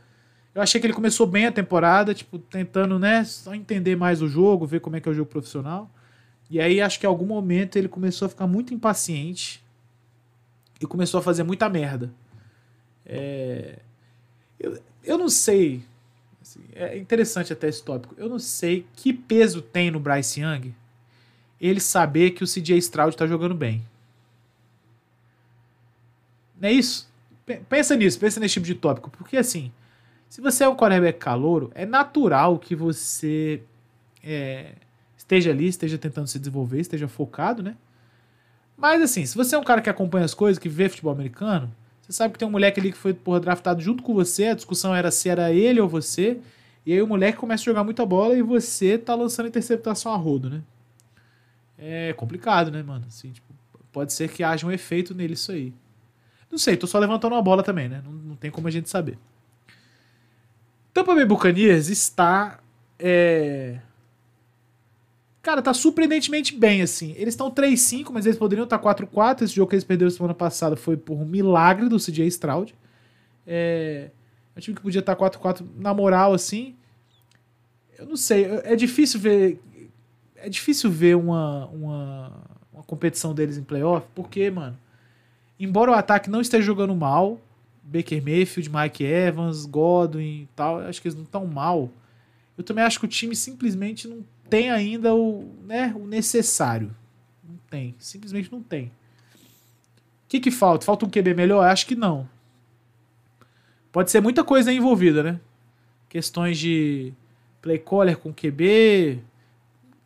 Eu 0.55 0.63
achei 0.63 0.81
que 0.81 0.87
ele 0.87 0.93
começou 0.93 1.27
bem 1.27 1.45
a 1.45 1.51
temporada, 1.51 2.13
tipo, 2.13 2.39
tentando, 2.39 2.97
né, 2.97 3.23
só 3.23 3.53
entender 3.53 3.95
mais 3.95 4.23
o 4.23 4.27
jogo, 4.27 4.65
ver 4.65 4.81
como 4.81 4.95
é 4.95 4.99
que 4.99 5.07
é 5.07 5.11
o 5.11 5.15
jogo 5.15 5.29
profissional. 5.29 5.89
E 6.49 6.59
aí 6.59 6.81
acho 6.81 6.99
que 6.99 7.05
em 7.05 7.09
algum 7.09 7.25
momento 7.25 7.77
ele 7.77 7.87
começou 7.87 8.25
a 8.25 8.29
ficar 8.29 8.47
muito 8.47 8.73
impaciente 8.73 9.63
e 10.81 10.85
começou 10.85 11.19
a 11.19 11.23
fazer 11.23 11.43
muita 11.43 11.69
merda. 11.69 12.11
É... 13.05 13.79
Eu, 14.59 14.81
eu 15.03 15.17
não 15.17 15.29
sei. 15.29 15.83
Assim, 16.41 16.61
é 16.73 16.97
interessante 16.97 17.53
até 17.53 17.67
esse 17.67 17.83
tópico. 17.83 18.15
Eu 18.17 18.27
não 18.27 18.39
sei 18.39 18.85
que 18.95 19.13
peso 19.13 19.61
tem 19.61 19.91
no 19.91 19.99
Bryce 19.99 20.41
Young 20.41 20.73
ele 21.59 21.79
saber 21.79 22.31
que 22.31 22.43
o 22.43 22.47
CJ 22.47 22.77
Stroud 22.77 23.15
tá 23.15 23.27
jogando 23.27 23.53
bem. 23.53 23.85
Não 26.59 26.69
é 26.69 26.71
isso? 26.71 27.09
Pensa 27.67 27.95
nisso, 27.95 28.19
pensa 28.19 28.39
nesse 28.39 28.53
tipo 28.55 28.65
de 28.65 28.75
tópico. 28.75 29.09
Porque 29.09 29.37
assim, 29.37 29.71
se 30.29 30.41
você 30.41 30.63
é 30.63 30.69
um 30.69 30.75
quarterback 30.75 31.19
calouro, 31.19 31.71
é 31.73 31.85
natural 31.85 32.59
que 32.59 32.75
você 32.75 33.61
é, 34.23 34.73
esteja 35.29 35.51
ali, 35.51 35.67
esteja 35.67 35.97
tentando 35.99 36.27
se 36.27 36.39
desenvolver, 36.39 36.79
esteja 36.79 37.07
focado, 37.07 37.61
né? 37.61 37.75
Mas 38.75 39.01
assim, 39.01 39.25
se 39.25 39.35
você 39.35 39.55
é 39.55 39.59
um 39.59 39.63
cara 39.63 39.79
que 39.79 39.89
acompanha 39.89 40.25
as 40.25 40.33
coisas, 40.33 40.57
que 40.57 40.67
vê 40.67 40.89
futebol 40.89 41.13
americano, 41.13 41.71
você 42.01 42.13
sabe 42.13 42.33
que 42.33 42.39
tem 42.39 42.47
um 42.47 42.51
moleque 42.51 42.79
ali 42.79 42.91
que 42.91 42.97
foi 42.97 43.13
porra, 43.13 43.39
draftado 43.39 43.79
junto 43.79 44.01
com 44.01 44.13
você, 44.13 44.47
a 44.47 44.53
discussão 44.55 44.95
era 44.95 45.11
se 45.11 45.29
era 45.29 45.51
ele 45.51 45.79
ou 45.79 45.87
você, 45.87 46.39
e 46.83 46.93
aí 46.93 47.01
o 47.01 47.07
moleque 47.07 47.37
começa 47.37 47.61
a 47.61 47.65
jogar 47.65 47.83
muita 47.83 48.03
bola 48.05 48.35
e 48.35 48.41
você 48.41 48.97
tá 48.97 49.13
lançando 49.13 49.47
interceptação 49.47 50.11
a 50.11 50.17
rodo, 50.17 50.49
né? 50.49 50.61
É 51.77 52.13
complicado, 52.13 52.71
né, 52.71 52.81
mano? 52.81 53.05
Assim, 53.07 53.31
tipo, 53.31 53.47
pode 53.91 54.11
ser 54.11 54.29
que 54.29 54.43
haja 54.43 54.65
um 54.65 54.71
efeito 54.71 55.13
nele 55.13 55.33
isso 55.33 55.51
aí. 55.51 55.71
Não 56.49 56.57
sei, 56.57 56.75
tô 56.75 56.87
só 56.87 56.97
levantando 56.97 57.35
uma 57.35 57.41
bola 57.41 57.61
também, 57.61 57.87
né? 57.87 58.01
Não, 58.03 58.11
não 58.11 58.35
tem 58.35 58.49
como 58.49 58.67
a 58.67 58.71
gente 58.71 58.89
saber. 58.89 59.19
Tampa 60.91 61.13
Bay 61.13 61.25
Buccaneers 61.25 61.89
está 61.89 62.59
é, 62.97 63.79
Cara, 65.49 65.63
tá 65.63 65.73
surpreendentemente 65.73 66.55
bem, 66.55 66.83
assim. 66.83 67.15
Eles 67.17 67.33
estão 67.33 67.49
3-5, 67.49 68.11
mas 68.11 68.27
eles 68.27 68.37
poderiam 68.37 68.65
estar 68.65 68.77
4-4. 68.77 69.41
Esse 69.41 69.55
jogo 69.55 69.67
que 69.67 69.75
eles 69.75 69.83
perderam 69.83 70.11
semana 70.11 70.35
passada 70.35 70.75
foi 70.75 70.95
por 70.95 71.15
um 71.15 71.25
milagre 71.25 71.89
do 71.89 71.97
CJ 71.97 72.27
Stroud. 72.27 72.75
É, 73.47 74.11
é 74.55 74.59
um 74.59 74.61
time 74.61 74.75
que 74.75 74.81
podia 74.83 74.99
estar 74.99 75.15
4-4 75.15 75.65
na 75.75 75.91
moral, 75.91 76.35
assim. 76.35 76.75
Eu 77.97 78.05
não 78.05 78.15
sei, 78.15 78.45
é 78.63 78.75
difícil 78.75 79.19
ver. 79.19 79.59
É 80.35 80.47
difícil 80.47 80.91
ver 80.91 81.15
uma, 81.15 81.65
uma, 81.69 82.43
uma 82.71 82.83
competição 82.83 83.33
deles 83.33 83.57
em 83.57 83.63
playoff, 83.63 84.05
porque, 84.13 84.51
mano, 84.51 84.77
embora 85.59 85.89
o 85.89 85.95
ataque 85.95 86.29
não 86.29 86.41
esteja 86.41 86.61
jogando 86.61 86.93
mal, 86.93 87.41
Baker 87.81 88.23
Mayfield, 88.23 88.69
Mike 88.69 89.03
Evans, 89.03 89.65
Godwin 89.65 90.43
e 90.43 90.49
tal, 90.55 90.77
acho 90.81 91.01
que 91.01 91.07
eles 91.07 91.15
não 91.15 91.23
estão 91.23 91.47
mal. 91.47 91.89
Eu 92.55 92.63
também 92.63 92.83
acho 92.83 92.99
que 92.99 93.05
o 93.05 93.09
time 93.09 93.35
simplesmente 93.35 94.07
não 94.07 94.23
tem 94.49 94.69
ainda 94.71 95.13
o, 95.13 95.47
né, 95.65 95.93
o 95.95 96.05
necessário. 96.05 96.95
Não 97.47 97.57
tem. 97.69 97.95
Simplesmente 97.99 98.51
não 98.51 98.61
tem. 98.61 98.85
O 98.85 98.91
que, 100.29 100.39
que 100.39 100.51
falta? 100.51 100.85
Falta 100.85 101.05
um 101.05 101.09
QB 101.09 101.33
melhor? 101.33 101.65
Acho 101.65 101.85
que 101.85 101.95
não. 101.95 102.27
Pode 103.91 104.11
ser 104.11 104.21
muita 104.21 104.43
coisa 104.43 104.71
envolvida, 104.71 105.23
né? 105.23 105.39
Questões 106.07 106.57
de 106.57 107.13
play 107.61 107.79
caller 107.79 108.17
com 108.17 108.33
QB, 108.33 109.19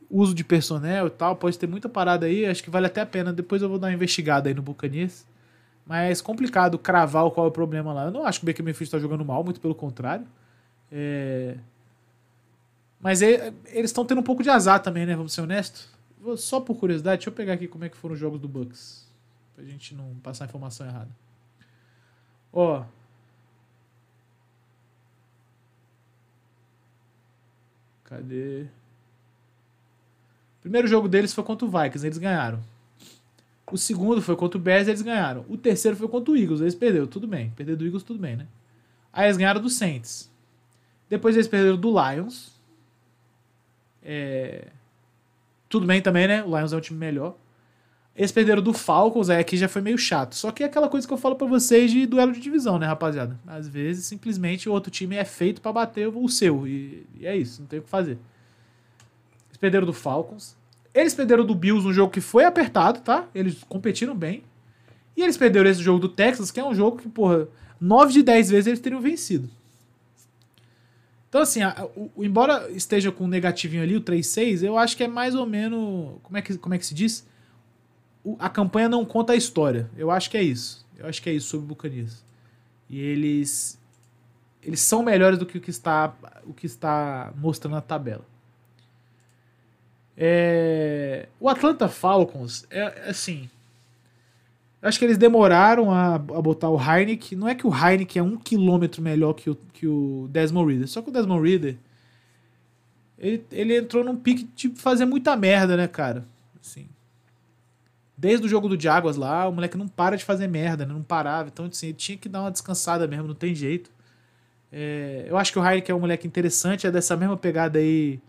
uso 0.10 0.34
de 0.34 0.44
personnel 0.44 1.08
e 1.08 1.10
tal. 1.10 1.36
Pode 1.36 1.58
ter 1.58 1.68
muita 1.68 1.90
parada 1.90 2.26
aí. 2.26 2.46
Acho 2.46 2.64
que 2.64 2.70
vale 2.70 2.88
até 2.88 3.02
a 3.02 3.06
pena. 3.06 3.34
Depois 3.34 3.62
eu 3.62 3.70
vou 3.70 3.78
dar 3.78 3.88
uma 3.88 3.94
investigada 3.94 4.50
aí 4.50 4.54
no 4.54 4.62
Buccaneers. 4.62 5.26
Mas 5.86 6.22
complicado 6.22 6.78
cravar 6.78 7.30
qual 7.32 7.48
é 7.48 7.50
o 7.50 7.52
problema 7.52 7.92
lá. 7.92 8.06
Eu 8.06 8.12
não 8.12 8.26
acho 8.26 8.40
que 8.40 8.46
o 8.46 8.48
Baker 8.48 8.64
Mayfield 8.64 8.88
está 8.88 9.00
jogando 9.00 9.26
mal, 9.26 9.44
muito 9.44 9.60
pelo 9.60 9.76
contrário. 9.76 10.26
É... 10.92 11.58
Mas 13.04 13.22
é, 13.22 13.54
eles 13.66 13.92
estão 13.92 14.06
tendo 14.06 14.22
um 14.22 14.24
pouco 14.24 14.42
de 14.42 14.50
azar 14.50 14.82
também, 14.82 15.06
né? 15.06 15.14
Vamos 15.14 15.34
ser 15.34 15.42
honestos. 15.42 15.90
Só 16.38 16.62
por 16.62 16.76
curiosidade, 16.76 17.18
deixa 17.18 17.30
eu 17.30 17.34
pegar 17.34 17.52
aqui 17.52 17.68
como 17.68 17.84
é 17.84 17.90
que 17.90 17.98
foram 17.98 18.14
os 18.14 18.20
jogos 18.20 18.40
do 18.40 18.48
Bucks. 18.48 19.06
Pra 19.54 19.66
gente 19.66 19.94
não 19.94 20.16
passar 20.24 20.46
a 20.46 20.48
informação 20.48 20.88
errada. 20.88 21.10
Ó. 22.54 22.86
Cadê? 28.06 28.68
Primeiro 30.62 30.88
jogo 30.88 31.10
deles 31.10 31.34
foi 31.34 31.44
contra 31.44 31.68
o 31.68 31.70
Vikings, 31.70 32.08
eles 32.08 32.18
ganharam. 32.18 32.64
O 33.70 33.78
segundo 33.78 34.22
foi 34.22 34.38
contra 34.38 34.58
o 34.58 34.62
Bears, 34.62 34.88
eles 34.88 35.02
ganharam. 35.02 35.46
O 35.50 35.58
terceiro 35.58 35.98
foi 35.98 36.08
contra 36.08 36.32
o 36.32 36.38
Eagles, 36.38 36.62
eles 36.62 36.76
perderam, 36.76 37.08
tudo 37.08 37.28
bem. 37.28 37.50
Perder 37.50 37.76
do 37.76 37.86
Eagles, 37.86 38.04
tudo 38.04 38.18
bem, 38.18 38.38
né? 38.38 38.48
Aí 39.12 39.26
eles 39.26 39.36
ganharam 39.36 39.60
do 39.60 39.70
Saints. 39.70 40.32
Depois 41.10 41.36
eles 41.36 41.50
perderam 41.50 41.76
do 41.76 41.90
Lions. 41.90 42.53
É... 44.04 44.68
Tudo 45.70 45.88
bem 45.88 46.02
também, 46.02 46.28
né? 46.28 46.44
O 46.44 46.56
Lions 46.56 46.74
é 46.74 46.78
um 46.78 46.82
time 46.82 47.00
melhor. 47.00 47.36
Eles 48.16 48.32
perderam 48.32 48.62
do 48.62 48.74
Falcons, 48.74 49.30
aí 49.30 49.40
aqui 49.40 49.58
já 49.58 49.68
foi 49.68 49.82
meio 49.82 49.98
chato. 49.98 50.36
Só 50.36 50.52
que 50.52 50.62
é 50.62 50.68
aquela 50.68 50.88
coisa 50.88 51.08
que 51.08 51.12
eu 51.12 51.18
falo 51.18 51.36
para 51.36 51.48
vocês 51.48 51.92
de 51.92 52.06
duelo 52.06 52.32
de 52.32 52.40
divisão, 52.40 52.78
né, 52.78 52.86
rapaziada? 52.86 53.40
Às 53.48 53.68
vezes, 53.68 54.06
simplesmente, 54.06 54.70
o 54.70 54.72
outro 54.72 54.92
time 54.92 55.16
é 55.16 55.26
feito 55.26 55.62
para 55.62 55.72
bater 55.72 56.08
o 56.08 56.28
seu. 56.30 56.68
E, 56.68 57.08
e, 57.20 57.26
é 57.26 57.36
isso, 57.36 57.62
não 57.62 57.68
tem 57.68 57.80
o 57.80 57.82
que 57.82 57.90
fazer. 57.90 58.20
Eles 59.48 59.58
perderam 59.60 59.88
do 59.88 59.94
Falcons. 59.94 60.56
Eles 60.94 61.16
perderam 61.16 61.44
do 61.44 61.56
Bills, 61.56 61.88
um 61.88 61.94
jogo 61.94 62.12
que 62.12 62.22
foi 62.22 62.46
apertado, 62.46 63.00
tá? 63.00 63.28
Eles 63.34 63.64
competiram 63.64 64.16
bem. 64.16 64.44
E 65.18 65.24
eles 65.24 65.38
perderam 65.38 65.70
esse 65.70 65.82
jogo 65.82 66.00
do 66.00 66.10
Texas, 66.10 66.52
que 66.52 66.60
é 66.60 66.64
um 66.64 66.76
jogo 66.76 66.98
que, 66.98 67.10
porra, 67.10 67.48
9 67.82 68.14
de 68.14 68.22
10 68.22 68.52
vezes 68.52 68.68
eles 68.68 68.80
teriam 68.80 69.02
vencido. 69.02 69.50
Então, 71.34 71.42
assim, 71.42 71.64
a, 71.64 71.90
o, 71.96 72.24
embora 72.24 72.70
esteja 72.70 73.12
com 73.12 73.24
um 73.24 73.28
negativinho 73.28 73.82
ali, 73.82 73.96
o 73.96 74.02
3-6, 74.02 74.62
eu 74.62 74.78
acho 74.78 74.96
que 74.96 75.04
é 75.04 75.08
mais 75.08 75.34
ou 75.34 75.48
menos. 75.48 76.20
Como 76.22 76.38
é 76.38 76.44
que, 76.44 76.56
como 76.60 76.76
é 76.76 76.78
que 76.78 76.86
se 76.86 76.94
diz? 76.94 77.28
O, 78.24 78.36
a 78.38 78.48
campanha 78.48 78.88
não 78.88 79.04
conta 79.04 79.34
a 79.34 79.36
história. 79.36 79.90
Eu 79.98 80.12
acho 80.12 80.30
que 80.30 80.38
é 80.38 80.44
isso. 80.44 80.86
Eu 80.96 81.08
acho 81.08 81.20
que 81.24 81.32
é 81.32 81.34
isso 81.34 81.48
sobre 81.48 81.66
o 81.66 81.68
Buccaneers. 81.70 82.24
E 82.88 83.00
eles. 83.00 83.82
Eles 84.62 84.80
são 84.82 85.02
melhores 85.02 85.40
do 85.40 85.46
que 85.48 85.58
o 85.58 85.62
que 85.62 85.72
está, 85.72 86.14
o 86.46 86.54
que 86.54 86.68
está 86.68 87.34
mostrando 87.36 87.74
na 87.74 87.82
tabela. 87.82 88.28
É, 90.16 91.30
o 91.40 91.50
Atlanta 91.50 91.90
Falcons 91.90 92.64
é 92.70 93.10
assim. 93.10 93.50
Acho 94.84 95.00
que 95.00 95.06
eles 95.06 95.18
demoraram 95.18 95.90
a, 95.92 96.16
a 96.16 96.20
botar 96.20 96.70
o 96.70 96.78
Heineken. 96.78 97.38
Não 97.38 97.48
é 97.48 97.56
que 97.56 97.66
o 97.66 97.74
Heineken 97.74 98.20
é 98.20 98.24
um 98.24 98.36
quilômetro 98.36 99.02
melhor 99.02 99.34
que 99.34 99.50
o, 99.50 99.56
que 99.72 99.88
o 99.88 100.28
Desmond 100.30 100.70
Reader. 100.70 100.90
Só 100.90 101.02
que 101.02 101.10
o 101.10 101.14
Desmond 101.14 101.50
Reader. 101.50 101.78
Ele, 103.18 103.46
ele 103.50 103.78
entrou 103.78 104.04
num 104.04 104.18
pique 104.18 104.44
de 104.54 104.70
fazer 104.76 105.06
muita 105.06 105.38
merda, 105.38 105.78
né, 105.78 105.88
cara? 105.88 106.26
Assim. 106.60 106.90
Desde 108.18 108.46
o 108.46 108.50
jogo 108.50 108.68
do 108.68 108.80
Jaguars 108.80 109.16
lá, 109.16 109.48
o 109.48 109.54
moleque 109.54 109.78
não 109.78 109.88
para 109.88 110.18
de 110.18 110.26
fazer 110.26 110.48
merda, 110.48 110.86
né? 110.86 110.94
Não 110.94 111.02
parava. 111.02 111.48
Então, 111.48 111.66
assim, 111.66 111.88
ele 111.88 111.96
tinha 111.96 112.18
que 112.18 112.28
dar 112.28 112.42
uma 112.42 112.52
descansada 112.52 113.08
mesmo, 113.08 113.30
não 113.30 113.36
tem 113.36 113.56
jeito. 113.56 113.90
É, 114.70 115.26
eu 115.30 115.38
acho 115.38 115.54
que 115.54 115.60
o 115.60 115.66
Heineken 115.66 115.94
é 115.94 115.96
um 115.96 116.02
moleque 116.02 116.28
interessante, 116.28 116.86
é 116.86 116.92
dessa 116.92 117.16
mesma 117.16 117.38
pegada 117.38 117.80
aí 117.80 118.20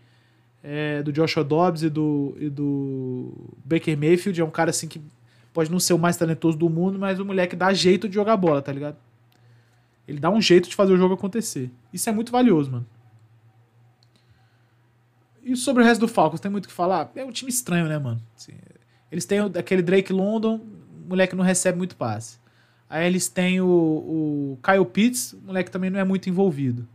é, 0.63 1.03
do 1.03 1.13
Joshua 1.13 1.43
Dobbs 1.43 1.83
e 1.83 1.91
do, 1.91 2.37
e 2.39 2.49
do 2.49 3.33
Baker 3.65 3.99
Mayfield. 3.99 4.41
É 4.41 4.45
um 4.45 4.51
cara 4.51 4.71
assim 4.71 4.87
que 4.87 5.01
pode 5.55 5.71
não 5.71 5.79
ser 5.79 5.95
o 5.95 5.99
mais 5.99 6.17
talentoso 6.17 6.59
do 6.59 6.69
mundo, 6.69 6.99
mas 6.99 7.21
o 7.21 7.25
moleque 7.25 7.55
dá 7.55 7.73
jeito 7.73 8.09
de 8.09 8.15
jogar 8.17 8.37
bola, 8.37 8.61
tá 8.61 8.73
ligado? 8.73 8.97
Ele 10.07 10.19
dá 10.19 10.29
um 10.29 10.41
jeito 10.41 10.69
de 10.69 10.75
fazer 10.75 10.93
o 10.93 10.97
jogo 10.97 11.15
acontecer. 11.15 11.71
Isso 11.93 12.11
é 12.11 12.13
muito 12.13 12.31
valioso, 12.33 12.71
mano. 12.71 12.87
E 15.43 15.57
sobre 15.57 15.83
o 15.83 15.87
resto 15.87 16.01
do 16.01 16.09
Falcons, 16.09 16.41
tem 16.41 16.51
muito 16.51 16.65
o 16.65 16.69
que 16.69 16.75
falar? 16.75 17.11
É 17.15 17.25
um 17.25 17.31
time 17.31 17.51
estranho, 17.51 17.87
né, 17.87 17.99
mano? 17.99 18.21
Assim, 18.37 18.53
eles 19.13 19.25
têm 19.25 19.39
aquele 19.39 19.81
Drake 19.81 20.13
London, 20.13 20.61
moleque 21.07 21.37
não 21.37 21.45
recebe 21.45 21.79
muito 21.79 21.95
passe. 21.95 22.39
Aí 22.91 23.07
eles 23.07 23.29
têm 23.29 23.61
o, 23.61 23.67
o 23.67 24.59
Kyle 24.63 24.85
Pitts, 24.85 25.37
moleque 25.45 25.71
também 25.71 25.89
não 25.89 26.01
é 26.01 26.05
muito 26.05 26.29
envolvido. 26.29 26.87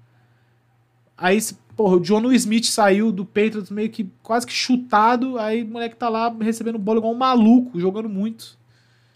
Aí, 1.17 1.39
porra, 1.79 1.95
o 1.95 2.01
John 2.01 2.29
Smith 2.33 2.65
saiu 2.65 3.09
do 3.09 3.23
Patriots 3.23 3.71
meio 3.71 3.89
que 3.89 4.11
quase 4.21 4.45
que 4.45 4.51
chutado, 4.51 5.39
aí 5.39 5.63
o 5.63 5.65
moleque 5.65 5.95
tá 5.95 6.09
lá 6.09 6.29
recebendo 6.41 6.77
bola 6.77 6.99
igual 6.99 7.13
um 7.13 7.17
maluco, 7.17 7.79
jogando 7.79 8.09
muito. 8.09 8.57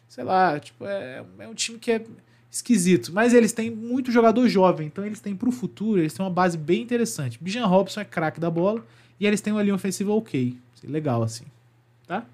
Sei 0.08 0.24
lá, 0.24 0.58
tipo, 0.58 0.86
é, 0.86 1.26
é 1.40 1.48
um 1.50 1.54
time 1.54 1.78
que 1.78 1.92
é 1.92 2.06
esquisito. 2.50 3.12
Mas 3.12 3.34
eles 3.34 3.52
têm 3.52 3.70
muito 3.70 4.14
jogador 4.14 4.48
jovem, 4.48 4.88
então 4.88 5.06
eles 5.06 5.20
têm 5.20 5.36
pro 5.36 5.52
futuro, 5.52 6.00
eles 6.00 6.14
têm 6.14 6.26
uma 6.26 6.32
base 6.32 6.58
bem 6.58 6.82
interessante. 6.82 7.38
Bijan 7.38 7.66
Robson 7.66 8.00
é 8.00 8.06
craque 8.06 8.40
da 8.40 8.50
bola 8.50 8.82
e 9.20 9.28
eles 9.28 9.42
têm 9.42 9.52
uma 9.52 9.62
linha 9.62 9.76
ofensiva 9.76 10.14
ok. 10.14 10.58
Legal, 10.86 11.22
assim. 11.22 11.44
Tá? 12.08 12.26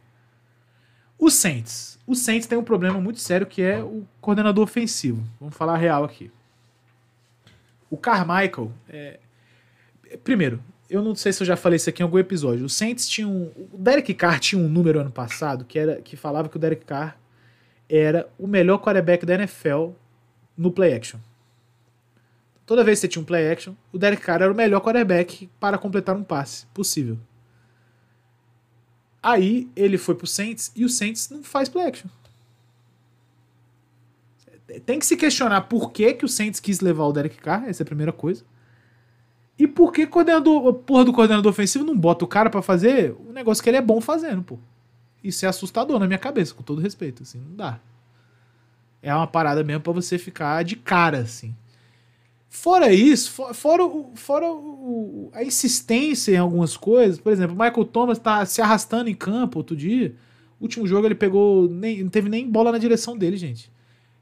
O 1.18 1.32
Saints. 1.32 1.98
O 2.06 2.14
Saints 2.14 2.48
tem 2.48 2.56
um 2.56 2.64
problema 2.64 3.02
muito 3.02 3.20
sério 3.20 3.48
que 3.48 3.64
é 3.64 3.84
o 3.84 4.06
coordenador 4.22 4.64
ofensivo. 4.64 5.24
Vamos 5.40 5.56
falar 5.56 5.76
real 5.78 6.04
aqui. 6.04 6.30
O 7.90 7.98
Carmichael 7.98 8.72
é, 8.88 9.20
Primeiro, 10.24 10.64
eu 10.90 11.04
não 11.04 11.14
sei 11.14 11.32
se 11.32 11.42
eu 11.44 11.48
já 11.48 11.56
falei 11.56 11.78
isso 11.78 11.90
aqui 11.90 12.02
em 12.02 12.06
algum 12.06 12.18
episódio. 12.18 12.66
O 12.66 12.70
Saints 12.70 13.08
tinha 13.08 13.28
um. 13.28 13.52
O 13.72 13.78
Derek 13.78 14.14
Carr 14.14 14.40
tinha 14.40 14.62
um 14.62 14.68
número 14.68 15.00
ano 15.00 15.12
passado 15.12 15.64
que, 15.64 15.78
era, 15.78 16.02
que 16.02 16.18
falava 16.18 16.50
que 16.50 16.58
o 16.58 16.60
Derek 16.60 16.84
Carr 16.84 17.18
era 17.88 18.30
o 18.38 18.48
melhor 18.48 18.80
quarterback 18.80 19.26
da 19.26 19.36
NFL 19.36 19.90
no 20.58 20.72
play 20.72 20.94
action. 20.94 21.20
Toda 22.66 22.84
vez 22.84 23.00
que 23.00 23.02
você 23.02 23.08
tinha 23.08 23.22
um 23.22 23.26
play 23.26 23.52
action, 23.52 23.74
o 23.92 23.98
Derek 23.98 24.22
Carr 24.22 24.44
era 24.44 24.52
o 24.52 24.56
melhor 24.56 24.80
quarterback 24.82 25.50
para 25.60 25.78
completar 25.78 26.16
um 26.16 26.24
passe 26.24 26.68
possível. 26.68 27.18
Aí 29.22 29.70
ele 29.76 29.98
foi 29.98 30.16
pro 30.16 30.28
Saints 30.28 30.72
e 30.76 30.86
o 30.86 30.90
Saints 30.90 31.30
não 31.30 31.44
faz 31.44 31.68
play 31.68 31.88
action. 31.88 32.10
Tem 34.86 35.00
que 35.00 35.06
se 35.06 35.18
questionar 35.18 35.62
por 35.62 35.92
que, 35.92 36.14
que 36.14 36.26
o 36.26 36.30
Saints 36.30 36.60
quis 36.60 36.80
levar 36.80 37.06
o 37.06 37.12
Derek 37.12 37.38
Carr, 37.38 37.68
essa 37.68 37.82
é 37.82 37.84
a 37.84 37.88
primeira 37.88 38.14
coisa. 38.14 38.46
E 39.60 39.68
por 39.68 39.92
que 39.92 40.08
coordenador, 40.08 40.74
porra 40.74 41.04
do 41.04 41.12
coordenador 41.12 41.52
ofensivo 41.52 41.84
não 41.84 41.96
bota 41.98 42.24
o 42.24 42.28
cara 42.28 42.50
para 42.50 42.62
fazer 42.62 43.14
o 43.28 43.34
negócio 43.34 43.62
que 43.62 43.70
ele 43.70 43.76
é 43.78 43.82
bom 43.82 44.00
fazendo, 44.00 44.42
pô? 44.42 44.58
Isso 45.22 45.46
é 45.46 45.50
assustador 45.50 46.00
na 46.00 46.08
minha 46.08 46.18
cabeça, 46.18 46.54
com 46.54 46.64
todo 46.64 46.82
respeito, 46.82 47.24
assim, 47.24 47.40
não 47.40 47.56
dá. 47.58 47.80
É 49.02 49.14
uma 49.14 49.28
parada 49.28 49.62
mesmo 49.64 49.82
para 49.82 49.92
você 49.92 50.18
ficar 50.18 50.64
de 50.64 50.78
cara, 50.78 51.20
assim. 51.20 51.54
Fora 52.50 52.92
isso, 52.92 53.32
fo- 53.32 53.54
fora, 53.54 53.86
o- 53.86 54.12
fora 54.16 54.50
o- 54.52 55.30
a 55.34 55.44
insistência 55.44 56.32
em 56.34 56.38
algumas 56.38 56.76
coisas, 56.76 57.20
por 57.20 57.32
exemplo, 57.32 57.54
o 57.56 57.60
Michael 57.60 57.86
Thomas 57.86 58.18
tá 58.18 58.46
se 58.46 58.62
arrastando 58.62 59.10
em 59.10 59.14
campo 59.14 59.60
outro 59.60 59.76
dia. 59.76 60.16
Último 60.60 60.88
jogo 60.88 61.06
ele 61.06 61.16
pegou, 61.16 61.70
nem, 61.70 62.02
não 62.02 62.10
teve 62.10 62.28
nem 62.30 62.50
bola 62.50 62.72
na 62.72 62.78
direção 62.78 63.18
dele, 63.18 63.38
gente. 63.38 63.72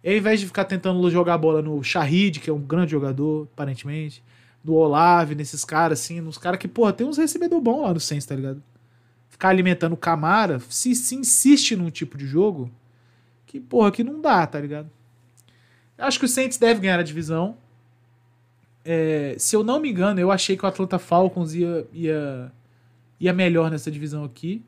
E 0.04 0.10
ao 0.10 0.16
invés 0.16 0.40
de 0.40 0.46
ficar 0.46 0.66
tentando 0.66 1.10
jogar 1.10 1.36
a 1.36 1.38
bola 1.38 1.62
no 1.62 1.82
Shahid, 1.84 2.40
que 2.40 2.50
é 2.50 2.54
um 2.54 2.62
grande 2.62 2.92
jogador, 2.92 3.48
aparentemente, 3.54 4.22
no 4.64 4.74
Olave, 4.74 5.36
nesses 5.36 5.64
caras 5.64 6.00
assim, 6.00 6.20
nos 6.20 6.38
caras 6.38 6.60
que, 6.60 6.68
porra, 6.68 6.94
tem 6.94 7.08
uns 7.08 7.18
recebedor 7.18 7.62
bom 7.62 7.84
lá 7.84 7.94
no 7.94 8.00
Saints, 8.00 8.26
tá 8.26 8.36
ligado? 8.36 8.62
Ficar 9.30 9.50
alimentando 9.50 9.94
o 9.94 9.98
Camara, 9.98 10.60
se, 10.70 10.94
se 10.96 11.16
insiste 11.16 11.76
num 11.76 11.90
tipo 11.90 12.18
de 12.18 12.26
jogo 12.26 12.72
que, 13.46 13.60
porra, 13.60 13.92
que 13.92 14.04
não 14.04 14.22
dá, 14.22 14.46
tá 14.46 14.60
ligado? 14.60 14.90
Acho 15.98 16.20
que 16.20 16.26
o 16.26 16.28
Saints 16.28 16.58
deve 16.58 16.82
ganhar 16.82 17.00
a 17.00 17.04
divisão. 17.04 17.58
É, 18.86 19.36
se 19.40 19.56
eu 19.56 19.64
não 19.64 19.80
me 19.80 19.90
engano, 19.90 20.20
eu 20.20 20.32
achei 20.32 20.56
que 20.56 20.64
o 20.64 20.68
Atlanta 20.68 21.00
Falcons 21.00 21.54
ia, 21.54 21.88
ia, 21.92 22.52
ia 23.20 23.34
melhor 23.34 23.72
nessa 23.72 23.90
divisão 23.90 24.24
aqui. 24.24 24.64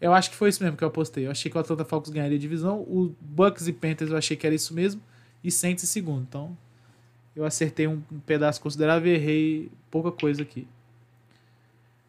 Eu 0.00 0.12
acho 0.12 0.30
que 0.30 0.36
foi 0.36 0.48
isso 0.48 0.62
mesmo 0.62 0.76
que 0.76 0.84
eu 0.84 0.88
apostei. 0.88 1.26
Eu 1.26 1.30
achei 1.30 1.50
que 1.50 1.56
o 1.56 1.60
Atlanta 1.60 1.84
Falcons 1.84 2.10
ganharia 2.10 2.36
a 2.36 2.40
divisão. 2.40 2.80
O 2.80 3.14
Bucks 3.20 3.68
e 3.68 3.72
Panthers 3.72 4.10
eu 4.10 4.16
achei 4.16 4.36
que 4.36 4.46
era 4.46 4.54
isso 4.54 4.74
mesmo. 4.74 5.00
E 5.42 5.50
Saints 5.50 5.84
em 5.84 5.86
segundo. 5.86 6.22
Então, 6.22 6.56
eu 7.34 7.44
acertei 7.44 7.86
um, 7.86 8.00
pedaço 8.26 8.60
considerável 8.60 9.12
e 9.12 9.16
errei 9.16 9.72
pouca 9.90 10.12
coisa 10.12 10.42
aqui. 10.42 10.66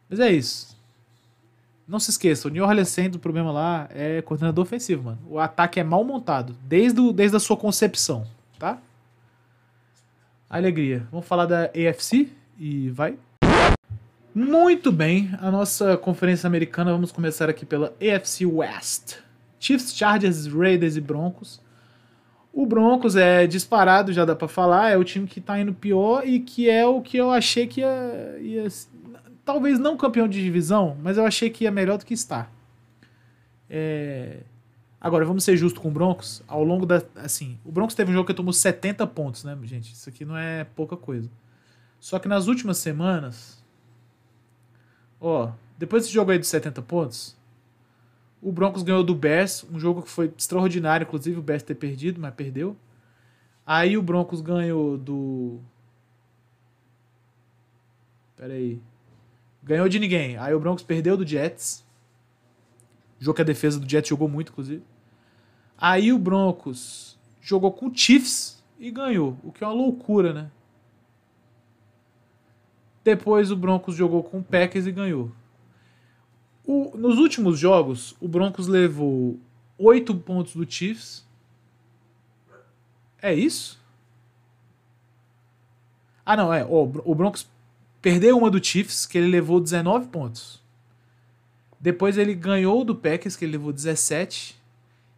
Mas 0.10 0.20
é 0.20 0.32
isso. 0.32 0.78
Não 1.88 2.00
se 2.00 2.12
esqueça, 2.12 2.48
o 2.48 2.52
New 2.52 2.64
Orleans 2.64 2.90
Saints, 2.90 3.18
o 3.18 3.20
problema 3.20 3.52
lá 3.52 3.90
é 3.92 4.22
coordenador 4.22 4.64
ofensivo, 4.64 5.04
mano. 5.04 5.20
O 5.28 5.40
ataque 5.40 5.80
é 5.80 5.84
mal 5.84 6.04
montado, 6.04 6.56
desde, 6.64 7.00
o, 7.00 7.12
desde 7.12 7.36
a 7.36 7.40
sua 7.40 7.58
concepção, 7.58 8.26
tá? 8.58 8.80
Alegria. 10.50 11.08
Vamos 11.12 11.26
falar 11.26 11.46
da 11.46 11.66
AFC 11.66 12.30
e 12.58 12.90
vai. 12.90 13.18
Muito 14.34 14.92
bem, 14.92 15.30
a 15.42 15.52
nossa 15.52 15.98
conferência 15.98 16.48
americana, 16.48 16.92
vamos 16.92 17.12
começar 17.12 17.50
aqui 17.50 17.66
pela 17.66 17.94
AFC 18.00 18.46
West. 18.46 19.18
Chiefs, 19.60 19.96
Chargers, 19.96 20.48
Raiders 20.48 20.96
e 20.96 21.02
Broncos. 21.02 21.62
O 22.54 22.68
Broncos 22.68 23.16
é 23.16 23.47
disparado, 23.47 24.14
já 24.14 24.24
dá 24.24 24.36
pra 24.36 24.47
falar, 24.47 24.91
é 24.91 24.97
o 24.97 25.04
time 25.04 25.28
que 25.28 25.41
tá 25.41 25.60
indo 25.60 25.74
pior 25.74 26.26
e 26.26 26.39
que 26.39 26.70
é 26.70 26.86
o 26.86 27.01
que 27.01 27.18
eu 27.18 27.32
achei 27.32 27.66
que 27.66 27.82
ia, 27.82 28.38
ia 28.39 28.68
talvez 29.43 29.80
não 29.80 29.97
campeão 29.97 30.28
de 30.28 30.41
divisão, 30.41 30.95
mas 31.01 31.18
eu 31.18 31.26
achei 31.26 31.49
que 31.49 31.64
ia 31.64 31.72
melhor 31.72 31.97
do 31.97 32.06
que 32.06 32.14
está. 32.14 32.47
É... 33.68 34.41
Agora, 35.01 35.26
vamos 35.26 35.43
ser 35.43 35.58
justos 35.58 35.82
com 35.82 35.89
o 35.89 35.91
Broncos. 35.91 36.41
Ao 36.47 36.64
longo 36.64 36.86
da. 36.86 37.04
Assim, 37.16 37.60
o 37.66 37.72
Broncos 37.72 37.95
teve 37.95 38.12
um 38.12 38.14
jogo 38.14 38.28
que 38.28 38.34
tomou 38.34 38.54
70 38.54 39.06
pontos, 39.08 39.43
né, 39.43 39.58
gente? 39.64 39.91
Isso 39.91 40.08
aqui 40.08 40.24
não 40.24 40.38
é 40.38 40.64
pouca 40.64 40.95
coisa. 40.95 41.30
Só 41.99 42.20
que 42.20 42.28
nas 42.28 42.47
últimas 42.47 42.78
semanas. 42.78 43.62
Ó, 45.20 45.51
depois 45.78 46.04
desse 46.04 46.14
jogo 46.14 46.32
aí 46.32 46.39
de 46.39 46.47
70 46.47 46.82
pontos, 46.84 47.36
o 48.44 48.52
Broncos 48.52 48.84
ganhou 48.84 49.04
do 49.04 49.16
Bears, 49.16 49.66
um 49.72 49.80
jogo 49.80 50.02
que 50.02 50.10
foi 50.10 50.32
extraordinário, 50.38 51.06
inclusive 51.06 51.39
o 51.39 51.41
Bears 51.41 51.64
ter 51.64 51.76
perdido, 51.76 52.20
mas 52.20 52.34
perdeu. 52.34 52.76
Aí 53.66 53.98
o 53.98 54.02
Broncos 54.02 54.41
ganhou 54.41 54.98
do. 54.98 55.60
Pera 58.36 58.54
aí. 58.54 58.82
Ganhou 59.64 59.88
de 59.88 59.98
ninguém. 59.98 60.38
Aí 60.38 60.54
o 60.54 60.60
Broncos 60.60 60.84
perdeu 60.84 61.16
do 61.16 61.26
Jets. 61.26 61.86
Jogo 63.18 63.38
que 63.38 63.41
a 63.41 63.46
defesa 63.46 63.80
do 63.80 63.89
Jets 63.89 64.10
jogou 64.10 64.28
muito, 64.28 64.52
inclusive. 64.52 64.84
Aí 65.78 66.12
o 66.12 66.20
Broncos 66.20 67.18
jogou 67.41 67.72
com 67.72 67.88
o 67.88 67.96
Chiefs 67.96 68.62
e 68.78 68.91
ganhou, 68.91 69.38
o 69.44 69.52
que 69.52 69.64
é 69.64 69.68
uma 69.68 69.74
loucura, 69.74 70.34
né? 70.34 70.52
Depois 73.04 73.52
o 73.52 73.56
Broncos 73.56 73.96
jogou 73.96 74.24
com 74.24 74.39
o 74.39 74.44
Packers 74.44 74.86
e 74.86 74.91
ganhou. 74.91 75.32
O- 76.66 76.95
nos 76.97 77.18
últimos 77.18 77.59
jogos, 77.59 78.16
o 78.22 78.28
Broncos 78.28 78.68
levou 78.68 79.39
8 79.78 80.16
pontos 80.16 80.55
do 80.55 80.70
Chiefs. 80.70 81.26
É 83.22 83.34
isso? 83.34 83.80
Ah, 86.26 86.38
não, 86.38 86.53
é. 86.53 86.64
o 86.66 87.16
Broncos 87.16 87.47
perdeu 88.01 88.38
uma 88.38 88.49
do 88.49 88.64
Chiefs, 88.64 89.05
que 89.05 89.18
ele 89.18 89.28
levou 89.28 89.59
19 89.59 90.07
pontos. 90.07 90.61
Depois 91.80 92.18
ele 92.18 92.34
ganhou 92.34 92.84
do 92.86 92.95
Packers, 92.95 93.36
que 93.36 93.43
ele 93.43 93.53
levou 93.53 93.74
17. 93.74 94.57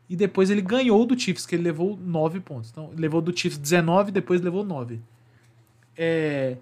E 0.09 0.15
depois 0.15 0.49
ele 0.49 0.61
ganhou 0.61 1.05
do 1.05 1.17
Chiefs, 1.19 1.45
que 1.45 1.55
ele 1.55 1.63
levou 1.63 1.97
9 1.97 2.39
pontos. 2.39 2.69
Então, 2.71 2.91
levou 2.95 3.21
do 3.21 3.35
Chiefs 3.35 3.57
19, 3.59 4.11
depois 4.11 4.41
levou 4.41 4.63
9. 4.63 4.99
É, 5.97 6.57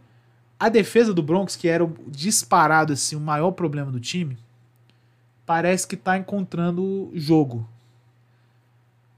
a 0.59 0.69
defesa 0.69 1.13
do 1.13 1.23
Broncos, 1.23 1.55
que 1.55 1.67
era 1.67 1.89
disparado 2.07 2.93
assim, 2.93 3.15
o 3.15 3.19
maior 3.19 3.51
problema 3.51 3.91
do 3.91 3.99
time, 3.99 4.37
parece 5.45 5.87
que 5.87 5.97
tá 5.97 6.17
encontrando 6.17 7.11
jogo. 7.13 7.67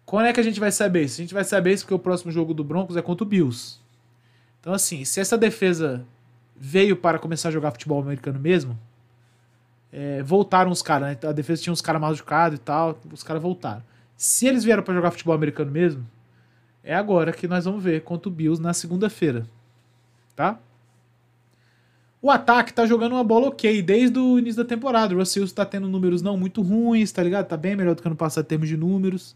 Quando 0.06 0.28
é 0.28 0.34
que 0.34 0.40
a 0.40 0.44
gente 0.44 0.60
vai 0.60 0.72
saber 0.72 1.04
isso? 1.04 1.20
A 1.20 1.24
gente 1.24 1.34
vai 1.34 1.44
saber 1.44 1.74
isso 1.74 1.84
porque 1.84 1.94
o 1.94 2.00
próximo 2.00 2.32
jogo 2.32 2.54
do 2.54 2.64
Broncos 2.64 2.96
é 2.96 3.02
contra 3.02 3.24
o 3.24 3.28
Bills. 3.28 3.80
Então, 4.60 4.74
assim, 4.74 5.04
se 5.04 5.20
essa 5.20 5.38
defesa 5.38 6.06
veio 6.56 6.96
para 6.96 7.20
começar 7.20 7.50
a 7.50 7.52
jogar 7.52 7.72
futebol 7.72 8.02
americano 8.02 8.40
mesmo, 8.40 8.78
é, 9.92 10.22
voltaram 10.24 10.72
os 10.72 10.82
caras, 10.82 11.10
né? 11.10 11.30
A 11.30 11.32
defesa 11.32 11.62
tinha 11.62 11.74
uns 11.74 11.82
caras 11.82 12.02
machucados 12.02 12.58
e 12.58 12.62
tal, 12.62 12.98
os 13.12 13.24
caras 13.24 13.42
voltaram. 13.42 13.84
Se 14.18 14.48
eles 14.48 14.64
vieram 14.64 14.84
para 14.84 14.94
jogar 14.94 15.12
futebol 15.12 15.36
americano 15.36 15.72
mesmo, 15.72 16.06
é 16.84 16.96
agora 16.96 17.32
que 17.32 17.48
nós 17.48 17.66
vamos 17.66 17.84
ver 17.84 18.04
contra 18.04 18.30
o 18.30 18.32
Bills 18.32 18.62
na 18.62 18.74
segunda-feira. 18.74 19.46
Tá? 20.36 20.60
O 22.26 22.32
ataque 22.32 22.74
tá 22.74 22.88
jogando 22.88 23.12
uma 23.12 23.24
bola 23.24 23.50
ok 23.50 23.84
desde 23.84 24.18
o 24.18 24.40
início 24.40 24.64
da 24.64 24.68
temporada. 24.68 25.14
O 25.14 25.20
Russell 25.20 25.48
tá 25.48 25.64
tendo 25.64 25.88
números 25.88 26.24
não 26.24 26.36
muito 26.36 26.60
ruins, 26.64 27.12
tá 27.12 27.22
ligado? 27.22 27.46
Tá 27.46 27.56
bem 27.56 27.76
melhor 27.76 27.94
do 27.94 28.02
que 28.02 28.08
ano 28.08 28.16
passado 28.16 28.46
em 28.46 28.48
termos 28.48 28.68
de 28.68 28.76
números. 28.76 29.36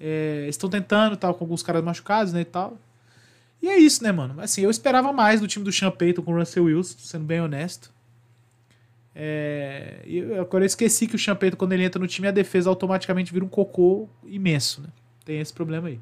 É, 0.00 0.44
estão 0.48 0.68
tentando, 0.68 1.16
tal, 1.16 1.32
com 1.34 1.44
alguns 1.44 1.62
caras 1.62 1.84
machucados, 1.84 2.32
né, 2.32 2.40
e 2.40 2.44
tal. 2.44 2.76
E 3.62 3.68
é 3.68 3.78
isso, 3.78 4.02
né, 4.02 4.10
mano? 4.10 4.40
Assim, 4.40 4.62
eu 4.62 4.70
esperava 4.72 5.12
mais 5.12 5.40
do 5.40 5.46
time 5.46 5.64
do 5.64 5.92
Payton 5.92 6.22
com 6.22 6.32
o 6.32 6.36
Russell 6.36 6.64
Wilson, 6.64 6.98
sendo 6.98 7.24
bem 7.24 7.40
honesto. 7.40 7.92
É, 9.14 10.00
eu, 10.04 10.40
agora 10.40 10.64
eu 10.64 10.66
esqueci 10.66 11.06
que 11.06 11.14
o 11.14 11.36
Payton, 11.36 11.56
quando 11.56 11.72
ele 11.72 11.84
entra 11.84 12.00
no 12.00 12.08
time, 12.08 12.26
a 12.26 12.32
defesa 12.32 12.68
automaticamente 12.68 13.32
vira 13.32 13.44
um 13.44 13.48
cocô 13.48 14.08
imenso, 14.24 14.82
né? 14.82 14.88
Tem 15.24 15.38
esse 15.38 15.52
problema 15.52 15.86
aí. 15.86 16.00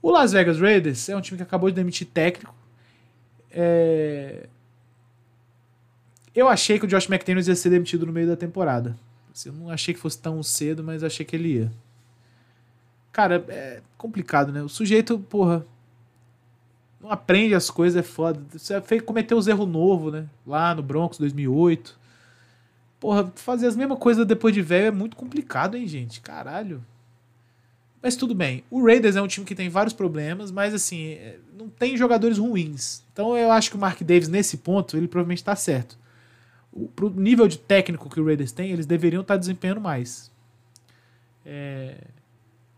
O 0.00 0.10
Las 0.10 0.32
Vegas 0.32 0.58
Raiders 0.58 1.10
é 1.10 1.14
um 1.14 1.20
time 1.20 1.36
que 1.36 1.42
acabou 1.42 1.68
de 1.68 1.76
demitir 1.76 2.06
técnico. 2.06 2.54
É, 3.50 4.48
Eu 6.34 6.48
achei 6.48 6.78
que 6.78 6.84
o 6.84 6.88
Josh 6.88 7.08
McDaniels 7.08 7.46
ia 7.46 7.54
ser 7.54 7.70
demitido 7.70 8.06
no 8.06 8.12
meio 8.12 8.26
da 8.26 8.36
temporada. 8.36 8.96
Assim, 9.32 9.50
eu 9.50 9.54
não 9.54 9.70
achei 9.70 9.94
que 9.94 10.00
fosse 10.00 10.18
tão 10.18 10.42
cedo, 10.42 10.82
mas 10.82 11.04
achei 11.04 11.24
que 11.24 11.36
ele 11.36 11.54
ia. 11.54 11.72
Cara, 13.12 13.44
é 13.48 13.80
complicado, 13.96 14.52
né? 14.52 14.62
O 14.62 14.68
sujeito, 14.68 15.18
porra, 15.18 15.64
não 17.00 17.10
aprende 17.10 17.54
as 17.54 17.70
coisas, 17.70 17.98
é 17.98 18.02
foda. 18.02 18.40
Você 18.50 18.80
fez, 18.80 19.02
cometeu 19.02 19.36
os 19.36 19.46
erros 19.46 19.68
novos, 19.68 20.12
né? 20.12 20.26
Lá 20.46 20.74
no 20.74 20.82
Broncos 20.82 21.18
2008. 21.18 21.98
Porra, 22.98 23.30
fazer 23.36 23.66
as 23.66 23.76
mesmas 23.76 23.98
coisas 23.98 24.26
depois 24.26 24.54
de 24.54 24.62
velho 24.62 24.86
é 24.86 24.90
muito 24.90 25.14
complicado, 25.14 25.76
hein, 25.76 25.86
gente? 25.86 26.20
Caralho. 26.20 26.84
Mas 28.02 28.16
tudo 28.16 28.34
bem. 28.34 28.64
O 28.70 28.84
Raiders 28.84 29.16
é 29.16 29.22
um 29.22 29.26
time 29.26 29.46
que 29.46 29.54
tem 29.54 29.68
vários 29.68 29.94
problemas, 29.94 30.50
mas 30.50 30.74
assim, 30.74 31.12
é, 31.12 31.38
não 31.58 31.68
tem 31.68 31.96
jogadores 31.96 32.38
ruins. 32.38 33.02
Então 33.12 33.36
eu 33.36 33.50
acho 33.52 33.70
que 33.70 33.76
o 33.76 33.80
Mark 33.80 34.00
Davis, 34.02 34.28
nesse 34.28 34.56
ponto, 34.56 34.96
ele 34.96 35.06
provavelmente 35.08 35.38
está 35.38 35.54
certo. 35.54 35.98
O, 36.74 36.88
pro 36.88 37.08
nível 37.08 37.46
de 37.48 37.56
técnico 37.56 38.10
que 38.10 38.20
o 38.20 38.24
Raiders 38.26 38.52
tem, 38.52 38.70
eles 38.70 38.84
deveriam 38.84 39.22
estar 39.22 39.36
desempenhando 39.36 39.80
mais. 39.80 40.30
É, 41.46 41.96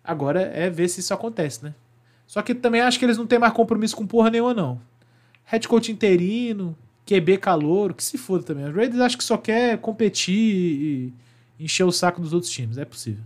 Agora 0.07 0.41
é 0.41 0.71
ver 0.71 0.89
se 0.89 1.01
isso 1.01 1.13
acontece, 1.13 1.65
né? 1.65 1.75
Só 2.27 2.41
que 2.41 2.55
também 2.55 2.81
acho 2.81 2.99
que 2.99 3.05
eles 3.05 3.19
não 3.19 3.27
têm 3.27 3.39
mais 3.41 3.53
compromisso 3.53 3.97
com 3.97 4.07
porra 4.07 4.31
nenhuma, 4.31 4.55
não. 4.55 4.81
Head 5.45 5.67
coach 5.67 5.91
interino, 5.91 6.77
QB 7.05 7.39
calor, 7.39 7.93
que 7.93 8.05
se 8.05 8.17
foda 8.17 8.45
também. 8.45 8.65
Os 8.65 8.75
Raiders 8.75 9.01
acho 9.01 9.19
que 9.19 9.25
só 9.25 9.37
quer 9.37 9.79
competir 9.79 10.35
e 10.39 11.15
encher 11.59 11.85
o 11.85 11.91
saco 11.91 12.21
dos 12.21 12.33
outros 12.33 12.53
times. 12.53 12.79
É 12.79 12.85
possível. 12.85 13.23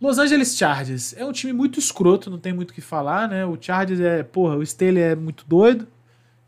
Los 0.00 0.18
Angeles 0.18 0.56
Chargers 0.56 1.14
é 1.16 1.24
um 1.24 1.32
time 1.32 1.52
muito 1.52 1.80
escroto, 1.80 2.30
não 2.30 2.38
tem 2.38 2.52
muito 2.52 2.70
o 2.70 2.74
que 2.74 2.80
falar, 2.80 3.28
né? 3.28 3.44
O 3.46 3.58
Chargers 3.60 3.98
é, 3.98 4.22
porra, 4.22 4.56
o 4.56 4.62
Staley 4.62 5.02
é 5.02 5.16
muito 5.16 5.44
doido. 5.48 5.88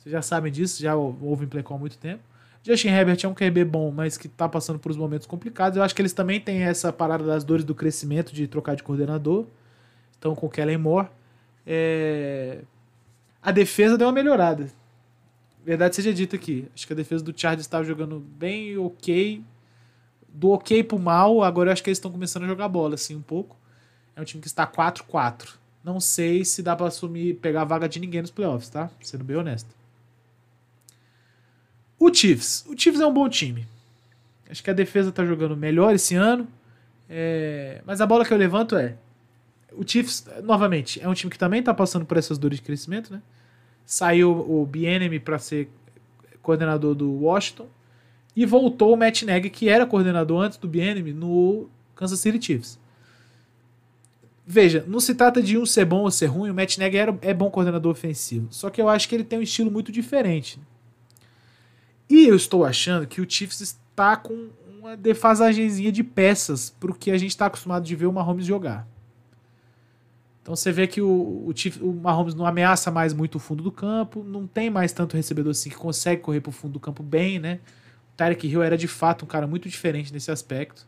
Vocês 0.09 0.12
já 0.12 0.22
sabem 0.22 0.50
disso, 0.50 0.82
já 0.82 0.96
ouve 0.96 1.44
em 1.44 1.48
Playcom 1.48 1.74
há 1.74 1.78
muito 1.78 1.98
tempo. 1.98 2.22
Justin 2.62 2.88
Herbert 2.88 3.18
é 3.22 3.28
um 3.28 3.34
QB 3.34 3.64
bom, 3.66 3.90
mas 3.90 4.16
que 4.16 4.26
tá 4.26 4.48
passando 4.48 4.78
por 4.78 4.90
uns 4.90 4.96
momentos 4.96 5.26
complicados. 5.26 5.76
Eu 5.76 5.82
acho 5.82 5.94
que 5.94 6.00
eles 6.00 6.14
também 6.14 6.40
têm 6.40 6.62
essa 6.62 6.90
parada 6.90 7.24
das 7.24 7.44
dores 7.44 7.62
do 7.62 7.74
crescimento 7.74 8.32
de 8.32 8.48
trocar 8.48 8.74
de 8.74 8.82
coordenador. 8.82 9.46
Estão 10.12 10.34
com 10.34 10.46
o 10.46 10.50
Kellen 10.50 10.78
Moore. 10.78 11.09
É... 11.66 12.62
A 13.42 13.52
defesa 13.52 13.98
deu 13.98 14.06
uma 14.06 14.12
melhorada. 14.14 14.70
Verdade 15.62 15.94
seja 15.94 16.12
dita 16.12 16.36
aqui. 16.36 16.66
Acho 16.74 16.86
que 16.86 16.94
a 16.94 16.96
defesa 16.96 17.22
do 17.22 17.38
Chargers 17.38 17.66
estava 17.66 17.84
jogando 17.84 18.18
bem 18.18 18.78
ok. 18.78 19.44
Do 20.26 20.50
ok 20.50 20.84
pro 20.84 20.98
mal, 20.98 21.42
agora 21.42 21.68
eu 21.68 21.72
acho 21.74 21.82
que 21.82 21.90
eles 21.90 21.98
estão 21.98 22.11
começando 22.11 22.44
a 22.44 22.46
jogar 22.46 22.68
bola, 22.68 22.94
assim, 22.94 23.14
um 23.14 23.22
pouco. 23.22 23.56
É 24.16 24.22
um 24.22 24.24
time 24.24 24.40
que 24.40 24.48
está 24.48 24.66
4-4. 24.66 25.56
não 25.84 26.00
sei 26.00 26.46
se 26.46 26.62
dá 26.62 26.74
pra 26.74 26.86
assumir, 26.86 27.34
pegar 27.34 27.62
a 27.62 27.64
vaga 27.66 27.86
de 27.86 28.00
ninguém 28.00 28.22
nos 28.22 28.30
playoffs, 28.30 28.70
tá? 28.70 28.90
Sendo 29.02 29.22
bem 29.22 29.36
honesto. 29.36 29.78
O 31.99 32.12
Chiefs. 32.12 32.64
O 32.68 32.78
Chiefs 32.78 33.01
é 33.01 33.07
um 33.07 33.12
bom 33.12 33.28
time. 33.28 33.66
Acho 34.49 34.62
que 34.62 34.70
a 34.70 34.74
defesa 34.74 35.12
tá 35.12 35.24
jogando 35.24 35.57
melhor 35.57 35.94
esse 35.94 36.14
ano. 36.14 36.49
É, 37.09 37.82
Mas 37.84 38.01
a 38.01 38.07
bola 38.07 38.24
que 38.24 38.32
eu 38.32 38.38
levanto 38.38 38.76
é. 38.76 38.96
O 39.72 39.86
Chiefs, 39.86 40.26
novamente, 40.42 41.01
é 41.03 41.09
um 41.09 41.14
time 41.14 41.30
que 41.30 41.38
também 41.38 41.62
tá 41.62 41.74
passando 41.74 42.07
por 42.07 42.16
essas 42.16 42.38
dores 42.38 42.59
de 42.59 42.64
crescimento, 42.64 43.12
né? 43.12 43.20
Saiu 43.84 44.30
o 44.30 44.64
Bienemy 44.66 45.18
para 45.18 45.38
ser 45.38 45.68
coordenador 46.42 46.94
do 46.94 47.11
Washington. 47.11 47.66
E 48.34 48.46
voltou 48.46 48.94
o 48.94 48.96
Matt 48.96 49.22
Nagy, 49.22 49.51
que 49.51 49.68
era 49.68 49.84
coordenador 49.84 50.42
antes 50.42 50.59
do 50.59 50.68
Bienemy, 50.68 51.12
no 51.12 51.68
Kansas 51.94 52.20
City 52.20 52.40
Chiefs. 52.40 52.78
Veja, 54.46 54.84
não 54.86 55.01
se 55.01 55.14
trata 55.14 55.42
de 55.42 55.59
um 55.59 55.66
ser 55.66 55.84
bom 55.84 56.03
ou 56.03 56.11
ser 56.11 56.26
ruim. 56.26 56.51
O 56.51 56.55
Matt 56.55 56.78
Nagy 56.78 56.96
é 57.20 57.34
bom 57.34 57.51
coordenador 57.51 57.92
ofensivo. 57.92 58.49
Só 58.51 58.70
que 58.70 58.80
eu 58.80 58.88
acho 58.88 59.09
que 59.09 59.14
ele 59.14 59.24
tem 59.24 59.38
um 59.38 59.42
estilo 59.42 59.70
muito 59.70 59.92
diferente. 59.92 60.59
E 62.09 62.26
eu 62.26 62.36
estou 62.36 62.64
achando 62.64 63.06
que 63.06 63.20
o 63.20 63.28
Chiefs 63.28 63.61
está 63.61 64.16
com 64.16 64.48
uma 64.78 64.96
defasagenzinha 64.96 65.92
de 65.92 66.02
peças 66.02 66.70
para 66.70 66.90
o 66.90 66.94
que 66.94 67.11
a 67.11 67.18
gente 67.18 67.30
está 67.30 67.46
acostumado 67.46 67.84
de 67.84 67.94
ver 67.94 68.06
o 68.06 68.12
Mahomes 68.12 68.46
jogar. 68.46 68.86
Então 70.40 70.56
você 70.56 70.72
vê 70.72 70.86
que 70.86 71.02
o, 71.02 71.44
o, 71.46 71.52
Chiefs, 71.54 71.82
o 71.82 71.92
Mahomes 71.92 72.34
não 72.34 72.46
ameaça 72.46 72.90
mais 72.90 73.12
muito 73.12 73.34
o 73.34 73.38
fundo 73.38 73.62
do 73.62 73.70
campo, 73.70 74.24
não 74.24 74.46
tem 74.46 74.70
mais 74.70 74.92
tanto 74.92 75.14
recebedor 75.14 75.50
assim 75.50 75.68
que 75.68 75.76
consegue 75.76 76.22
correr 76.22 76.40
para 76.40 76.48
o 76.48 76.52
fundo 76.52 76.72
do 76.72 76.80
campo 76.80 77.02
bem, 77.02 77.38
né? 77.38 77.61
O 78.14 78.16
Tyreek 78.16 78.48
Hill 78.48 78.62
era 78.62 78.78
de 78.78 78.88
fato 78.88 79.26
um 79.26 79.28
cara 79.28 79.46
muito 79.46 79.68
diferente 79.68 80.11
nesse 80.11 80.30
aspecto. 80.30 80.86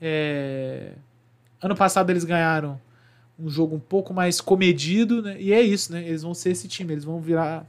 É... 0.00 0.94
Ano 1.62 1.76
passado 1.76 2.10
eles 2.10 2.24
ganharam 2.24 2.80
um 3.38 3.48
jogo 3.48 3.76
um 3.76 3.80
pouco 3.80 4.12
mais 4.12 4.40
comedido, 4.40 5.22
né? 5.22 5.36
E 5.40 5.52
é 5.52 5.60
isso, 5.60 5.92
né? 5.92 6.04
Eles 6.04 6.22
vão 6.22 6.34
ser 6.34 6.50
esse 6.50 6.66
time, 6.66 6.92
eles 6.92 7.04
vão 7.04 7.20
virar 7.20 7.64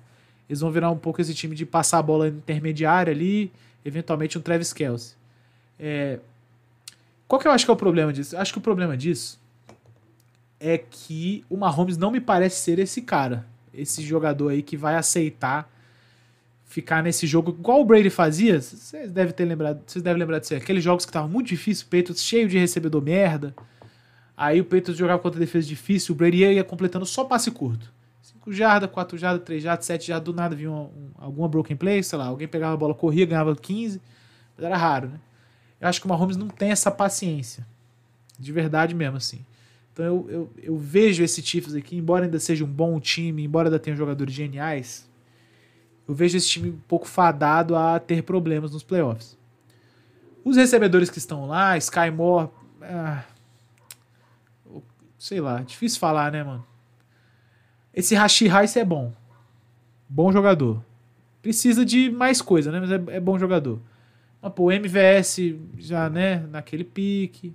eles 0.52 0.60
vão 0.60 0.70
virar 0.70 0.92
um 0.92 0.98
pouco 0.98 1.22
esse 1.22 1.34
time 1.34 1.56
de 1.56 1.66
passar 1.66 2.00
a 2.00 2.02
bola 2.02 2.28
intermediária 2.28 3.14
ali, 3.14 3.50
eventualmente 3.86 4.38
um 4.38 4.42
Travis 4.42 4.74
Kelce. 4.74 5.16
É... 5.80 6.20
Qual 7.26 7.40
que 7.40 7.48
eu 7.48 7.52
acho 7.54 7.64
que 7.64 7.72
é 7.72 7.74
o 7.74 7.78
problema 7.78 8.12
disso? 8.12 8.36
Eu 8.36 8.42
acho 8.42 8.52
que 8.52 8.60
o 8.60 8.62
problema 8.62 8.98
disso 8.98 9.40
é 10.60 10.78
que 10.78 11.46
o 11.50 11.56
Mahomes 11.56 11.96
não 11.96 12.12
me 12.12 12.20
parece 12.20 12.58
ser 12.58 12.80
esse 12.80 13.02
cara, 13.02 13.46
esse 13.74 14.04
jogador 14.04 14.50
aí 14.50 14.62
que 14.62 14.76
vai 14.76 14.96
aceitar 14.96 15.72
ficar 16.66 17.02
nesse 17.02 17.26
jogo 17.26 17.52
igual 17.52 17.80
o 17.80 17.86
Brady 17.86 18.10
fazia. 18.10 18.62
Vocês 18.62 19.10
devem 19.10 19.34
ter 19.34 19.46
lembrado, 19.46 19.82
vocês 19.88 20.04
devem 20.04 20.20
lembrar 20.20 20.40
disso. 20.40 20.54
Aqueles 20.54 20.84
jogos 20.84 21.06
que 21.06 21.10
estavam 21.12 21.30
muito 21.30 21.48
difíceis, 21.48 21.82
o 21.82 21.86
Patriots 21.86 22.22
cheio 22.22 22.50
de 22.50 22.58
recebedor 22.58 23.02
merda. 23.02 23.56
Aí 24.36 24.60
o 24.60 24.66
Patriots 24.66 24.98
jogava 24.98 25.22
contra 25.22 25.40
defesa 25.40 25.66
difícil, 25.66 26.14
o 26.14 26.18
Brady 26.18 26.44
ia 26.44 26.64
completando 26.64 27.06
só 27.06 27.24
passe 27.24 27.50
curto. 27.52 28.01
5 28.42 28.52
jardas, 28.54 28.90
4 28.90 29.18
jardas, 29.18 29.44
3 29.44 29.64
jardas, 29.64 29.86
7 29.86 30.08
jardas, 30.08 30.26
do 30.26 30.34
nada 30.34 30.56
vinha 30.56 30.72
um, 30.72 31.12
alguma 31.16 31.48
broken 31.48 31.78
play, 31.78 32.02
sei 32.02 32.18
lá, 32.18 32.26
alguém 32.26 32.48
pegava 32.48 32.74
a 32.74 32.78
bola, 32.78 32.94
corria, 32.94 33.26
ganhava 33.26 33.56
15, 33.56 34.02
mas 34.58 34.66
era 34.66 34.76
raro, 34.76 35.10
né? 35.10 35.20
Eu 35.80 35.88
acho 35.88 36.00
que 36.00 36.06
o 36.06 36.10
Mahomes 36.10 36.38
não 36.38 36.48
tem 36.48 36.72
essa 36.72 36.92
paciência. 36.92 37.66
De 38.40 38.52
verdade 38.52 38.94
mesmo, 38.96 39.18
assim. 39.18 39.46
Então 39.94 40.06
eu, 40.06 40.30
eu, 40.30 40.54
eu 40.62 40.78
vejo 40.78 41.24
esse 41.24 41.42
Chiefs 41.42 41.76
aqui, 41.76 41.98
embora 41.98 42.26
ainda 42.26 42.40
seja 42.40 42.64
um 42.64 42.68
bom 42.68 43.00
time, 43.00 43.44
embora 43.44 43.68
ainda 43.68 43.80
tenha 43.80 43.96
jogadores 43.96 44.34
geniais, 44.34 45.10
eu 46.08 46.16
vejo 46.16 46.38
esse 46.38 46.48
time 46.48 46.70
um 46.70 46.80
pouco 46.88 47.08
fadado 47.08 47.76
a 47.76 48.00
ter 48.00 48.24
problemas 48.24 48.72
nos 48.72 48.84
playoffs. 48.84 49.38
Os 50.44 50.58
recebedores 50.58 51.10
que 51.10 51.20
estão 51.20 51.48
lá, 51.48 51.78
Sky 51.78 52.10
Moore, 52.10 52.50
ah, 52.82 53.24
sei 55.20 55.40
lá, 55.40 55.62
difícil 55.62 56.00
falar, 56.00 56.32
né, 56.32 56.44
mano? 56.44 56.66
Esse 57.94 58.16
Hashi 58.16 58.48
Rice 58.48 58.80
é 58.80 58.86
bom. 58.86 59.12
Bom 60.08 60.32
jogador. 60.32 60.82
Precisa 61.42 61.86
de 61.86 62.10
mais 62.10 62.42
coisa, 62.42 62.72
né? 62.72 62.80
Mas 62.80 62.92
é, 62.92 63.02
é 63.18 63.20
bom 63.20 63.38
jogador. 63.38 63.80
Mas, 64.42 64.54
pô, 64.54 64.66
o 64.66 64.72
MVS 64.72 65.56
já, 65.78 66.10
né, 66.10 66.46
naquele 66.52 66.84
pique. 66.84 67.54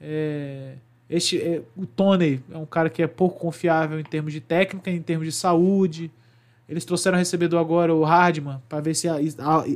É, 0.00 0.74
este, 1.08 1.40
é, 1.40 1.62
o 1.76 1.86
Tony 1.86 2.42
é 2.50 2.58
um 2.58 2.66
cara 2.66 2.90
que 2.90 3.02
é 3.02 3.06
pouco 3.06 3.38
confiável 3.38 3.98
em 3.98 4.04
termos 4.04 4.32
de 4.32 4.40
técnica, 4.40 4.90
em 4.90 5.02
termos 5.02 5.26
de 5.26 5.32
saúde. 5.32 6.10
Eles 6.68 6.84
trouxeram 6.84 7.16
recebedor 7.16 7.60
agora 7.60 7.94
o 7.94 8.02
Hardman 8.02 8.60
para 8.68 8.80
ver 8.80 8.94
se 8.94 9.06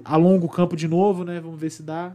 alonga 0.05 0.45
o 0.45 0.49
campo 0.49 0.75
de 0.77 0.89
novo, 0.89 1.25
né? 1.25 1.39
Vamos 1.39 1.61
ver 1.61 1.71
se 1.71 1.83
dá. 1.83 2.13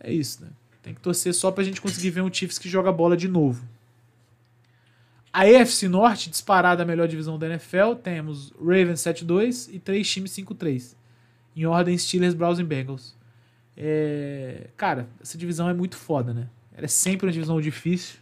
É 0.00 0.12
isso, 0.12 0.42
né? 0.42 0.50
Tem 0.82 0.92
que 0.92 1.00
torcer 1.00 1.32
só 1.32 1.50
pra 1.50 1.62
gente 1.62 1.80
conseguir 1.80 2.10
ver 2.10 2.20
um 2.20 2.32
Chiefs 2.32 2.58
que 2.58 2.68
joga 2.68 2.92
bola 2.92 3.16
de 3.16 3.28
novo. 3.28 3.64
A 5.36 5.48
EFC 5.48 5.88
Norte, 5.88 6.30
disparada 6.30 6.84
a 6.84 6.86
melhor 6.86 7.08
divisão 7.08 7.36
da 7.36 7.48
NFL, 7.48 7.94
temos 8.00 8.52
Ravens 8.52 9.00
7-2 9.00 9.68
e 9.74 9.80
três 9.80 10.08
times 10.08 10.30
5-3. 10.30 10.94
Em 11.56 11.66
ordem 11.66 11.98
Steelers, 11.98 12.34
Browns 12.34 12.60
e 12.60 12.62
Bengals. 12.62 13.16
É... 13.76 14.68
Cara, 14.76 15.08
essa 15.20 15.36
divisão 15.36 15.68
é 15.68 15.74
muito 15.74 15.96
foda, 15.96 16.32
né? 16.32 16.48
Ela 16.72 16.84
é 16.84 16.88
sempre 16.88 17.26
uma 17.26 17.32
divisão 17.32 17.60
difícil. 17.60 18.20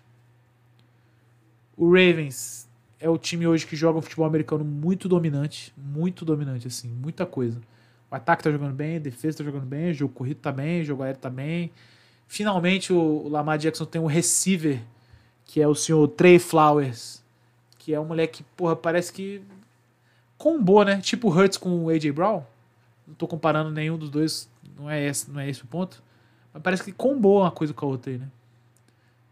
O 1.76 1.84
Ravens 1.84 2.66
é 2.98 3.10
o 3.10 3.18
time 3.18 3.46
hoje 3.46 3.66
que 3.66 3.76
joga 3.76 3.98
um 3.98 4.02
futebol 4.02 4.24
americano 4.24 4.64
muito 4.64 5.06
dominante. 5.06 5.70
Muito 5.76 6.24
dominante, 6.24 6.66
assim. 6.66 6.88
Muita 6.88 7.26
coisa. 7.26 7.60
O 8.10 8.14
ataque 8.14 8.42
tá 8.42 8.50
jogando 8.50 8.72
bem, 8.72 8.96
a 8.96 9.00
defesa 9.00 9.36
tá 9.36 9.44
jogando 9.44 9.66
bem, 9.66 9.90
o 9.90 9.94
jogo 9.94 10.14
corrido 10.14 10.38
tá 10.38 10.50
bem, 10.50 10.80
o 10.80 10.84
jogo 10.86 11.02
aéreo 11.02 11.20
tá 11.20 11.28
bem. 11.28 11.72
Finalmente 12.26 12.90
o 12.90 13.28
Lamar 13.28 13.58
Jackson 13.58 13.84
tem 13.84 14.00
um 14.00 14.06
receiver 14.06 14.80
que 15.53 15.61
é 15.61 15.68
o 15.68 15.74
senhor 15.74 16.09
Trey 16.09 16.38
Flowers, 16.38 17.22
que 17.78 17.92
é 17.92 18.00
um 18.00 18.07
moleque, 18.07 18.42
porra, 18.57 18.74
parece 18.74 19.12
que 19.12 19.42
combou, 20.38 20.82
né? 20.82 20.98
Tipo 21.03 21.28
Hurts 21.28 21.59
com 21.59 21.84
o 21.84 21.90
AJ 21.90 22.11
Brown. 22.11 22.42
Não 23.07 23.14
tô 23.14 23.28
comparando 23.28 23.70
nenhum 23.70 23.98
dos 23.98 24.09
dois, 24.09 24.48
não 24.78 24.88
é 24.88 25.07
esse, 25.07 25.30
não 25.30 25.38
é 25.38 25.50
esse 25.50 25.62
o 25.62 25.66
ponto. 25.66 26.03
Mas 26.55 26.62
parece 26.62 26.82
que 26.82 26.90
combou 26.90 27.42
uma 27.42 27.50
coisa 27.50 27.74
com 27.74 27.84
a 27.84 27.88
outra 27.90 28.11
aí, 28.11 28.16
né? 28.16 28.28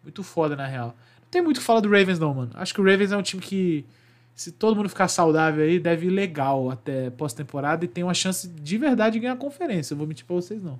Muito 0.02 0.22
foda, 0.22 0.54
na 0.54 0.66
real. 0.66 0.88
Não 1.22 1.28
tem 1.30 1.40
muito 1.40 1.56
o 1.56 1.60
que 1.60 1.64
falar 1.64 1.80
do 1.80 1.88
Ravens, 1.88 2.18
não, 2.18 2.34
mano. 2.34 2.50
Acho 2.52 2.74
que 2.74 2.82
o 2.82 2.84
Ravens 2.84 3.12
é 3.12 3.16
um 3.16 3.22
time 3.22 3.40
que, 3.40 3.86
se 4.34 4.52
todo 4.52 4.76
mundo 4.76 4.90
ficar 4.90 5.08
saudável 5.08 5.64
aí, 5.64 5.80
deve 5.80 6.08
ir 6.08 6.10
legal 6.10 6.70
até 6.70 7.08
pós-temporada 7.08 7.82
e 7.86 7.88
tem 7.88 8.04
uma 8.04 8.12
chance 8.12 8.46
de 8.46 8.76
verdade 8.76 9.14
de 9.14 9.20
ganhar 9.20 9.32
a 9.32 9.38
conferência. 9.38 9.94
Eu 9.94 9.96
vou 9.96 10.06
mentir 10.06 10.26
pra 10.26 10.36
vocês, 10.36 10.62
não. 10.62 10.78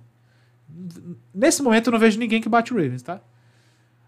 Nesse 1.32 1.62
momento 1.62 1.86
eu 1.86 1.93
não 1.93 1.99
vejo 1.99 2.18
ninguém 2.18 2.43
que 2.43 2.49
bate 2.51 2.74
o 2.74 2.76
Ravens, 2.76 3.01
tá? 3.01 3.22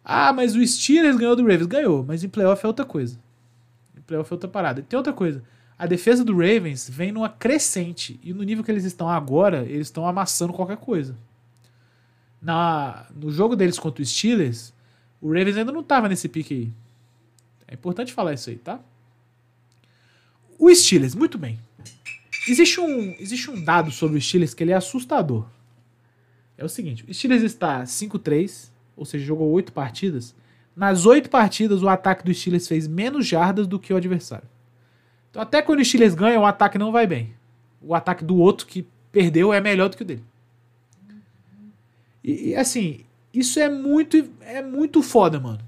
Ah, 0.05 0.33
mas 0.33 0.57
o 0.57 0.67
Steelers 0.67 1.17
ganhou 1.17 1.37
do 1.37 1.43
Ravens. 1.43 1.67
Ganhou, 1.67 2.05
mas 2.05 2.25
em 2.25 2.29
playoff 2.29 2.65
é 2.65 2.69
outra 2.69 2.85
coisa. 2.85 3.19
Em 3.97 4.01
playoff 4.01 4.33
é 4.33 4.35
outra 4.35 4.49
parada. 4.49 4.81
E 4.81 4.83
tem 4.83 4.97
outra 4.97 5.13
coisa. 5.13 5.43
A 5.79 5.87
defesa 5.87 6.25
do 6.25 6.33
Ravens 6.33 6.89
vem 6.89 7.13
numa 7.13 7.29
crescente. 7.29 8.19
E 8.23 8.33
no 8.33 8.43
nível 8.43 8.65
que 8.65 8.71
eles 8.71 8.85
estão 8.85 9.09
agora, 9.09 9.65
eles 9.65 9.89
estão 9.89 10.07
amassando 10.07 10.53
qualquer 10.53 10.77
coisa. 10.77 11.17
Na, 12.41 13.07
no 13.15 13.31
jogo 13.31 13.55
deles 13.55 13.79
contra 13.79 14.03
o 14.03 14.07
Steelers, 14.07 14.73
o 15.21 15.29
Ravens 15.29 15.57
ainda 15.57 15.71
não 15.71 15.81
estava 15.81 16.09
nesse 16.09 16.29
pique 16.29 16.55
aí. 16.55 16.73
É 17.69 17.75
importante 17.75 18.13
falar 18.13 18.35
isso 18.35 18.51
aí, 18.51 18.57
tá? 18.57 18.81
O 20.59 20.73
Steelers, 20.75 21.15
muito 21.15 21.39
bem. 21.39 21.59
Existe 22.49 22.81
um, 22.81 23.15
existe 23.19 23.51
um 23.51 23.63
dado 23.63 23.91
sobre 23.93 24.19
o 24.19 24.21
Steelers 24.21 24.53
que 24.53 24.65
ele 24.65 24.73
é 24.73 24.75
assustador. 24.75 25.47
É 26.59 26.65
o 26.65 26.69
seguinte, 26.69 27.05
o 27.09 27.15
Steelers 27.15 27.43
está 27.43 27.85
5-3, 27.85 28.69
ou 29.03 29.07
seja, 29.07 29.25
jogou 29.25 29.51
oito 29.51 29.73
partidas. 29.73 30.35
Nas 30.75 31.05
oito 31.05 31.29
partidas, 31.29 31.83
o 31.83 31.89
ataque 31.89 32.25
do 32.25 32.33
Steelers 32.33 32.67
fez 32.67 32.89
menos 32.89 33.27
jardas 33.27 33.67
do 33.67 33.79
que 33.79 33.93
o 33.93 33.97
adversário. 33.97 34.49
Então, 35.31 35.43
até 35.43 35.61
quando 35.61 35.81
o 35.81 35.85
Steelers 35.85 36.15
ganha, 36.15 36.41
o 36.41 36.47
ataque 36.47 36.79
não 36.79 36.93
vai 36.93 37.07
bem. 37.07 37.35
O 37.81 37.95
ataque 37.95 38.25
do 38.25 38.37
outro 38.37 38.67
que 38.67 38.87
perdeu 39.11 39.53
é 39.53 39.61
melhor 39.61 39.89
do 39.89 39.97
que 39.97 40.03
o 40.03 40.07
dele. 40.07 40.25
E, 42.23 42.51
e 42.51 42.57
assim, 42.57 43.01
isso 43.33 43.59
é 43.59 43.69
muito, 43.69 44.31
é 44.41 44.63
muito 44.63 45.03
foda, 45.03 45.41
mano. 45.41 45.61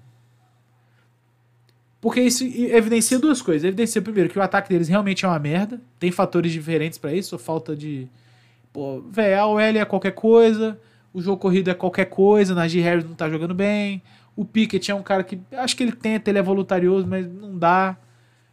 Porque 2.01 2.21
isso 2.21 2.45
evidencia 2.45 3.19
duas 3.19 3.41
coisas. 3.41 3.65
Evidencia, 3.65 4.03
primeiro, 4.03 4.29
que 4.29 4.39
o 4.39 4.43
ataque 4.43 4.69
deles 4.69 4.89
realmente 4.89 5.25
é 5.25 5.29
uma 5.29 5.39
merda. 5.39 5.81
Tem 5.99 6.11
fatores 6.11 6.53
diferentes 6.53 6.99
para 6.99 7.15
isso. 7.15 7.39
Falta 7.39 7.75
de. 7.75 8.07
Pô, 8.71 9.01
velho, 9.01 9.41
a 9.41 9.47
OL 9.47 9.61
é 9.61 9.85
qualquer 9.87 10.11
coisa. 10.11 10.79
O 11.15 11.23
jogo 11.23 11.41
corrido 11.41 11.71
é 11.71 11.75
qualquer 11.75 12.07
coisa, 12.07 12.57
Najee 12.57 12.81
Harris 12.81 13.05
não 13.05 13.15
tá 13.15 13.31
jogando 13.31 13.55
bem. 13.55 14.03
O 14.35 14.45
Pickett 14.45 14.91
é 14.91 14.95
um 14.95 15.03
cara 15.03 15.23
que 15.23 15.41
acho 15.53 15.77
que 15.77 15.85
ele 15.85 15.93
tenta, 15.93 16.29
ele 16.29 16.41
é 16.41 16.43
voluntarioso, 16.43 17.07
mas 17.07 17.25
não 17.25 17.57
dá. 17.57 17.97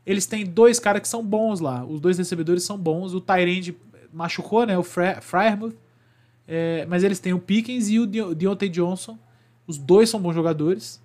Eles 0.05 0.27
têm 0.27 0.45
dois 0.45 0.79
caras 0.79 1.01
que 1.01 1.07
são 1.07 1.25
bons 1.25 1.59
lá. 1.59 1.83
Os 1.83 1.99
dois 1.99 2.19
recebedores 2.19 2.63
são 2.63 2.77
bons. 2.77 3.15
O 3.15 3.19
Tyrande 3.19 3.75
machucou, 4.13 4.63
né? 4.65 4.77
O 4.77 4.83
Frymouth. 4.83 5.75
É, 6.47 6.85
mas 6.87 7.03
eles 7.03 7.19
têm 7.19 7.33
o 7.33 7.39
Pickens 7.39 7.89
e 7.89 7.99
o 7.99 8.05
Deontay 8.05 8.69
Johnson. 8.69 9.17
Os 9.65 9.79
dois 9.79 10.07
são 10.09 10.19
bons 10.19 10.35
jogadores. 10.35 11.01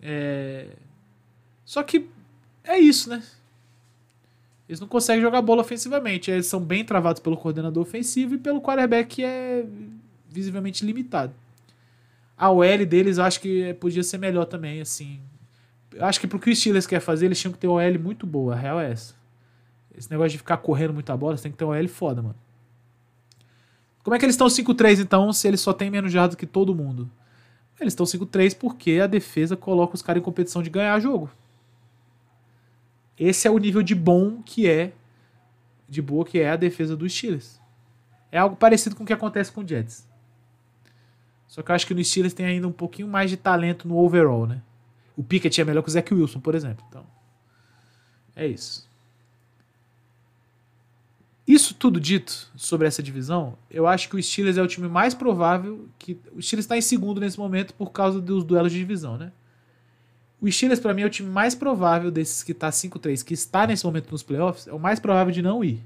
É... 0.00 0.68
Só 1.62 1.82
que 1.82 2.08
é 2.64 2.78
isso, 2.78 3.10
né? 3.10 3.22
Eles 4.68 4.80
não 4.80 4.88
conseguem 4.88 5.22
jogar 5.22 5.42
bola 5.42 5.60
ofensivamente. 5.60 6.30
Eles 6.30 6.46
são 6.46 6.60
bem 6.60 6.84
travados 6.84 7.20
pelo 7.20 7.36
coordenador 7.36 7.82
ofensivo 7.82 8.34
e 8.34 8.38
pelo 8.38 8.62
quarterback 8.62 9.16
que 9.16 9.24
é 9.24 9.66
visivelmente 10.36 10.84
limitado. 10.84 11.32
A 12.36 12.50
OL 12.50 12.86
deles 12.86 13.18
acho 13.18 13.40
que 13.40 13.72
podia 13.74 14.02
ser 14.02 14.18
melhor 14.18 14.44
também, 14.44 14.80
assim. 14.80 15.20
Eu 15.94 16.04
acho 16.04 16.20
que 16.20 16.26
pro 16.26 16.38
que 16.38 16.50
o 16.50 16.54
Steelers 16.54 16.86
quer 16.86 17.00
fazer, 17.00 17.26
eles 17.26 17.40
tinham 17.40 17.52
que 17.52 17.58
ter 17.58 17.66
uma 17.66 17.82
OL 17.82 17.98
muito 17.98 18.26
boa. 18.26 18.52
A 18.54 18.56
real 18.56 18.78
é 18.78 18.92
essa. 18.92 19.14
Esse 19.96 20.10
negócio 20.10 20.32
de 20.32 20.38
ficar 20.38 20.58
correndo 20.58 20.92
muita 20.92 21.16
bola, 21.16 21.36
você 21.36 21.44
tem 21.44 21.52
que 21.52 21.56
ter 21.56 21.64
uma 21.64 21.74
OL 21.74 21.88
foda, 21.88 22.20
mano. 22.20 22.36
Como 24.04 24.14
é 24.14 24.18
que 24.18 24.24
eles 24.24 24.34
estão 24.34 24.46
5-3 24.46 25.00
então, 25.00 25.32
se 25.32 25.48
eles 25.48 25.60
só 25.60 25.72
têm 25.72 25.90
menos 25.90 26.12
jardas 26.12 26.36
que 26.36 26.46
todo 26.46 26.74
mundo? 26.74 27.10
Eles 27.80 27.92
estão 27.92 28.06
5-3 28.06 28.56
porque 28.56 29.00
a 29.02 29.06
defesa 29.06 29.56
coloca 29.56 29.94
os 29.94 30.02
caras 30.02 30.20
em 30.20 30.24
competição 30.24 30.62
de 30.62 30.70
ganhar 30.70 31.00
jogo. 31.00 31.30
Esse 33.18 33.48
é 33.48 33.50
o 33.50 33.58
nível 33.58 33.82
de 33.82 33.94
bom 33.94 34.42
que 34.42 34.68
é, 34.68 34.92
de 35.88 36.02
boa 36.02 36.24
que 36.24 36.38
é 36.38 36.50
a 36.50 36.56
defesa 36.56 36.94
dos 36.94 37.12
Steelers. 37.12 37.58
É 38.30 38.38
algo 38.38 38.56
parecido 38.56 38.94
com 38.94 39.02
o 39.02 39.06
que 39.06 39.12
acontece 39.12 39.50
com 39.50 39.62
o 39.62 39.66
Jets. 39.66 40.06
Só 41.48 41.62
que 41.62 41.70
eu 41.70 41.74
acho 41.74 41.86
que 41.86 41.94
no 41.94 42.04
Steelers 42.04 42.34
tem 42.34 42.46
ainda 42.46 42.68
um 42.68 42.72
pouquinho 42.72 43.08
mais 43.08 43.30
de 43.30 43.36
talento 43.36 43.86
no 43.86 43.96
overall, 43.96 44.46
né? 44.46 44.62
O 45.16 45.22
Pickett 45.22 45.60
é 45.60 45.64
melhor 45.64 45.82
que 45.82 45.88
o 45.88 45.92
Zach 45.92 46.12
Wilson, 46.12 46.40
por 46.40 46.54
exemplo. 46.54 46.84
Então, 46.88 47.06
é 48.34 48.46
isso. 48.46 48.86
Isso 51.46 51.74
tudo 51.74 52.00
dito 52.00 52.50
sobre 52.56 52.88
essa 52.88 53.00
divisão, 53.00 53.56
eu 53.70 53.86
acho 53.86 54.08
que 54.08 54.16
o 54.16 54.22
Steelers 54.22 54.56
é 54.56 54.62
o 54.62 54.66
time 54.66 54.88
mais 54.88 55.14
provável 55.14 55.88
que 55.96 56.18
o 56.34 56.42
Steelers 56.42 56.64
está 56.64 56.76
em 56.76 56.80
segundo 56.80 57.20
nesse 57.20 57.38
momento 57.38 57.72
por 57.72 57.92
causa 57.92 58.20
dos 58.20 58.42
duelos 58.42 58.72
de 58.72 58.78
divisão, 58.78 59.16
né? 59.16 59.30
O 60.40 60.50
Steelers 60.50 60.80
para 60.80 60.92
mim 60.92 61.02
é 61.02 61.06
o 61.06 61.10
time 61.10 61.30
mais 61.30 61.54
provável 61.54 62.10
desses 62.10 62.42
que 62.42 62.52
tá 62.52 62.68
5-3, 62.68 63.24
que 63.24 63.32
está 63.32 63.64
nesse 63.66 63.86
momento 63.86 64.10
nos 64.10 64.24
playoffs, 64.24 64.66
é 64.66 64.72
o 64.72 64.78
mais 64.78 64.98
provável 64.98 65.32
de 65.32 65.40
não 65.40 65.62
ir. 65.62 65.80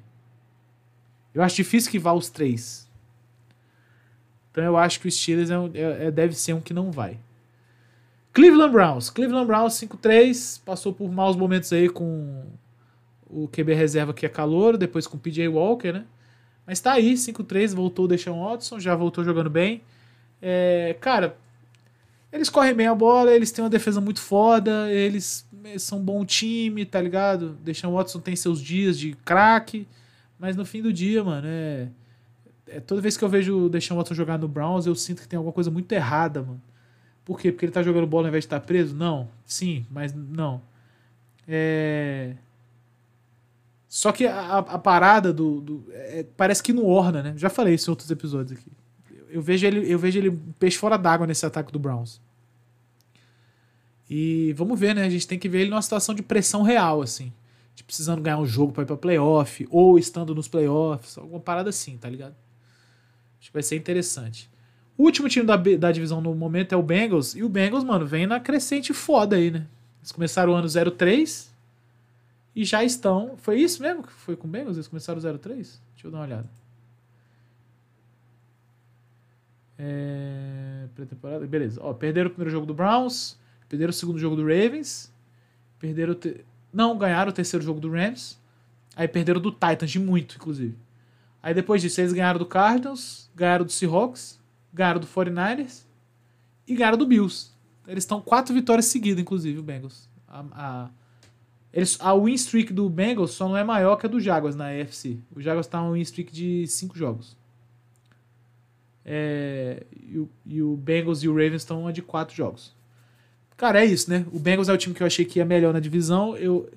Eu 1.35 1.43
acho 1.43 1.57
difícil 1.57 1.91
que 1.91 1.99
vá 1.99 2.13
os 2.13 2.31
três. 2.31 2.89
Então 4.51 4.65
eu 4.65 4.77
acho 4.77 5.01
que 5.01 5.09
o 5.09 5.11
Steelers 5.11 5.51
é, 5.51 5.55
é, 5.75 6.07
é 6.07 6.11
deve 6.11 6.35
ser 6.35 6.53
um 6.53 6.61
que 6.61 6.75
não 6.75 6.91
vai. 6.91 7.19
Cleveland 8.33 8.73
Browns. 8.73 9.11
Cleveland 9.11 9.47
Browns 9.47 9.75
5-3. 9.75 10.61
Passou 10.65 10.93
por 10.93 11.11
maus 11.11 11.37
momentos 11.37 11.73
aí 11.73 11.89
com 11.89 12.45
o 13.29 13.49
QB 13.49 13.75
reserva 13.75 14.13
que 14.13 14.27
é 14.27 14.29
calor, 14.29 14.77
depois 14.77 15.07
com 15.07 15.17
o 15.17 15.21
PJ 15.21 15.47
Walker, 15.49 15.93
né? 15.93 16.05
Mas 16.67 16.81
tá 16.81 16.93
aí, 16.93 17.15
5-3, 17.15 17.75
voltou 17.75 18.05
o 18.05 18.09
Deshaun 18.09 18.45
Watson, 18.45 18.79
já 18.79 18.95
voltou 18.95 19.25
jogando 19.25 19.51
bem. 19.51 19.83
É, 20.41 20.97
cara, 21.01 21.37
eles 22.33 22.49
correm 22.49 22.75
bem 22.75 22.87
a 22.87 22.95
bola, 22.95 23.33
eles 23.33 23.51
têm 23.51 23.65
uma 23.65 23.71
defesa 23.71 24.01
muito 24.01 24.21
foda, 24.21 24.91
eles, 24.91 25.47
eles 25.65 25.83
são 25.83 25.99
um 25.99 26.05
bom 26.05 26.25
time, 26.25 26.85
tá 26.85 27.01
ligado? 27.01 27.57
Deshaun 27.63 27.95
Watson 27.95 28.21
tem 28.21 28.37
seus 28.37 28.61
dias 28.61 28.99
de 28.99 29.15
craque, 29.25 29.87
mas 30.39 30.57
no 30.57 30.65
fim 30.65 30.81
do 30.81 30.93
dia, 30.93 31.25
mano, 31.25 31.47
é, 31.49 31.89
é, 32.71 32.81
Toda 32.81 33.01
vez 33.01 33.17
que 33.17 33.25
eu 33.25 33.29
vejo 33.29 33.67
o 33.67 33.69
Deshaun 33.69 33.99
Watson 33.99 34.15
jogar 34.15 34.39
no 34.39 34.49
Browns, 34.49 34.87
eu 34.87 34.95
sinto 34.95 35.23
que 35.23 35.29
tem 35.29 35.37
alguma 35.37 35.53
coisa 35.53 35.71
muito 35.71 35.91
errada, 35.93 36.43
mano. 36.43 36.63
Por 37.25 37.39
quê? 37.39 37.53
Porque 37.53 37.65
ele 37.65 37.73
tá 37.73 37.83
jogando 37.83 38.07
bola 38.07 38.27
ao 38.27 38.29
invés 38.29 38.45
de 38.45 38.47
estar 38.47 38.61
tá 38.61 38.67
preso? 38.67 38.95
Não. 38.95 39.29
Sim, 39.45 39.87
mas 39.91 40.15
não. 40.15 40.63
É. 41.47 42.35
Só 43.89 44.13
que 44.13 44.27
a, 44.27 44.59
a 44.59 44.79
parada 44.79 45.33
do. 45.33 45.61
do 45.61 45.85
é, 45.91 46.25
parece 46.37 46.63
que 46.63 46.73
não 46.73 46.87
orna, 46.87 47.23
né? 47.23 47.35
Já 47.37 47.51
falei 47.51 47.75
isso 47.75 47.91
em 47.91 47.93
outros 47.93 48.11
episódios 48.11 48.59
aqui. 48.59 48.71
Eu 49.29 49.43
vejo 49.43 49.67
ele, 49.67 49.93
eu 49.93 49.99
vejo 49.99 50.19
ele 50.19 50.31
um 50.31 50.53
peixe 50.59 50.79
fora 50.79 50.97
d'água 50.97 51.27
nesse 51.27 51.45
ataque 51.45 51.73
do 51.73 51.79
Browns. 51.79 52.21
E 54.09 54.53
vamos 54.55 54.79
ver, 54.79 54.95
né? 54.95 55.05
A 55.05 55.11
gente 55.11 55.27
tem 55.27 55.39
que 55.39 55.49
ver 55.49 55.61
ele 55.61 55.71
numa 55.71 55.83
situação 55.83 56.15
de 56.15 56.23
pressão 56.23 56.63
real, 56.63 57.03
assim. 57.03 57.33
De 57.75 57.85
precisando 57.85 58.21
ganhar 58.21 58.39
um 58.39 58.47
jogo 58.47 58.73
para 58.73 58.83
ir 58.83 58.87
pra 58.87 58.97
playoff, 58.97 59.67
ou 59.71 59.99
estando 59.99 60.35
nos 60.35 60.49
playoffs, 60.49 61.17
alguma 61.17 61.41
parada 61.41 61.71
assim, 61.71 61.97
tá 61.97 62.09
ligado? 62.09 62.35
Acho 63.41 63.49
que 63.49 63.53
vai 63.55 63.63
ser 63.63 63.77
interessante. 63.77 64.51
O 64.97 65.05
último 65.05 65.29
time 65.29 65.47
da, 65.47 65.57
da 65.57 65.91
divisão 65.91 66.21
no 66.21 66.35
momento 66.35 66.75
é 66.75 66.77
o 66.77 66.83
Bengals. 66.83 67.35
E 67.35 67.43
o 67.43 67.49
Bengals, 67.49 67.83
mano, 67.83 68.07
vem 68.07 68.27
na 68.27 68.39
crescente 68.39 68.93
foda 68.93 69.37
aí, 69.37 69.51
né? 69.51 69.67
Eles 70.01 70.13
começaram 70.13 70.53
o 70.53 70.55
ano 70.55 70.69
03 70.69 71.51
e 72.55 72.65
já 72.65 72.85
estão. 72.85 73.35
Foi 73.39 73.59
isso 73.59 73.83
mesmo 73.83 74.03
que 74.03 74.13
foi 74.13 74.37
com 74.37 74.47
o 74.47 74.51
Bengals? 74.51 74.77
Eles 74.77 74.89
começaram 74.89 75.19
o 75.19 75.39
03? 75.39 75.81
Deixa 75.95 76.07
eu 76.07 76.11
dar 76.11 76.19
uma 76.19 76.25
olhada. 76.25 76.51
É, 79.79 80.87
pré-temporada. 80.95 81.47
Beleza. 81.47 81.81
Ó, 81.83 81.95
perderam 81.95 82.29
o 82.29 82.31
primeiro 82.31 82.51
jogo 82.51 82.67
do 82.67 82.75
Browns. 82.75 83.39
Perderam 83.71 83.91
o 83.91 83.95
segundo 83.95 84.19
jogo 84.19 84.37
do 84.37 84.43
Ravens. 84.43 85.11
Perderam. 85.79 86.15
Te... 86.15 86.45
Não, 86.71 86.99
ganharam 86.99 87.31
o 87.31 87.35
terceiro 87.35 87.65
jogo 87.65 87.81
do 87.81 87.91
Rams. 87.91 88.39
Aí 88.95 89.09
perderam 89.09 89.41
do 89.41 89.51
Titans, 89.51 89.91
de 89.91 89.99
muito, 89.99 90.37
inclusive. 90.37 90.77
Aí 91.43 91.55
depois 91.55 91.81
disso, 91.81 92.01
eles 92.01 92.13
ganharam 92.13 92.39
do 92.39 92.47
Cardinals, 92.47 93.31
ganharam 93.35 93.65
do 93.65 93.73
Seahawks, 93.73 94.39
ganharam 94.73 95.01
do 95.01 95.07
49ers 95.07 95.85
e 96.67 96.75
ganharam 96.75 96.99
do 96.99 97.07
Bills. 97.07 97.51
Eles 97.87 98.05
estão 98.05 98.21
quatro 98.21 98.55
vitórias 98.55 98.87
seguidas, 98.87 99.21
inclusive, 99.21 99.59
o 99.59 99.63
Bengals. 99.63 100.09
A, 100.29 100.45
a, 100.53 100.91
eles, 101.73 101.97
a 102.01 102.15
win 102.15 102.35
streak 102.35 102.73
do 102.73 102.89
Bengals 102.89 103.33
só 103.33 103.49
não 103.49 103.57
é 103.57 103.65
maior 103.65 103.97
que 103.97 104.07
a 104.07 104.09
do 104.09 104.21
Jaguars 104.21 104.55
na 104.55 104.69
AFC. 104.69 105.19
O 105.35 105.41
Jaguars 105.41 105.67
está 105.67 105.81
uma 105.83 105.93
win 105.93 106.03
streak 106.03 106.33
de 106.33 106.67
cinco 106.67 106.97
jogos. 106.97 107.37
É, 109.05 109.85
e, 109.97 110.19
o, 110.19 110.29
e, 110.47 110.63
o, 110.63 110.77
Bengals 110.77 111.23
e 111.23 111.29
o 111.29 111.33
Ravens 111.33 111.63
estão 111.63 111.91
de 111.91 112.03
quatro 112.03 112.35
jogos. 112.35 112.75
Cara, 113.57 113.83
é 113.83 113.85
isso, 113.85 114.11
né? 114.11 114.25
O 114.33 114.39
Bengals 114.39 114.69
é 114.69 114.73
o 114.73 114.79
time 114.79 114.95
que 114.95 115.03
eu 115.03 115.07
achei 115.07 115.25
que 115.25 115.39
ia 115.39 115.45
melhor 115.45 115.73
na 115.73 115.81
divisão. 115.81 116.37
Eu, 116.37 116.71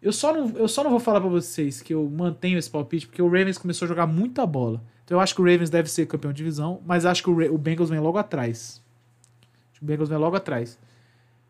eu, 0.00 0.12
só, 0.12 0.32
não, 0.32 0.50
eu 0.56 0.68
só 0.68 0.84
não 0.84 0.90
vou 0.90 1.00
falar 1.00 1.20
para 1.20 1.30
vocês 1.30 1.82
que 1.82 1.94
eu 1.94 2.08
mantenho 2.08 2.58
esse 2.58 2.70
palpite, 2.70 3.06
porque 3.06 3.22
o 3.22 3.26
Ravens 3.26 3.58
começou 3.58 3.86
a 3.86 3.88
jogar 3.88 4.06
muita 4.06 4.46
bola. 4.46 4.82
Então 5.04 5.16
eu 5.16 5.20
acho 5.20 5.34
que 5.34 5.40
o 5.40 5.44
Ravens 5.44 5.70
deve 5.70 5.90
ser 5.90 6.06
campeão 6.06 6.32
de 6.32 6.38
divisão, 6.38 6.80
mas 6.84 7.04
acho 7.06 7.22
que 7.22 7.30
o, 7.30 7.54
o 7.54 7.58
Bengals 7.58 7.90
vem 7.90 8.00
logo 8.00 8.18
atrás. 8.18 8.82
O 9.80 9.84
Bengals 9.84 10.08
vem 10.08 10.18
logo 10.18 10.36
atrás. 10.36 10.78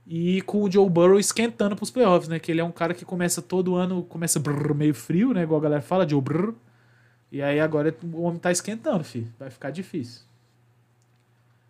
E 0.07 0.41
com 0.43 0.63
o 0.63 0.71
Joe 0.71 0.89
Burrow 0.89 1.19
esquentando 1.19 1.75
pros 1.75 1.91
playoffs, 1.91 2.29
né? 2.29 2.39
Que 2.39 2.53
ele 2.53 2.61
é 2.61 2.65
um 2.65 2.71
cara 2.71 2.95
que 2.95 3.05
começa 3.05 3.43
todo 3.43 3.75
ano, 3.75 4.05
começa 4.05 4.39
brrr, 4.39 4.73
meio 4.75 4.95
frio, 4.95 5.33
né? 5.33 5.43
Igual 5.43 5.59
a 5.59 5.63
galera 5.65 5.83
fala, 5.83 6.09
Joe 6.09 6.21
Brrr. 6.21 6.55
E 7.33 7.43
aí 7.43 7.59
agora 7.59 7.95
o 8.03 8.23
homem 8.23 8.39
tá 8.39 8.53
esquentando, 8.53 9.03
filho. 9.03 9.33
Vai 9.39 9.51
ficar 9.51 9.71
difícil. 9.71 10.23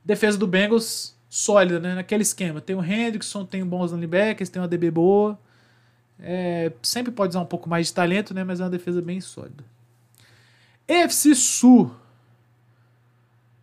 Defesa 0.04 0.36
do 0.36 0.46
Bengals, 0.46 1.16
sólida, 1.28 1.80
né? 1.80 1.94
Naquele 1.94 2.22
esquema. 2.22 2.60
Tem 2.60 2.76
o 2.76 2.84
Hendrickson, 2.84 3.44
tem 3.46 3.64
bons 3.64 3.92
linebackers, 3.92 4.50
tem 4.50 4.60
uma 4.60 4.68
DB 4.68 4.90
boa. 4.90 5.38
É, 6.18 6.72
sempre 6.82 7.12
pode 7.12 7.30
usar 7.30 7.40
um 7.40 7.46
pouco 7.46 7.68
mais 7.68 7.88
de 7.88 7.94
talento, 7.94 8.32
né? 8.32 8.42
Mas 8.44 8.60
é 8.60 8.64
uma 8.64 8.70
defesa 8.70 9.02
bem 9.02 9.20
sólida. 9.20 9.64
EFC 10.88 11.34
Sul. 11.34 11.94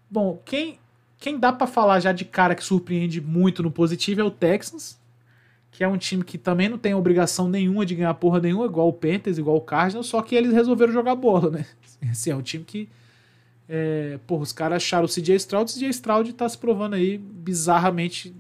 Bom, 0.10 0.42
quem 0.46 0.80
quem 1.24 1.40
dá 1.40 1.54
para 1.54 1.66
falar 1.66 2.02
já 2.02 2.12
de 2.12 2.26
cara 2.26 2.54
que 2.54 2.62
surpreende 2.62 3.22
muito 3.22 3.64
no 3.64 3.72
positivo 3.72 4.20
é 4.20 4.24
o 4.26 4.30
Texans, 4.30 5.00
que 5.72 5.82
é 5.82 5.88
um 5.88 5.98
time 5.98 6.22
que 6.22 6.38
também 6.38 6.68
não 6.68 6.78
tem 6.78 6.94
obrigação 6.94 7.48
nenhuma 7.48 7.86
de 7.86 7.96
ganhar 7.96 8.14
porra 8.16 8.42
nenhuma, 8.42 8.66
igual 8.66 8.90
o 8.90 8.94
Panthers, 8.94 9.38
igual 9.38 9.56
o 9.56 9.62
Cardinals, 9.62 10.08
só 10.08 10.22
que 10.22 10.36
eles 10.36 10.52
resolveram 10.52 10.92
jogar 10.92 11.16
bola, 11.16 11.50
né? 11.50 11.66
Assim, 12.12 12.30
é 12.30 12.36
um 12.36 12.42
time 12.42 12.66
que. 12.66 12.90
É, 13.70 14.20
porra, 14.28 14.44
os 14.44 14.52
caras 14.52 14.84
acharam 14.84 15.06
o 15.06 15.08
CJ 15.08 15.36
Stroud, 15.38 15.72
o 15.72 15.74
CJ 15.74 15.90
Stroud 15.92 16.34
tá 16.34 16.48
se 16.50 16.58
provando 16.58 16.96
aí 16.96 17.18
bizarramente 17.18 18.36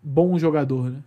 bom 0.00 0.38
jogador, 0.38 0.90
né? 0.90 1.02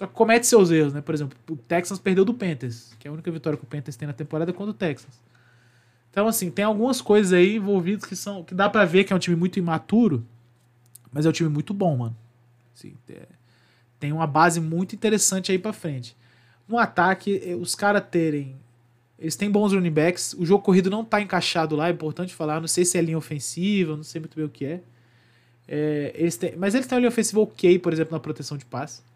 Só 0.00 0.06
que 0.06 0.14
comete 0.14 0.46
seus 0.46 0.70
erros, 0.70 0.94
né? 0.94 1.02
Por 1.02 1.14
exemplo, 1.14 1.38
o 1.50 1.56
Texans 1.56 1.98
perdeu 1.98 2.24
do 2.24 2.32
Panthers, 2.32 2.96
que 2.98 3.06
é 3.06 3.10
a 3.10 3.12
única 3.12 3.30
vitória 3.30 3.58
que 3.58 3.64
o 3.64 3.66
Panthers 3.66 3.96
tem 3.96 4.08
na 4.08 4.14
temporada 4.14 4.50
é 4.50 4.54
contra 4.54 4.70
o 4.70 4.72
Texans. 4.72 5.12
Então, 6.10 6.26
assim, 6.26 6.50
tem 6.50 6.64
algumas 6.64 7.02
coisas 7.02 7.34
aí 7.34 7.56
envolvidas 7.56 8.06
que 8.06 8.16
são. 8.16 8.42
que 8.42 8.54
dá 8.54 8.66
para 8.70 8.86
ver 8.86 9.04
que 9.04 9.12
é 9.12 9.16
um 9.16 9.18
time 9.18 9.36
muito 9.36 9.58
imaturo, 9.58 10.26
mas 11.12 11.26
é 11.26 11.28
um 11.28 11.32
time 11.32 11.50
muito 11.50 11.74
bom, 11.74 11.98
mano. 11.98 12.16
Assim, 12.74 12.94
é, 13.10 13.26
tem 13.98 14.10
uma 14.10 14.26
base 14.26 14.58
muito 14.58 14.94
interessante 14.94 15.52
aí 15.52 15.58
para 15.58 15.74
frente. 15.74 16.16
No 16.66 16.78
ataque, 16.78 17.38
eh, 17.44 17.54
os 17.54 17.74
caras 17.74 18.02
terem. 18.10 18.56
Eles 19.18 19.36
têm 19.36 19.50
bons 19.50 19.74
running 19.74 19.90
backs. 19.90 20.32
O 20.32 20.46
jogo 20.46 20.64
corrido 20.64 20.88
não 20.88 21.04
tá 21.04 21.20
encaixado 21.20 21.76
lá, 21.76 21.88
é 21.88 21.92
importante 21.92 22.34
falar. 22.34 22.58
Não 22.58 22.68
sei 22.68 22.86
se 22.86 22.96
é 22.96 23.02
linha 23.02 23.18
ofensiva, 23.18 23.96
não 23.98 24.02
sei 24.02 24.18
muito 24.18 24.34
bem 24.34 24.46
o 24.46 24.48
que 24.48 24.64
é. 24.64 24.80
é 25.68 26.12
eles 26.14 26.38
têm, 26.38 26.56
mas 26.56 26.74
eles 26.74 26.86
têm 26.86 26.96
uma 26.96 27.00
linha 27.00 27.10
ofensiva 27.10 27.38
ok, 27.42 27.78
por 27.78 27.92
exemplo, 27.92 28.14
na 28.14 28.18
proteção 28.18 28.56
de 28.56 28.64
passe. 28.64 29.09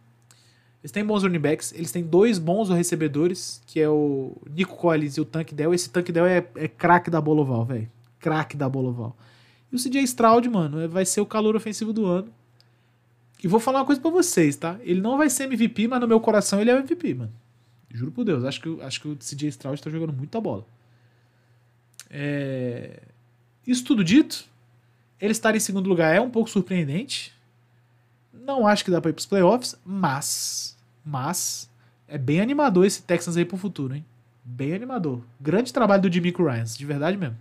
Eles 0.85 0.93
têm 0.93 1.03
bons 1.03 1.23
running 1.23 1.39
backs, 1.39 1.73
eles 1.73 1.91
têm 1.91 2.03
dois 2.03 2.39
bons 2.39 2.69
recebedores, 2.69 3.63
que 3.67 3.81
é 3.81 3.89
o 3.89 4.37
Nico 4.51 4.77
Collins 4.77 5.17
e 5.17 5.21
o 5.23 5.25
Tank 5.25 5.55
Dell. 5.55 5.73
Esse 5.73 5.89
Tank 5.89 6.11
Dell 6.11 6.27
é, 6.27 6.47
é 6.57 6.69
craque 6.69 7.09
da 7.09 7.23
Boloval, 7.23 7.65
velho. 7.65 7.91
Craque 8.21 8.55
da 8.55 8.69
Boloval. 8.69 9.17
E 9.73 9.77
o 9.77 9.79
CJ 9.79 10.03
Stroud, 10.03 10.47
mano, 10.47 10.79
é, 10.83 10.87
vai 10.87 11.07
ser 11.07 11.23
o 11.23 11.27
calor 11.27 11.57
ofensivo 11.57 11.91
do 11.91 12.05
ano. 12.05 12.29
E 13.43 13.49
vou 13.49 13.59
falar 13.59 13.79
uma 13.79 13.87
coisa 13.87 13.99
para 13.99 14.11
vocês, 14.11 14.57
tá? 14.57 14.79
Ele 14.83 15.01
não 15.01 15.17
vai 15.17 15.31
ser 15.31 15.45
MVP, 15.45 15.89
mas 15.89 16.03
no 16.03 16.07
meu 16.07 16.21
coração 16.21 16.61
ele 16.61 16.71
é 16.71 16.75
o 16.75 16.81
MVP, 16.81 17.15
mano. 17.15 17.33
Juro 17.91 18.13
por 18.13 18.27
Deus, 18.27 18.45
acho 18.45 18.61
que, 18.61 18.83
acho 18.83 19.01
que 19.01 19.09
o 19.09 19.17
CJ 19.17 19.49
Stroud 19.49 19.81
tá 19.81 19.89
jogando 19.89 20.13
muita 20.13 20.39
bola. 20.39 20.67
É... 22.11 23.01
Isso 23.67 23.83
tudo 23.85 24.05
dito, 24.05 24.45
ele 25.19 25.33
estar 25.33 25.57
em 25.57 25.61
segundo 25.61 25.89
lugar 25.89 26.15
é 26.15 26.21
um 26.21 26.29
pouco 26.29 26.51
surpreendente. 26.51 27.33
Não 28.35 28.67
acho 28.67 28.85
que 28.85 28.91
dá 28.91 29.01
pra 29.01 29.09
ir 29.09 29.15
pros 29.15 29.25
playoffs, 29.25 29.75
mas 29.83 30.74
mas 31.05 31.71
é 32.09 32.17
bem 32.17 32.41
animador 32.41 32.87
esse 32.87 33.03
Texans 33.03 33.37
aí 33.37 33.45
pro 33.45 33.57
futuro, 33.57 33.95
hein? 33.95 34.05
Bem 34.45 34.75
animador. 34.75 35.21
Grande 35.41 35.73
trabalho 35.73 36.03
do 36.03 36.13
Jimmy 36.13 36.31
Ryans, 36.31 36.77
de 36.77 36.85
verdade 36.85 37.17
mesmo. 37.17 37.37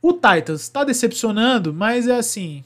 O 0.00 0.12
Titans 0.12 0.68
tá 0.68 0.84
decepcionando, 0.84 1.72
mas 1.74 2.06
é 2.06 2.16
assim. 2.16 2.64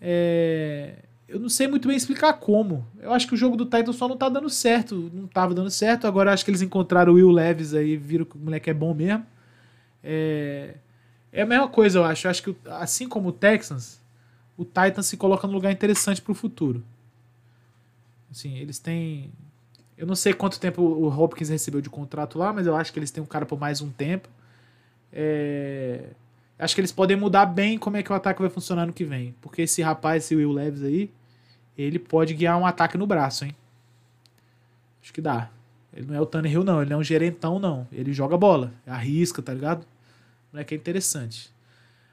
É... 0.00 0.94
eu 1.28 1.38
não 1.38 1.48
sei 1.48 1.68
muito 1.68 1.88
bem 1.88 1.96
explicar 1.96 2.32
como. 2.34 2.86
Eu 3.00 3.12
acho 3.12 3.26
que 3.26 3.34
o 3.34 3.36
jogo 3.36 3.56
do 3.56 3.64
Titans 3.64 3.96
só 3.96 4.08
não 4.08 4.16
tá 4.16 4.28
dando 4.28 4.48
certo. 4.48 5.10
Não 5.12 5.26
tava 5.26 5.54
dando 5.54 5.70
certo. 5.70 6.06
Agora 6.06 6.32
acho 6.32 6.44
que 6.44 6.50
eles 6.50 6.62
encontraram 6.62 7.12
o 7.12 7.16
Will 7.16 7.30
Levis 7.30 7.74
aí, 7.74 7.96
viram 7.96 8.24
que 8.24 8.36
o 8.36 8.38
moleque 8.38 8.70
é 8.70 8.74
bom 8.74 8.94
mesmo. 8.94 9.26
É, 10.02 10.74
é 11.32 11.42
a 11.42 11.46
mesma 11.46 11.68
coisa, 11.68 11.98
eu 11.98 12.04
acho. 12.04 12.26
Eu 12.26 12.30
acho 12.30 12.42
que 12.42 12.56
assim 12.66 13.08
como 13.08 13.28
o 13.28 13.32
Texans, 13.32 14.00
o 14.56 14.64
Titans 14.64 15.06
se 15.06 15.16
coloca 15.16 15.46
num 15.46 15.54
lugar 15.54 15.70
interessante 15.70 16.22
pro 16.22 16.34
futuro. 16.34 16.82
Assim, 18.30 18.56
eles 18.56 18.78
têm. 18.78 19.30
Eu 19.96 20.06
não 20.06 20.14
sei 20.14 20.32
quanto 20.32 20.60
tempo 20.60 20.82
o 20.82 21.08
Hopkins 21.08 21.48
recebeu 21.48 21.80
de 21.80 21.90
contrato 21.90 22.38
lá, 22.38 22.52
mas 22.52 22.66
eu 22.66 22.76
acho 22.76 22.92
que 22.92 22.98
eles 22.98 23.10
têm 23.10 23.22
um 23.22 23.26
cara 23.26 23.44
por 23.44 23.58
mais 23.58 23.80
um 23.80 23.90
tempo. 23.90 24.28
É... 25.12 26.10
Acho 26.58 26.74
que 26.74 26.80
eles 26.80 26.92
podem 26.92 27.16
mudar 27.16 27.46
bem 27.46 27.78
como 27.78 27.96
é 27.96 28.02
que 28.02 28.12
o 28.12 28.14
ataque 28.14 28.40
vai 28.40 28.50
funcionar 28.50 28.86
no 28.86 28.92
que 28.92 29.04
vem. 29.04 29.34
Porque 29.40 29.62
esse 29.62 29.80
rapaz, 29.82 30.24
esse 30.24 30.34
Will 30.36 30.52
Levis 30.52 30.82
aí, 30.82 31.10
ele 31.76 31.98
pode 31.98 32.34
guiar 32.34 32.58
um 32.58 32.66
ataque 32.66 32.98
no 32.98 33.06
braço, 33.06 33.44
hein? 33.44 33.54
Acho 35.02 35.12
que 35.12 35.20
dá. 35.20 35.50
Ele 35.94 36.06
não 36.06 36.14
é 36.14 36.20
o 36.20 36.26
Tannehill, 36.26 36.64
não. 36.64 36.80
Ele 36.80 36.90
não 36.90 36.98
é 36.98 37.00
um 37.00 37.04
gerentão, 37.04 37.58
não. 37.58 37.86
Ele 37.92 38.12
joga 38.12 38.36
bola. 38.36 38.72
Arrisca, 38.86 39.40
tá 39.40 39.54
ligado? 39.54 39.82
O 39.82 39.86
moleque 40.52 40.74
é 40.74 40.76
interessante. 40.76 41.50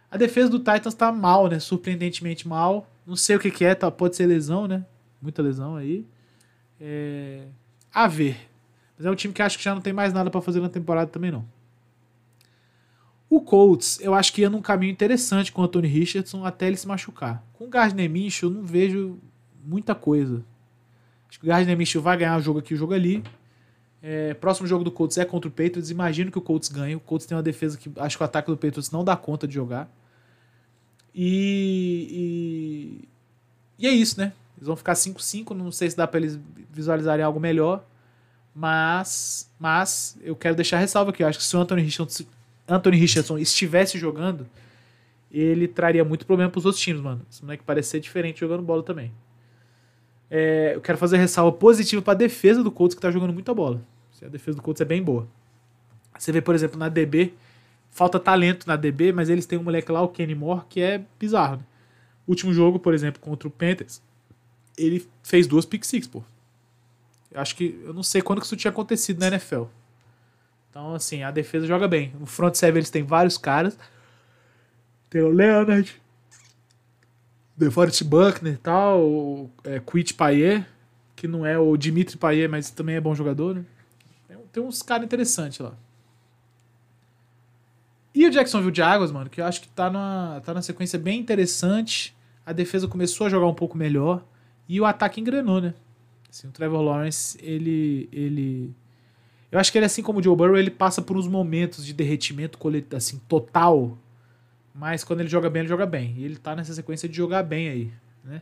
A 0.10 0.18
defesa 0.18 0.50
do 0.50 0.60
Titans 0.60 0.94
tá 0.94 1.12
mal, 1.12 1.48
né? 1.48 1.60
Surpreendentemente 1.60 2.48
mal. 2.48 2.88
Não 3.06 3.16
sei 3.16 3.36
o 3.36 3.40
que, 3.40 3.52
que 3.52 3.66
é, 3.66 3.76
tá? 3.76 3.92
pode 3.92 4.16
ser 4.16 4.28
lesão, 4.28 4.68
né? 4.68 4.86
Muita 5.22 5.42
lesão 5.42 5.76
aí. 5.76 6.06
É... 6.80 7.48
A 7.94 8.08
ver. 8.08 8.38
Mas 8.98 9.06
é 9.06 9.12
um 9.12 9.16
time 9.16 9.34
que 9.34 9.42
acho 9.42 9.58
que 9.58 9.64
já 9.64 9.74
não 9.74 9.82
tem 9.82 9.94
mais 9.94 10.14
nada 10.14 10.30
para 10.30 10.42
fazer 10.42 10.62
na 10.62 10.70
temporada 10.70 11.10
também, 11.10 11.32
não. 11.32 11.46
O 13.30 13.42
Colts, 13.42 14.00
eu 14.02 14.14
acho 14.14 14.32
que 14.32 14.42
ia 14.42 14.50
num 14.50 14.62
caminho 14.62 14.92
interessante 14.92 15.52
com 15.52 15.62
o 15.62 15.66
Anthony 15.66 15.88
Richardson 15.88 16.46
até 16.46 16.68
ele 16.68 16.78
se 16.78 16.88
machucar. 16.88 17.44
Com 17.54 17.66
o 17.66 17.68
Gardner 17.68 18.10
Minshew, 18.10 18.50
eu 18.50 18.56
não 18.56 18.64
vejo 18.64 19.18
muita 19.66 19.96
coisa. 19.96 20.44
Acho 21.28 21.40
que 21.40 21.46
o 21.46 21.50
Gardner 21.50 21.76
Minshew 21.76 22.02
vai 22.02 22.16
ganhar 22.18 22.38
o 22.38 22.42
jogo 22.42 22.60
aqui, 22.60 22.74
o 22.74 22.78
jogo 22.78 22.94
ali. 22.94 23.24
É, 24.02 24.36
próximo 24.36 24.68
jogo 24.68 24.84
do 24.84 24.92
Colts 24.92 25.18
é 25.18 25.26
contra 25.26 25.50
o 25.50 25.52
Patriots. 25.52 25.90
Imagino 25.90 26.32
que 26.32 26.38
o 26.38 26.42
Colts 26.42 26.70
ganhe. 26.70 26.96
O 26.96 27.00
Colts 27.00 27.26
tem 27.26 27.36
uma 27.36 27.44
defesa 27.44 27.78
que 27.78 27.92
acho 27.98 28.16
que 28.16 28.24
o 28.24 28.26
ataque 28.26 28.52
do 28.52 28.56
Patriots 28.56 28.92
não 28.92 29.04
dá 29.04 29.18
conta 29.18 29.48
de 29.48 29.56
jogar. 29.56 29.90
E, 31.14 32.08
e, 32.12 33.84
e 33.84 33.88
é 33.88 33.92
isso, 33.92 34.20
né? 34.20 34.32
Eles 34.58 34.68
vão 34.68 34.76
ficar 34.76 34.94
5-5. 34.94 35.52
Não 35.52 35.72
sei 35.72 35.90
se 35.90 35.98
dá 35.98 36.08
para 36.08 36.20
eles 36.20 36.40
visualizarem 36.72 37.24
algo 37.24 37.40
melhor. 37.40 37.86
Mas, 38.54 39.52
mas 39.60 40.18
eu 40.22 40.36
quero 40.36 40.56
deixar 40.56 40.78
ressalva 40.78 41.12
aqui. 41.12 41.24
Eu 41.24 41.28
acho 41.28 41.40
que 41.40 41.44
se 41.44 41.56
o 41.56 41.60
Anthony 41.60 41.82
Richardson, 41.82 42.24
Anthony 42.68 42.98
Richardson 42.98 43.38
estivesse 43.38 43.98
jogando, 43.98 44.48
ele 45.32 45.68
traria 45.68 46.06
muito 46.06 46.26
problema 46.26 46.50
para 46.50 46.60
os 46.60 46.66
outros 46.66 46.82
times, 46.82 47.02
mano. 47.02 47.22
Esse 47.30 47.44
moleque 47.44 47.64
parece 47.66 47.90
ser 47.90 48.00
diferente 48.00 48.40
jogando 48.40 48.64
bola 48.64 48.82
também. 48.82 49.12
É, 50.30 50.72
eu 50.76 50.82
quero 50.82 50.98
fazer 50.98 51.18
ressalva 51.18 51.52
positiva 51.52 52.02
para 52.02 52.14
a 52.14 52.18
defesa 52.18 52.64
do 52.64 52.72
Colts, 52.72 52.96
que 52.96 53.00
está 53.00 53.12
jogando 53.12 53.34
muita 53.34 53.54
bola. 53.54 53.82
A 54.24 54.28
defesa 54.28 54.56
do 54.56 54.62
Colts 54.62 54.82
é 54.82 54.86
bem 54.86 55.04
boa. 55.04 55.28
Você 56.18 56.32
vê, 56.32 56.42
por 56.42 56.56
exemplo, 56.56 56.80
na 56.80 56.90
DB, 56.90 57.34
falta 57.92 58.20
talento 58.20 58.66
na 58.66 58.76
DB, 58.76 59.12
mas 59.12 59.30
eles 59.30 59.46
têm 59.46 59.60
um 59.60 59.64
moleque 59.64 59.92
lá, 59.92 60.02
o 60.02 60.08
Kenny 60.08 60.34
Moore, 60.34 60.64
que 60.70 60.82
é 60.82 61.04
bizarro. 61.20 61.58
Né? 61.58 61.64
Último 62.28 62.54
jogo, 62.54 62.80
por 62.80 62.94
exemplo, 62.94 63.22
contra 63.22 63.48
o 63.48 63.52
Panthers, 63.52 64.02
ele 64.78 65.08
fez 65.24 65.48
duas 65.48 65.66
pick 65.66 65.84
six, 65.84 66.08
pô. 66.08 66.24
Eu 67.32 67.42
acho 67.42 67.56
que. 67.56 67.80
Eu 67.84 67.94
não 67.94 68.04
sei 68.04 68.22
quando 68.22 68.40
que 68.40 68.46
isso 68.46 68.56
tinha 68.56 68.72
acontecido 68.72 69.20
na 69.20 69.28
NFL. 69.28 69.64
Então, 70.70 70.94
assim, 70.94 71.24
a 71.24 71.32
defesa 71.32 71.66
joga 71.66 71.88
bem. 71.88 72.14
No 72.20 72.26
front 72.26 72.56
seven 72.56 72.80
eles 72.80 72.90
têm 72.90 73.04
vários 73.04 73.38
caras. 73.38 73.78
Tem 75.10 75.22
o 75.22 75.30
Leonard, 75.30 76.02
DeForest 77.56 78.04
Buckner 78.04 78.54
e 78.54 78.58
tal, 78.58 79.50
é, 79.64 79.80
Quit 79.80 80.16
que 81.16 81.28
não 81.28 81.46
é 81.46 81.58
o 81.58 81.78
Dimitri 81.78 82.18
Payet, 82.18 82.50
mas 82.50 82.70
também 82.70 82.96
é 82.96 83.02
bom 83.02 83.16
jogador, 83.16 83.56
né? 83.56 83.66
Tem 84.52 84.64
uns 84.64 84.82
caras 84.82 85.06
interessantes 85.06 85.60
lá. 85.60 85.74
E 88.14 88.26
o 88.26 88.32
Jacksonville 88.32 88.74
Jaguars, 88.74 89.12
mano, 89.12 89.30
que 89.30 89.42
eu 89.42 89.46
acho 89.46 89.62
que 89.62 89.68
tá 89.68 89.90
numa, 89.90 90.42
tá 90.46 90.54
numa 90.54 90.62
sequência 90.62 90.98
bem 90.98 91.20
interessante. 91.20 92.16
A 92.46 92.54
defesa 92.54 92.88
começou 92.88 93.28
a 93.28 93.30
jogar 93.30 93.48
um 93.48 93.54
pouco 93.54 93.78
melhor. 93.78 94.24
E 94.68 94.80
o 94.80 94.86
ataque 94.86 95.22
engrenou, 95.22 95.62
né? 95.62 95.74
Assim, 96.30 96.48
o 96.48 96.52
Trevor 96.52 96.82
Lawrence, 96.82 97.38
ele, 97.42 98.10
ele... 98.12 98.74
Eu 99.52 99.60
acho 99.60 99.72
que 99.72 99.78
ele, 99.78 99.86
assim 99.86 100.02
como 100.02 100.20
o 100.20 100.24
Joe 100.24 100.36
Burrow, 100.36 100.58
ele 100.58 100.72
passa 100.72 101.02
por 101.02 101.16
uns 101.16 101.28
momentos 101.28 101.86
de 101.86 101.94
derretimento 101.94 102.60
assim, 102.96 103.20
total 103.28 103.98
mas 104.78 105.06
quando 105.06 105.22
ele 105.22 105.30
joga 105.30 105.50
bem, 105.50 105.62
ele 105.62 105.70
joga 105.70 105.86
bem. 105.86 106.14
E 106.18 106.26
ele 106.26 106.36
tá 106.36 106.54
nessa 106.54 106.74
sequência 106.74 107.08
de 107.08 107.16
jogar 107.16 107.44
bem 107.44 107.70
aí, 107.70 107.92
né? 108.22 108.42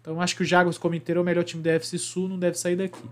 Então 0.00 0.18
acho 0.18 0.34
que 0.34 0.42
o 0.42 0.44
Jaguars 0.44 0.78
como 0.78 0.94
inteiro 0.94 1.20
é 1.20 1.22
o 1.22 1.24
melhor 1.24 1.44
time 1.44 1.62
da 1.62 1.72
FC 1.72 1.98
Sul, 1.98 2.28
não 2.28 2.38
deve 2.38 2.58
sair 2.58 2.76
daqui. 2.76 3.02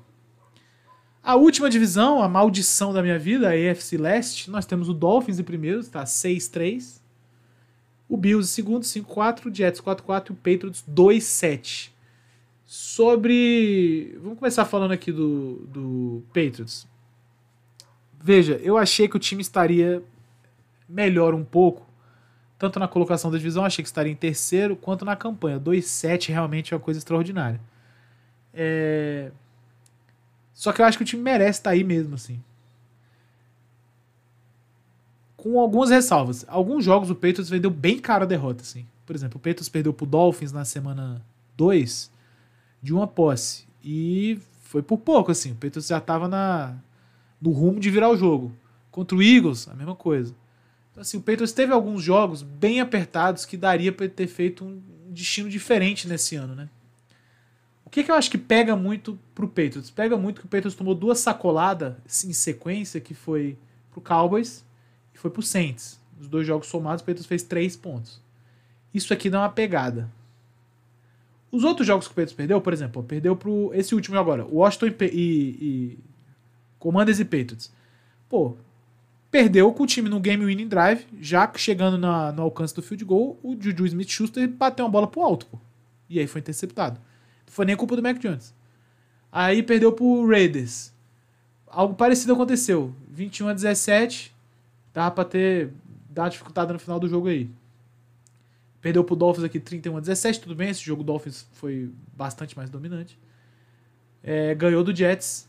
A 1.23 1.37
última 1.37 1.69
divisão, 1.69 2.23
a 2.23 2.29
maldição 2.29 2.93
da 2.93 3.03
minha 3.03 3.19
vida, 3.19 3.51
a 3.51 3.53
AFC 3.53 3.99
Leste, 3.99 4.51
nós 4.51 4.65
temos 4.65 4.89
o 4.89 4.95
Dolphins 4.95 5.39
em 5.39 5.45
primeiro, 5.45 5.85
tá 5.85 6.05
6-3. 6.05 7.03
O 8.09 8.17
Bills 8.17 8.51
em 8.51 8.53
segundo, 8.53 8.83
5-4, 8.83 9.51
o 9.51 9.55
Jets 9.55 9.81
4-4 9.81 10.31
e 10.31 10.33
o 10.33 10.35
Patriots 10.35 10.83
2-7. 10.91 11.92
Sobre. 12.75 14.17
Vamos 14.23 14.39
começar 14.39 14.65
falando 14.65 14.93
aqui 14.93 15.13
do, 15.13 15.57
do 15.69 16.23
Patriots. 16.29 16.89
Veja, 18.19 18.55
eu 18.63 18.79
achei 18.79 19.07
que 19.07 19.15
o 19.15 19.19
time 19.19 19.43
estaria 19.43 20.03
melhor 20.89 21.35
um 21.35 21.45
pouco 21.45 21.87
tanto 22.59 22.81
na 22.81 22.89
colocação 22.89 23.31
da 23.31 23.37
divisão, 23.37 23.63
achei 23.63 23.83
que 23.83 23.89
estaria 23.91 24.11
em 24.11 24.17
terceiro, 24.17 24.75
quanto 24.75 25.05
na 25.05 25.15
campanha. 25.15 25.61
2-7 25.61 26.31
realmente 26.31 26.73
é 26.73 26.75
uma 26.75 26.83
coisa 26.83 26.97
extraordinária. 26.97 27.61
É... 28.55 29.31
Só 30.55 30.73
que 30.73 30.81
eu 30.81 30.87
acho 30.87 30.97
que 30.97 31.05
o 31.05 31.07
time 31.07 31.23
merece 31.23 31.61
estar 31.61 31.71
aí 31.71 31.85
mesmo, 31.85 32.15
assim. 32.15 32.43
Com 35.37 35.61
algumas 35.61 35.91
ressalvas. 35.91 36.47
Alguns 36.49 36.87
jogos 36.87 37.11
o 37.11 37.15
Patriots 37.15 37.51
vendeu 37.51 37.71
bem 37.71 37.99
caro 37.99 38.25
a 38.25 38.27
derrota, 38.27 38.63
assim. 38.63 38.87
Por 39.05 39.15
exemplo, 39.15 39.37
o 39.37 39.41
Patriots 39.41 39.69
perdeu 39.69 39.93
pro 39.93 40.07
Dolphins 40.07 40.53
na 40.53 40.65
semana 40.65 41.21
2 41.59 42.12
de 42.83 42.93
uma 42.93 43.07
posse. 43.07 43.65
E 43.83 44.39
foi 44.63 44.83
por 44.83 44.99
pouco, 44.99 45.31
assim. 45.31 45.53
O 45.53 45.55
Patriots 45.55 45.87
já 45.87 45.99
estava 45.99 46.27
na, 46.29 46.77
no 47.41 47.51
rumo 47.51 47.79
de 47.79 47.91
virar 47.91 48.11
o 48.11 48.17
jogo. 48.17 48.55
Contra 48.91 49.17
o 49.17 49.23
Eagles, 49.23 49.69
a 49.69 49.75
mesma 49.75 49.95
coisa. 49.95 50.35
Então, 50.91 51.01
assim, 51.01 51.17
o 51.17 51.21
Patriots 51.21 51.53
teve 51.53 51.73
alguns 51.73 52.03
jogos 52.03 52.43
bem 52.43 52.81
apertados 52.81 53.47
que 53.47 53.57
daria 53.57 53.93
para 53.93 54.09
ter 54.09 54.27
feito 54.27 54.65
um 54.65 54.83
destino 55.09 55.49
diferente 55.49 56.07
nesse 56.07 56.37
ano, 56.37 56.55
né? 56.55 56.69
O 57.85 57.91
que, 57.91 58.03
que 58.03 58.11
eu 58.11 58.15
acho 58.15 58.31
que 58.31 58.39
pega 58.39 58.75
muito 58.75 59.19
pro 59.35 59.49
Patriots? 59.49 59.91
Pega 59.91 60.17
muito 60.17 60.41
que 60.41 60.47
o 60.47 60.49
Patriots 60.49 60.75
tomou 60.75 60.95
duas 60.95 61.19
sacoladas 61.19 62.25
em 62.25 62.33
sequência, 62.33 63.01
que 63.01 63.15
foi 63.15 63.59
pro 63.91 64.01
Cowboys 64.01 64.65
e 65.15 65.19
foi 65.19 65.31
pro 65.31 65.43
Saints. 65.43 66.01
Os 66.19 66.29
dois 66.29 66.47
jogos 66.47 66.69
somados, 66.69 67.03
o 67.03 67.05
Patriots 67.05 67.27
fez 67.27 67.43
três 67.43 67.77
pontos. 67.77 68.21
Isso 68.95 69.13
aqui 69.13 69.29
dá 69.29 69.41
uma 69.41 69.49
pegada. 69.51 70.11
Os 71.53 71.63
outros 71.63 71.87
jogos 71.87 72.09
que 72.09 72.13
o 72.13 72.15
Patriots 72.15 72.35
perdeu, 72.35 72.61
por 72.61 72.73
exemplo, 72.73 73.03
perdeu 73.05 73.37
pro 73.37 73.71
esse 73.75 73.95
último 73.95 74.19
agora, 74.19 74.45
Washington 74.45 74.87
e, 74.87 75.13
e, 75.13 75.99
Commanders 76.79 77.21
e 77.21 77.25
Patriots. 77.25 77.71
Pô, 78.29 78.57
Perdeu 79.33 79.73
com 79.73 79.85
o 79.85 79.87
time 79.87 80.11
no 80.11 80.21
game 80.21 80.45
winning 80.45 80.69
drive, 80.69 81.07
já 81.19 81.51
chegando 81.57 81.97
na, 81.97 82.31
no 82.33 82.43
alcance 82.43 82.75
do 82.75 82.83
field 82.83 83.03
goal, 83.03 83.41
o 83.43 83.57
Juju 83.59 83.87
Smith-Schuster 83.87 84.47
bateu 84.47 84.85
uma 84.85 84.91
bola 84.91 85.07
pro 85.07 85.23
alto, 85.23 85.47
pô. 85.47 85.59
E 86.07 86.21
aí 86.21 86.27
foi 86.27 86.43
interceptado. 86.43 87.01
Não 87.47 87.53
foi 87.55 87.65
nem 87.65 87.75
culpa 87.75 87.97
do 87.97 88.03
Mac 88.03 88.19
Jones. 88.19 88.55
Aí 89.33 89.63
perdeu 89.63 89.91
pro 89.91 90.29
Raiders. 90.29 90.93
Algo 91.67 91.95
parecido 91.95 92.35
aconteceu. 92.35 92.95
21 93.09 93.49
a 93.49 93.55
17. 93.55 94.35
Dava 94.93 95.11
pra 95.13 95.25
ter 95.25 95.73
dado 96.11 96.33
dificultada 96.33 96.75
no 96.75 96.79
final 96.79 97.01
do 97.01 97.09
jogo 97.09 97.29
aí. 97.29 97.49
Perdeu 98.83 99.03
pro 99.03 99.17
Dolphins 99.17 99.45
aqui 99.45 99.59
31 99.59 99.97
a 99.97 100.01
17. 100.01 100.41
Tudo 100.41 100.55
bem, 100.55 100.69
esse 100.69 100.83
jogo 100.83 101.03
Dolphins 101.03 101.49
foi 101.53 101.91
bastante 102.15 102.55
mais 102.57 102.69
dominante. 102.69 103.19
É, 104.23 104.55
ganhou 104.55 104.85
do 104.85 104.95
Jets 104.95 105.49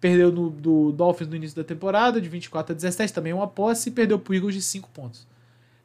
Perdeu 0.00 0.30
no, 0.30 0.50
do 0.50 0.92
Dolphins 0.92 1.28
no 1.28 1.36
início 1.36 1.56
da 1.56 1.64
temporada, 1.64 2.20
de 2.20 2.28
24 2.28 2.72
a 2.72 2.76
17, 2.76 3.12
também 3.12 3.32
uma 3.32 3.48
posse, 3.48 3.88
e 3.88 3.92
perdeu 3.92 4.18
pro 4.18 4.34
Eagles 4.34 4.54
de 4.54 4.62
5 4.62 4.90
pontos. 4.90 5.26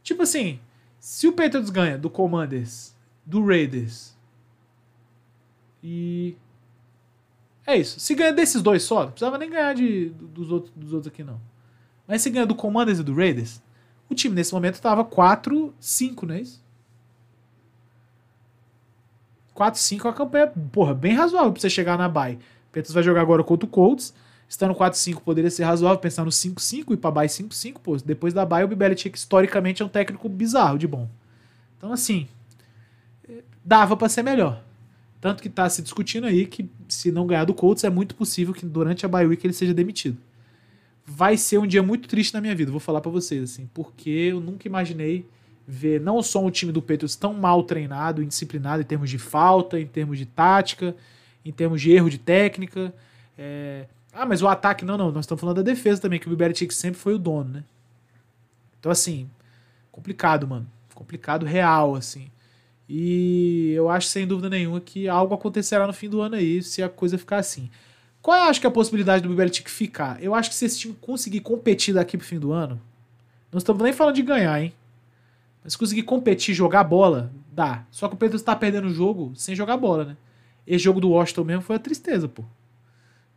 Tipo 0.04 0.24
assim, 0.24 0.60
se 1.00 1.28
o 1.28 1.34
Patriots 1.34 1.70
ganha 1.70 1.98
do 1.98 2.10
Commanders, 2.10 2.94
do 3.26 3.46
Raiders 3.46 4.16
e. 5.84 6.36
É 7.66 7.78
isso. 7.78 8.00
Se 8.00 8.14
ganha 8.14 8.34
desses 8.34 8.62
dois 8.62 8.84
só, 8.84 9.04
não 9.04 9.12
precisava 9.12 9.38
nem 9.38 9.50
ganhar 9.50 9.74
de, 9.74 10.10
dos, 10.10 10.52
outros, 10.52 10.74
dos 10.76 10.94
outros 10.94 11.12
aqui, 11.12 11.24
não. 11.24 11.40
Mas 12.08 12.22
se 12.22 12.30
ganha 12.30 12.46
do 12.46 12.56
Commanders 12.56 13.00
e 13.00 13.04
do 13.04 13.14
Raiders, 13.14 13.62
o 14.12 14.16
time 14.16 14.36
nesse 14.36 14.54
momento 14.54 14.82
tava 14.82 15.04
4-5, 15.04 16.24
não 16.24 16.36
é 16.36 16.42
isso? 16.42 16.62
4-5 19.56 20.06
é 20.06 20.08
uma 20.08 20.14
campanha, 20.14 20.48
porra, 20.72 20.94
bem 20.94 21.14
razoável 21.14 21.52
pra 21.52 21.62
você 21.62 21.70
chegar 21.70 21.98
na 21.98 22.10
bye. 22.10 22.40
Peters 22.72 22.94
vai 22.94 23.04
jogar 23.04 23.22
agora 23.22 23.44
contra 23.44 23.66
o 23.66 23.70
Colts. 23.70 24.14
Estando 24.48 24.74
4-5 24.76 25.22
poderia 25.22 25.50
ser 25.50 25.64
razoável 25.64 25.98
pensar 25.98 26.26
no 26.26 26.32
5-5 26.32 26.94
e 26.94 26.98
para 26.98 27.12
bye 27.12 27.28
5-5, 27.28 27.80
pô. 27.80 27.96
Depois 27.98 28.34
da 28.34 28.46
bye 28.46 28.64
o 28.64 28.68
Belichick 28.68 29.18
historicamente 29.18 29.82
é 29.82 29.86
um 29.86 29.90
técnico 29.90 30.28
bizarro 30.28 30.78
de 30.78 30.88
bom. 30.88 31.08
Então 31.78 31.94
assim, 31.94 32.28
dava 33.64 33.96
para 33.96 34.10
ser 34.10 34.24
melhor. 34.24 34.62
Tanto 35.22 35.44
que 35.44 35.50
tá 35.50 35.70
se 35.70 35.82
discutindo 35.82 36.26
aí 36.26 36.48
que 36.48 36.70
se 36.90 37.12
não 37.12 37.28
ganhar 37.28 37.46
do 37.46 37.54
Colts 37.54 37.84
é 37.84 37.90
muito 37.90 38.16
possível 38.16 38.54
que 38.54 38.66
durante 38.66 39.06
a 39.06 39.10
bye 39.10 39.26
week 39.26 39.46
ele 39.46 39.54
seja 39.54 39.74
demitido. 39.74 40.18
Vai 41.06 41.36
ser 41.38 41.58
um 41.58 41.68
dia 41.68 41.82
muito 41.82 42.08
triste 42.08 42.34
na 42.34 42.42
minha 42.42 42.56
vida, 42.56 42.72
vou 42.72 42.80
falar 42.80 43.02
para 43.02 43.12
vocês 43.12 43.44
assim, 43.44 43.70
porque 43.74 44.10
eu 44.10 44.40
nunca 44.40 44.68
imaginei 44.68 45.26
ver 45.68 46.02
não 46.02 46.22
só 46.22 46.44
um 46.44 46.52
time 46.52 46.72
do 46.72 46.82
Patriots 46.82 47.16
tão 47.16 47.34
mal 47.34 47.64
treinado, 47.64 48.22
indisciplinado 48.22 48.82
em 48.82 48.86
termos 48.86 49.10
de 49.10 49.18
falta, 49.18 49.80
em 49.80 49.88
termos 49.88 50.18
de 50.18 50.26
tática, 50.26 50.96
em 51.46 51.52
termos 51.52 51.82
de 51.82 51.92
erro 51.92 52.10
de 52.10 52.18
técnica. 52.18 52.94
É... 53.38 53.88
Ah, 54.14 54.26
mas 54.26 54.42
o 54.42 54.48
ataque, 54.48 54.84
não, 54.84 54.98
não, 54.98 55.12
nós 55.12 55.24
estamos 55.24 55.40
falando 55.40 55.58
da 55.58 55.62
defesa 55.62 56.02
também, 56.02 56.20
que 56.20 56.28
o 56.30 56.36
Belichick 56.36 56.74
sempre 56.74 57.00
foi 57.00 57.14
o 57.14 57.18
dono, 57.18 57.50
né? 57.50 57.64
Então, 58.80 58.92
assim, 58.92 59.30
complicado, 59.92 60.48
mano. 60.48 60.68
Complicado 60.94 61.46
real, 61.46 61.96
assim. 61.96 62.30
E 62.90 63.72
eu 63.74 63.90
acho, 63.90 64.08
sem 64.08 64.28
dúvida 64.28 64.50
nenhuma, 64.50 64.82
que 64.82 65.08
algo 65.08 65.34
acontecerá 65.34 65.88
no 65.88 65.94
fim 65.94 66.10
do 66.10 66.20
ano 66.20 66.36
aí, 66.36 66.62
se 66.62 66.84
a 66.84 66.90
coisa 66.90 67.18
ficar 67.18 67.38
assim. 67.38 67.70
Qual 68.22 68.38
eu 68.38 68.44
acho 68.44 68.60
que 68.60 68.68
é 68.68 68.70
a 68.70 68.72
possibilidade 68.72 69.28
do 69.28 69.34
Belichick 69.34 69.70
ficar? 69.70 70.22
Eu 70.22 70.36
acho 70.36 70.50
que 70.50 70.56
se 70.56 70.66
esse 70.66 70.80
time 70.80 70.96
conseguir 71.02 71.40
competir 71.40 71.94
daqui 71.94 72.18
pro 72.18 72.28
fim 72.28 72.38
do 72.38 72.52
ano, 72.52 72.80
não 73.52 73.58
estamos 73.58 73.82
nem 73.82 73.92
falando 73.92 74.16
de 74.16 74.22
ganhar, 74.22 74.62
hein? 74.62 74.74
Mas 75.64 75.76
conseguir 75.76 76.04
competir, 76.04 76.54
jogar 76.54 76.84
bola, 76.84 77.32
dá. 77.52 77.84
Só 77.92 78.08
que 78.08 78.14
o 78.14 78.18
Pedro 78.18 78.36
está 78.36 78.56
perdendo 78.56 78.88
o 78.88 78.94
jogo 78.94 79.32
sem 79.36 79.56
jogar 79.56 79.78
bola, 79.78 80.06
né? 80.06 80.18
Esse 80.66 80.84
jogo 80.84 81.02
do 81.02 81.10
Washington 81.10 81.44
mesmo 81.44 81.62
foi 81.64 81.76
a 81.76 81.80
tristeza, 81.80 82.28
pô. 82.28 82.44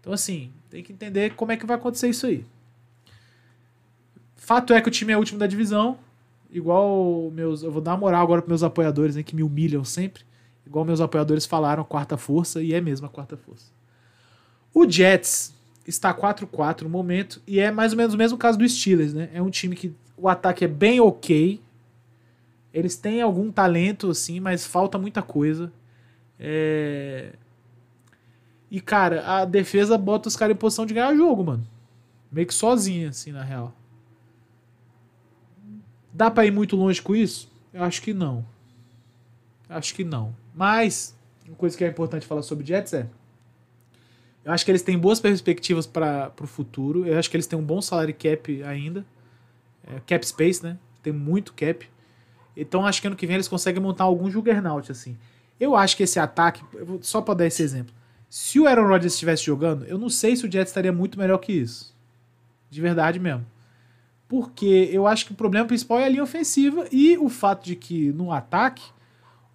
Então, 0.01 0.13
assim, 0.13 0.51
tem 0.69 0.83
que 0.83 0.93
entender 0.93 1.35
como 1.35 1.53
é 1.53 1.57
que 1.57 1.65
vai 1.65 1.77
acontecer 1.77 2.09
isso 2.09 2.27
aí. 2.27 2.45
Fato 4.37 4.75
é 4.75 4.81
que 4.81 4.89
o 4.89 4.91
time 4.91 5.13
é 5.13 5.17
o 5.17 5.19
último 5.19 5.39
da 5.39 5.47
divisão. 5.47 5.99
Igual 6.51 7.31
meus. 7.31 7.63
Eu 7.63 7.73
vou 7.73 7.81
dar 7.81 7.93
uma 7.93 7.99
moral 7.99 8.23
agora 8.23 8.43
para 8.43 8.51
meus 8.51 8.63
apoiadores, 8.63 9.17
né, 9.17 9.23
que 9.23 9.35
me 9.35 9.43
humilham 9.43 9.83
sempre. 9.83 10.23
Igual 10.67 10.85
meus 10.85 11.01
apoiadores 11.01 11.47
falaram, 11.47 11.83
quarta 11.85 12.17
força, 12.19 12.63
e 12.63 12.75
é 12.75 12.81
mesmo 12.81 13.07
a 13.07 13.11
quarta 13.11 13.37
força. 13.37 13.67
O 14.75 14.91
Jets 14.91 15.55
está 15.87 16.13
4-4 16.13 16.83
no 16.83 16.89
momento, 16.89 17.41
e 17.47 17.61
é 17.61 17.71
mais 17.71 17.93
ou 17.93 17.97
menos 17.97 18.13
o 18.13 18.19
mesmo 18.19 18.37
caso 18.37 18.59
do 18.59 18.69
Steelers, 18.69 19.15
né? 19.15 19.31
É 19.33 19.41
um 19.41 19.49
time 19.49 19.77
que 19.77 19.95
o 20.17 20.29
ataque 20.29 20.65
é 20.65 20.69
bem 20.69 21.01
ok, 21.01 21.61
eles 22.73 22.97
têm 22.97 23.23
algum 23.23 23.53
talento, 23.53 24.11
assim, 24.11 24.41
mas 24.41 24.67
falta 24.67 24.99
muita 24.99 25.23
coisa. 25.23 25.73
É... 26.41 27.33
E, 28.69 28.81
cara, 28.81 29.25
a 29.25 29.45
defesa 29.45 29.97
bota 29.97 30.29
os 30.29 30.35
caras 30.35 30.57
em 30.57 30.59
posição 30.59 30.85
de 30.85 30.93
ganhar 30.93 31.15
jogo, 31.15 31.45
mano. 31.45 31.65
Meio 32.33 32.49
que 32.49 32.55
sozinha, 32.55 33.11
assim, 33.11 33.31
na 33.31 33.45
real. 33.45 33.73
Dá 36.13 36.29
pra 36.29 36.45
ir 36.45 36.51
muito 36.51 36.75
longe 36.75 37.01
com 37.01 37.15
isso? 37.15 37.49
Eu 37.73 37.85
acho 37.85 38.03
que 38.03 38.13
não. 38.13 38.45
Acho 39.69 39.95
que 39.95 40.03
não. 40.03 40.35
Mas, 40.53 41.17
uma 41.47 41.55
coisa 41.57 41.79
que 41.79 41.85
é 41.85 41.89
importante 41.89 42.27
falar 42.27 42.43
sobre 42.43 42.67
Jets 42.67 42.93
é. 42.93 43.09
Eu 44.45 44.53
acho 44.53 44.65
que 44.65 44.71
eles 44.71 44.83
têm 44.83 44.99
boas 44.99 45.21
perspectivas 45.21 45.87
para 45.87 46.33
o 46.41 46.47
futuro. 46.47 47.07
Eu 47.07 47.19
acho 47.19 47.31
que 47.31 47.37
eles 47.37 47.47
têm 47.47 47.59
um 47.59 47.65
bom 47.65 47.81
salary 47.81 48.13
cap 48.13 48.63
ainda. 48.63 49.05
É, 49.87 50.01
cap 50.07 50.27
space, 50.27 50.63
né? 50.63 50.79
Tem 51.03 51.13
muito 51.13 51.55
cap. 51.55 51.89
Então 52.57 52.87
acho 52.87 53.01
que 53.01 53.07
ano 53.07 53.17
que 53.17 53.27
vem 53.27 53.35
eles 53.35 53.49
conseguem 53.49 53.83
montar 53.83 54.05
algum 54.05 54.31
juggernaut, 54.31 54.91
assim. 54.93 55.17
Eu 55.59 55.75
acho 55.75 55.97
que 55.97 56.03
esse 56.03 56.19
ataque, 56.19 56.63
só 57.01 57.21
para 57.21 57.35
dar 57.35 57.47
esse 57.47 57.63
exemplo, 57.63 57.95
se 58.29 58.59
o 58.61 58.67
Aaron 58.67 58.89
Rodgers 58.89 59.13
estivesse 59.15 59.45
jogando, 59.45 59.85
eu 59.85 59.97
não 59.97 60.11
sei 60.11 60.37
se 60.37 60.47
o 60.47 60.51
Jets 60.51 60.71
estaria 60.71 60.93
muito 60.93 61.19
melhor 61.19 61.39
que 61.39 61.53
isso. 61.53 61.95
De 62.69 62.81
verdade 62.81 63.19
mesmo. 63.19 63.47
Porque 64.29 64.91
eu 64.93 65.07
acho 65.07 65.27
que 65.27 65.33
o 65.33 65.37
problema 65.37 65.67
principal 65.67 66.01
é 66.01 66.07
a 66.07 66.09
linha 66.09 66.23
ofensiva 66.23 66.87
e 66.91 67.17
o 67.17 67.29
fato 67.29 67.65
de 67.65 67.77
que 67.77 68.11
no 68.13 68.33
ataque, 68.33 68.83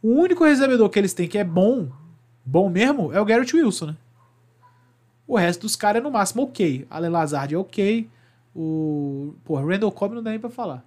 o 0.02 0.10
único 0.10 0.46
recebedor 0.46 0.90
que 0.90 0.98
eles 0.98 1.14
têm 1.14 1.28
que 1.28 1.38
é 1.38 1.44
bom, 1.44 1.90
bom 2.46 2.70
mesmo, 2.70 3.12
é 3.12 3.20
o 3.20 3.26
Garrett 3.26 3.56
Wilson, 3.56 3.88
né? 3.88 3.96
O 5.30 5.38
resto 5.38 5.62
dos 5.62 5.76
caras 5.76 6.02
é 6.02 6.04
no 6.04 6.10
máximo 6.10 6.42
ok. 6.42 6.88
Allen 6.90 7.12
Lazard 7.12 7.54
é 7.54 7.58
ok. 7.58 8.10
O. 8.56 9.36
Pô, 9.46 9.62
Randall 9.62 9.92
Cobb 9.92 10.16
não 10.16 10.24
dá 10.24 10.32
nem 10.32 10.40
pra 10.40 10.50
falar. 10.50 10.84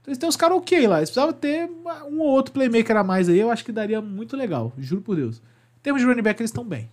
Então 0.00 0.10
eles 0.10 0.16
têm 0.16 0.26
uns 0.26 0.36
caras 0.36 0.56
ok 0.56 0.86
lá. 0.86 0.96
Eles 1.00 1.10
precisavam 1.10 1.34
ter 1.34 1.68
um 2.10 2.20
ou 2.20 2.28
outro 2.28 2.54
playmaker 2.54 2.96
a 2.96 3.04
mais 3.04 3.28
aí. 3.28 3.38
Eu 3.38 3.50
acho 3.50 3.62
que 3.62 3.70
daria 3.70 4.00
muito 4.00 4.38
legal. 4.38 4.72
Juro 4.78 5.02
por 5.02 5.16
Deus. 5.16 5.36
Em 5.36 5.82
termos 5.82 6.00
de 6.00 6.08
running 6.08 6.22
back, 6.22 6.40
eles 6.40 6.48
estão 6.48 6.64
bem. 6.64 6.90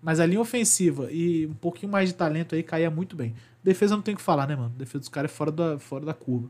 Mas 0.00 0.20
a 0.20 0.26
linha 0.26 0.40
ofensiva 0.40 1.10
e 1.10 1.44
um 1.48 1.54
pouquinho 1.54 1.90
mais 1.90 2.10
de 2.10 2.14
talento 2.14 2.54
aí 2.54 2.62
caía 2.62 2.88
muito 2.88 3.16
bem. 3.16 3.34
Defesa 3.62 3.96
não 3.96 4.02
tem 4.02 4.14
o 4.14 4.16
que 4.16 4.22
falar, 4.22 4.46
né, 4.46 4.54
mano? 4.54 4.72
Defesa 4.78 5.00
dos 5.00 5.08
caras 5.08 5.28
é 5.28 5.34
fora 5.34 5.50
da, 5.50 5.78
fora 5.80 6.04
da 6.04 6.14
curva. 6.14 6.48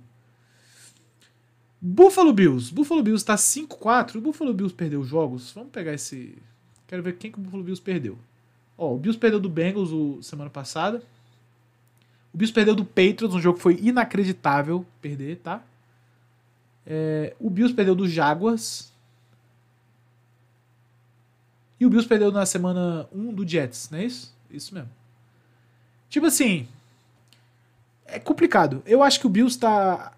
Buffalo 1.80 2.34
Bills. 2.34 2.70
Buffalo 2.70 3.02
Bills 3.02 3.24
tá 3.24 3.36
5-4. 3.36 4.16
O 4.16 4.20
Buffalo 4.20 4.52
Bills 4.52 4.74
perdeu 4.74 5.02
jogos. 5.02 5.50
Vamos 5.52 5.70
pegar 5.70 5.94
esse. 5.94 6.36
Quero 6.86 7.02
ver 7.02 7.16
quem 7.16 7.32
que 7.32 7.38
o 7.38 7.40
Buffalo 7.40 7.62
Bills 7.62 7.82
perdeu. 7.82 8.18
Ó, 8.82 8.94
o 8.94 8.98
Bills 8.98 9.16
perdeu 9.16 9.38
do 9.38 9.48
Bengals 9.48 9.92
o, 9.92 10.20
semana 10.20 10.50
passada. 10.50 11.00
O 12.34 12.36
Bills 12.36 12.52
perdeu 12.52 12.74
do 12.74 12.84
Patriots, 12.84 13.32
um 13.32 13.40
jogo 13.40 13.56
que 13.56 13.62
foi 13.62 13.78
inacreditável 13.80 14.84
perder, 15.00 15.36
tá? 15.36 15.62
É, 16.84 17.32
o 17.38 17.48
Bills 17.48 17.72
perdeu 17.72 17.94
do 17.94 18.08
Jaguars. 18.08 18.92
E 21.78 21.86
o 21.86 21.90
Bills 21.90 22.08
perdeu 22.08 22.32
na 22.32 22.44
semana 22.44 23.08
1 23.12 23.32
do 23.32 23.46
Jets, 23.46 23.88
não 23.88 24.00
é 24.00 24.04
isso? 24.04 24.34
Isso 24.50 24.74
mesmo. 24.74 24.90
Tipo 26.08 26.26
assim. 26.26 26.66
É 28.04 28.18
complicado. 28.18 28.82
Eu 28.84 29.00
acho 29.00 29.20
que 29.20 29.28
o 29.28 29.30
Bills 29.30 29.56
tá 29.56 30.12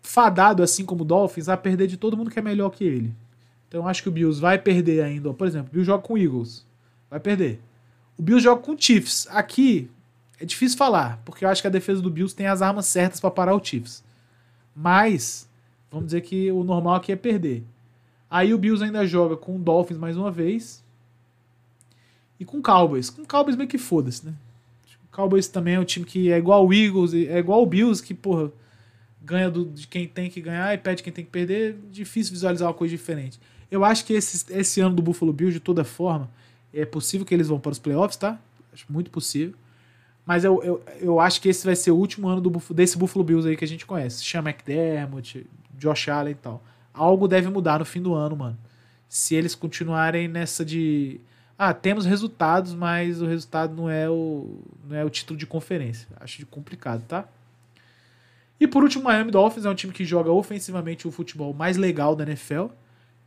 fadado, 0.00 0.62
assim 0.62 0.82
como 0.82 1.02
o 1.02 1.06
Dolphins, 1.06 1.50
a 1.50 1.58
perder 1.58 1.86
de 1.86 1.98
todo 1.98 2.16
mundo 2.16 2.30
que 2.30 2.38
é 2.38 2.42
melhor 2.42 2.70
que 2.70 2.84
ele. 2.84 3.14
Então 3.68 3.82
eu 3.82 3.86
acho 3.88 4.02
que 4.02 4.08
o 4.08 4.12
Bills 4.12 4.40
vai 4.40 4.58
perder 4.58 5.02
ainda. 5.02 5.34
Por 5.34 5.46
exemplo, 5.46 5.68
o 5.68 5.72
Bills 5.72 5.86
joga 5.86 6.02
com 6.02 6.14
o 6.14 6.18
Eagles. 6.18 6.66
Vai 7.10 7.20
perder. 7.20 7.67
O 8.18 8.22
Bills 8.22 8.44
joga 8.44 8.60
com 8.60 8.72
o 8.72 8.76
Chiefs. 8.78 9.26
Aqui 9.30 9.90
é 10.38 10.44
difícil 10.44 10.76
falar, 10.76 11.22
porque 11.24 11.44
eu 11.44 11.48
acho 11.48 11.62
que 11.62 11.68
a 11.68 11.70
defesa 11.70 12.02
do 12.02 12.10
Bills 12.10 12.34
tem 12.34 12.46
as 12.46 12.60
armas 12.60 12.84
certas 12.84 13.20
para 13.20 13.30
parar 13.30 13.54
o 13.54 13.64
Chiefs. 13.64 14.04
Mas 14.76 15.48
Vamos 15.90 16.06
dizer 16.06 16.20
que 16.20 16.50
o 16.52 16.62
normal 16.62 16.96
aqui 16.96 17.12
é 17.12 17.16
perder. 17.16 17.62
Aí 18.30 18.52
o 18.52 18.58
Bills 18.58 18.84
ainda 18.84 19.06
joga 19.06 19.36
com 19.36 19.56
o 19.56 19.58
Dolphins 19.58 19.98
mais 19.98 20.16
uma 20.16 20.30
vez. 20.30 20.84
E 22.38 22.44
com 22.44 22.58
o 22.58 22.62
Cowboys. 22.62 23.08
Com 23.08 23.22
o 23.22 23.26
Cowboys 23.26 23.56
meio 23.56 23.68
que 23.68 23.78
foda-se, 23.78 24.26
né? 24.26 24.34
O 25.04 25.16
Cowboys 25.16 25.48
também 25.48 25.74
é 25.74 25.80
um 25.80 25.84
time 25.84 26.04
que 26.04 26.30
é 26.30 26.36
igual 26.36 26.66
o 26.66 26.72
Eagles, 26.72 27.14
é 27.14 27.38
igual 27.38 27.62
o 27.62 27.66
Bills, 27.66 28.02
que, 28.02 28.12
porra, 28.12 28.52
ganha 29.22 29.50
do, 29.50 29.64
de 29.64 29.86
quem 29.86 30.06
tem 30.06 30.30
que 30.30 30.40
ganhar 30.40 30.72
e 30.74 30.78
pede 30.78 31.02
quem 31.02 31.12
tem 31.12 31.24
que 31.24 31.30
perder. 31.30 31.76
Difícil 31.90 32.34
visualizar 32.34 32.68
uma 32.68 32.74
coisa 32.74 32.94
diferente. 32.94 33.40
Eu 33.70 33.84
acho 33.84 34.04
que 34.04 34.12
esse, 34.12 34.52
esse 34.52 34.80
ano 34.80 34.94
do 34.94 35.02
Buffalo 35.02 35.32
Bills, 35.32 35.54
de 35.54 35.60
toda 35.60 35.84
forma, 35.84 36.30
é 36.72 36.84
possível 36.84 37.26
que 37.26 37.34
eles 37.34 37.48
vão 37.48 37.58
para 37.58 37.72
os 37.72 37.78
playoffs, 37.78 38.16
tá? 38.16 38.38
Acho 38.72 38.86
muito 38.88 39.10
possível. 39.10 39.54
Mas 40.24 40.44
eu, 40.44 40.62
eu, 40.62 40.84
eu 41.00 41.20
acho 41.20 41.40
que 41.40 41.48
esse 41.48 41.64
vai 41.64 41.74
ser 41.74 41.90
o 41.90 41.96
último 41.96 42.28
ano 42.28 42.40
do, 42.40 42.74
desse 42.74 42.98
Buffalo 42.98 43.24
Bills 43.24 43.48
aí 43.48 43.56
que 43.56 43.64
a 43.64 43.68
gente 43.68 43.86
conhece. 43.86 44.22
Chama 44.22 44.50
McDermott, 44.50 45.46
Josh 45.74 46.08
Allen 46.08 46.32
e 46.32 46.34
tal. 46.34 46.62
Algo 46.92 47.26
deve 47.26 47.48
mudar 47.48 47.78
no 47.78 47.84
fim 47.84 48.02
do 48.02 48.12
ano, 48.14 48.36
mano. 48.36 48.58
Se 49.08 49.34
eles 49.34 49.54
continuarem 49.54 50.28
nessa 50.28 50.64
de. 50.64 51.20
Ah, 51.56 51.72
temos 51.72 52.04
resultados, 52.04 52.74
mas 52.74 53.22
o 53.22 53.26
resultado 53.26 53.74
não 53.74 53.88
é 53.88 54.08
o, 54.08 54.60
não 54.86 54.96
é 54.96 55.04
o 55.04 55.10
título 55.10 55.38
de 55.38 55.46
conferência. 55.46 56.06
Acho 56.20 56.44
complicado, 56.46 57.02
tá? 57.08 57.26
E 58.60 58.66
por 58.66 58.82
último, 58.82 59.04
o 59.04 59.06
Miami 59.06 59.30
Dolphins 59.30 59.64
é 59.64 59.70
um 59.70 59.74
time 59.74 59.92
que 59.92 60.04
joga 60.04 60.30
ofensivamente 60.30 61.06
o 61.06 61.10
futebol 61.10 61.54
mais 61.54 61.76
legal 61.76 62.14
da 62.14 62.24
NFL. 62.24 62.66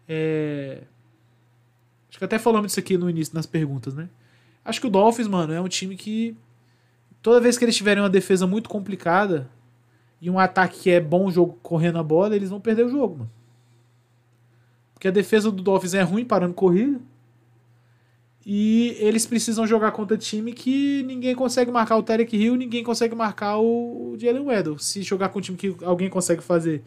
É... 0.07 0.83
Acho 2.11 2.19
que 2.19 2.25
até 2.25 2.37
falamos 2.37 2.67
disso 2.67 2.79
aqui 2.79 2.95
no 2.95 3.09
início 3.09 3.33
nas 3.33 3.47
perguntas, 3.47 3.95
né? 3.95 4.07
Acho 4.63 4.79
que 4.79 4.85
o 4.85 4.91
Dolphins, 4.91 5.27
mano, 5.27 5.51
é 5.51 5.59
um 5.59 5.67
time 5.67 5.95
que 5.95 6.37
toda 7.23 7.41
vez 7.41 7.57
que 7.57 7.65
eles 7.65 7.75
tiverem 7.75 8.03
uma 8.03 8.09
defesa 8.09 8.45
muito 8.45 8.69
complicada, 8.69 9.49
e 10.21 10.29
um 10.29 10.37
ataque 10.37 10.81
que 10.81 10.89
é 10.91 11.01
bom 11.01 11.31
jogo 11.31 11.57
correndo 11.63 11.97
a 11.97 12.03
bola, 12.03 12.35
eles 12.35 12.51
vão 12.51 12.61
perder 12.61 12.85
o 12.85 12.89
jogo, 12.89 13.17
mano. 13.19 13.31
Porque 14.93 15.07
a 15.07 15.11
defesa 15.11 15.51
do 15.51 15.63
Dolphins 15.63 15.95
é 15.95 16.03
ruim 16.03 16.23
parando 16.23 16.53
corrida. 16.53 17.01
E 18.45 18.95
eles 18.99 19.25
precisam 19.25 19.65
jogar 19.65 19.91
contra 19.91 20.15
time 20.15 20.53
que 20.53 21.03
ninguém 21.03 21.35
consegue 21.35 21.71
marcar 21.71 21.97
o 21.97 22.03
Tarek 22.03 22.35
Hill, 22.35 22.55
ninguém 22.55 22.83
consegue 22.83 23.15
marcar 23.15 23.57
o 23.57 24.15
Jalen 24.19 24.45
Weddle. 24.45 24.77
Se 24.77 25.01
jogar 25.01 25.29
com 25.29 25.39
um 25.39 25.41
time 25.41 25.57
que 25.57 25.75
alguém 25.83 26.09
consegue 26.09 26.43
fazer 26.43 26.83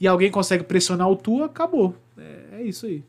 e 0.00 0.06
alguém 0.06 0.30
consegue 0.30 0.64
pressionar 0.64 1.10
o 1.10 1.16
Tua, 1.16 1.46
acabou. 1.46 1.94
É, 2.16 2.60
é 2.60 2.62
isso 2.62 2.86
aí. 2.86 3.04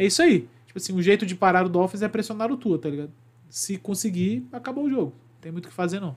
É 0.00 0.06
isso 0.06 0.22
aí. 0.22 0.48
Tipo 0.64 0.78
assim, 0.78 0.94
o 0.94 1.02
jeito 1.02 1.26
de 1.26 1.34
parar 1.34 1.66
o 1.66 1.68
Dolphins 1.68 2.00
é 2.00 2.08
pressionar 2.08 2.50
o 2.50 2.56
Tua, 2.56 2.78
tá 2.78 2.88
ligado? 2.88 3.10
Se 3.50 3.76
conseguir, 3.76 4.46
acabou 4.50 4.84
o 4.84 4.90
jogo. 4.90 5.12
Não 5.34 5.40
tem 5.42 5.52
muito 5.52 5.66
o 5.66 5.68
que 5.68 5.74
fazer, 5.74 6.00
não. 6.00 6.16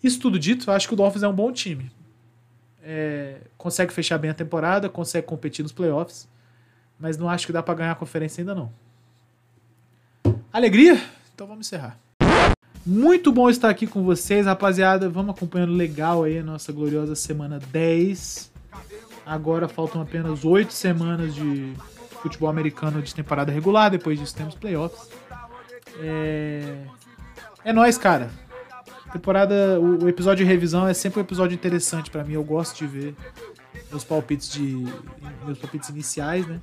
Isso 0.00 0.20
tudo 0.20 0.38
dito, 0.38 0.70
acho 0.70 0.86
que 0.86 0.94
o 0.94 0.96
Dolphins 0.96 1.24
é 1.24 1.28
um 1.28 1.34
bom 1.34 1.50
time. 1.50 1.90
É, 2.80 3.40
consegue 3.58 3.92
fechar 3.92 4.18
bem 4.18 4.30
a 4.30 4.34
temporada, 4.34 4.88
consegue 4.88 5.26
competir 5.26 5.64
nos 5.64 5.72
playoffs, 5.72 6.28
mas 6.96 7.18
não 7.18 7.28
acho 7.28 7.44
que 7.44 7.52
dá 7.52 7.60
para 7.60 7.74
ganhar 7.74 7.90
a 7.90 7.96
conferência 7.96 8.40
ainda 8.40 8.54
não. 8.54 8.70
Alegria? 10.52 11.02
Então 11.34 11.48
vamos 11.48 11.66
encerrar. 11.66 11.98
Muito 12.86 13.32
bom 13.32 13.50
estar 13.50 13.68
aqui 13.68 13.88
com 13.88 14.04
vocês, 14.04 14.46
rapaziada. 14.46 15.08
Vamos 15.08 15.34
acompanhando 15.34 15.72
legal 15.72 16.22
aí 16.22 16.38
a 16.38 16.42
nossa 16.44 16.70
gloriosa 16.70 17.16
semana 17.16 17.58
10. 17.72 18.52
Agora 19.26 19.66
faltam 19.66 20.00
apenas 20.00 20.44
oito 20.44 20.72
semanas 20.72 21.34
de 21.34 21.74
futebol 22.24 22.48
americano 22.48 23.02
de 23.02 23.14
temporada 23.14 23.52
regular. 23.52 23.90
Depois 23.90 24.18
disso 24.18 24.34
temos 24.34 24.54
playoffs. 24.54 25.10
É, 26.00 26.86
é 27.64 27.72
nóis, 27.72 27.98
cara. 27.98 28.30
Temporada, 29.12 29.78
o, 29.78 30.04
o 30.04 30.08
episódio 30.08 30.44
de 30.44 30.50
revisão 30.50 30.88
é 30.88 30.94
sempre 30.94 31.20
um 31.20 31.22
episódio 31.22 31.54
interessante 31.54 32.10
pra 32.10 32.24
mim. 32.24 32.32
Eu 32.32 32.42
gosto 32.42 32.78
de 32.78 32.86
ver 32.86 33.14
meus 33.90 34.02
palpites 34.02 34.50
de 34.50 34.86
meus 35.44 35.58
palpites 35.58 35.90
iniciais, 35.90 36.46
né? 36.46 36.60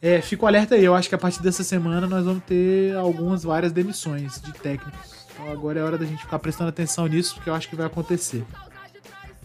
É, 0.00 0.20
fico 0.20 0.44
alerta 0.44 0.74
aí. 0.74 0.84
Eu 0.84 0.94
acho 0.94 1.08
que 1.08 1.14
a 1.14 1.18
partir 1.18 1.40
dessa 1.40 1.62
semana 1.62 2.08
nós 2.08 2.24
vamos 2.24 2.42
ter 2.42 2.96
algumas 2.96 3.44
várias 3.44 3.70
demissões 3.70 4.40
de 4.42 4.52
técnicos. 4.52 5.26
Então 5.32 5.50
agora 5.50 5.78
é 5.78 5.82
hora 5.82 5.96
da 5.96 6.04
gente 6.04 6.20
ficar 6.22 6.40
prestando 6.40 6.68
atenção 6.68 7.06
nisso, 7.06 7.36
porque 7.36 7.48
eu 7.48 7.54
acho 7.54 7.68
que 7.68 7.76
vai 7.76 7.86
acontecer. 7.86 8.44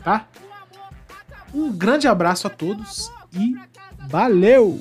Tá? 0.03 0.27
Um 1.53 1.71
grande 1.71 2.07
abraço 2.07 2.47
a 2.47 2.49
todos 2.49 3.11
e 3.33 3.55
valeu! 4.07 4.79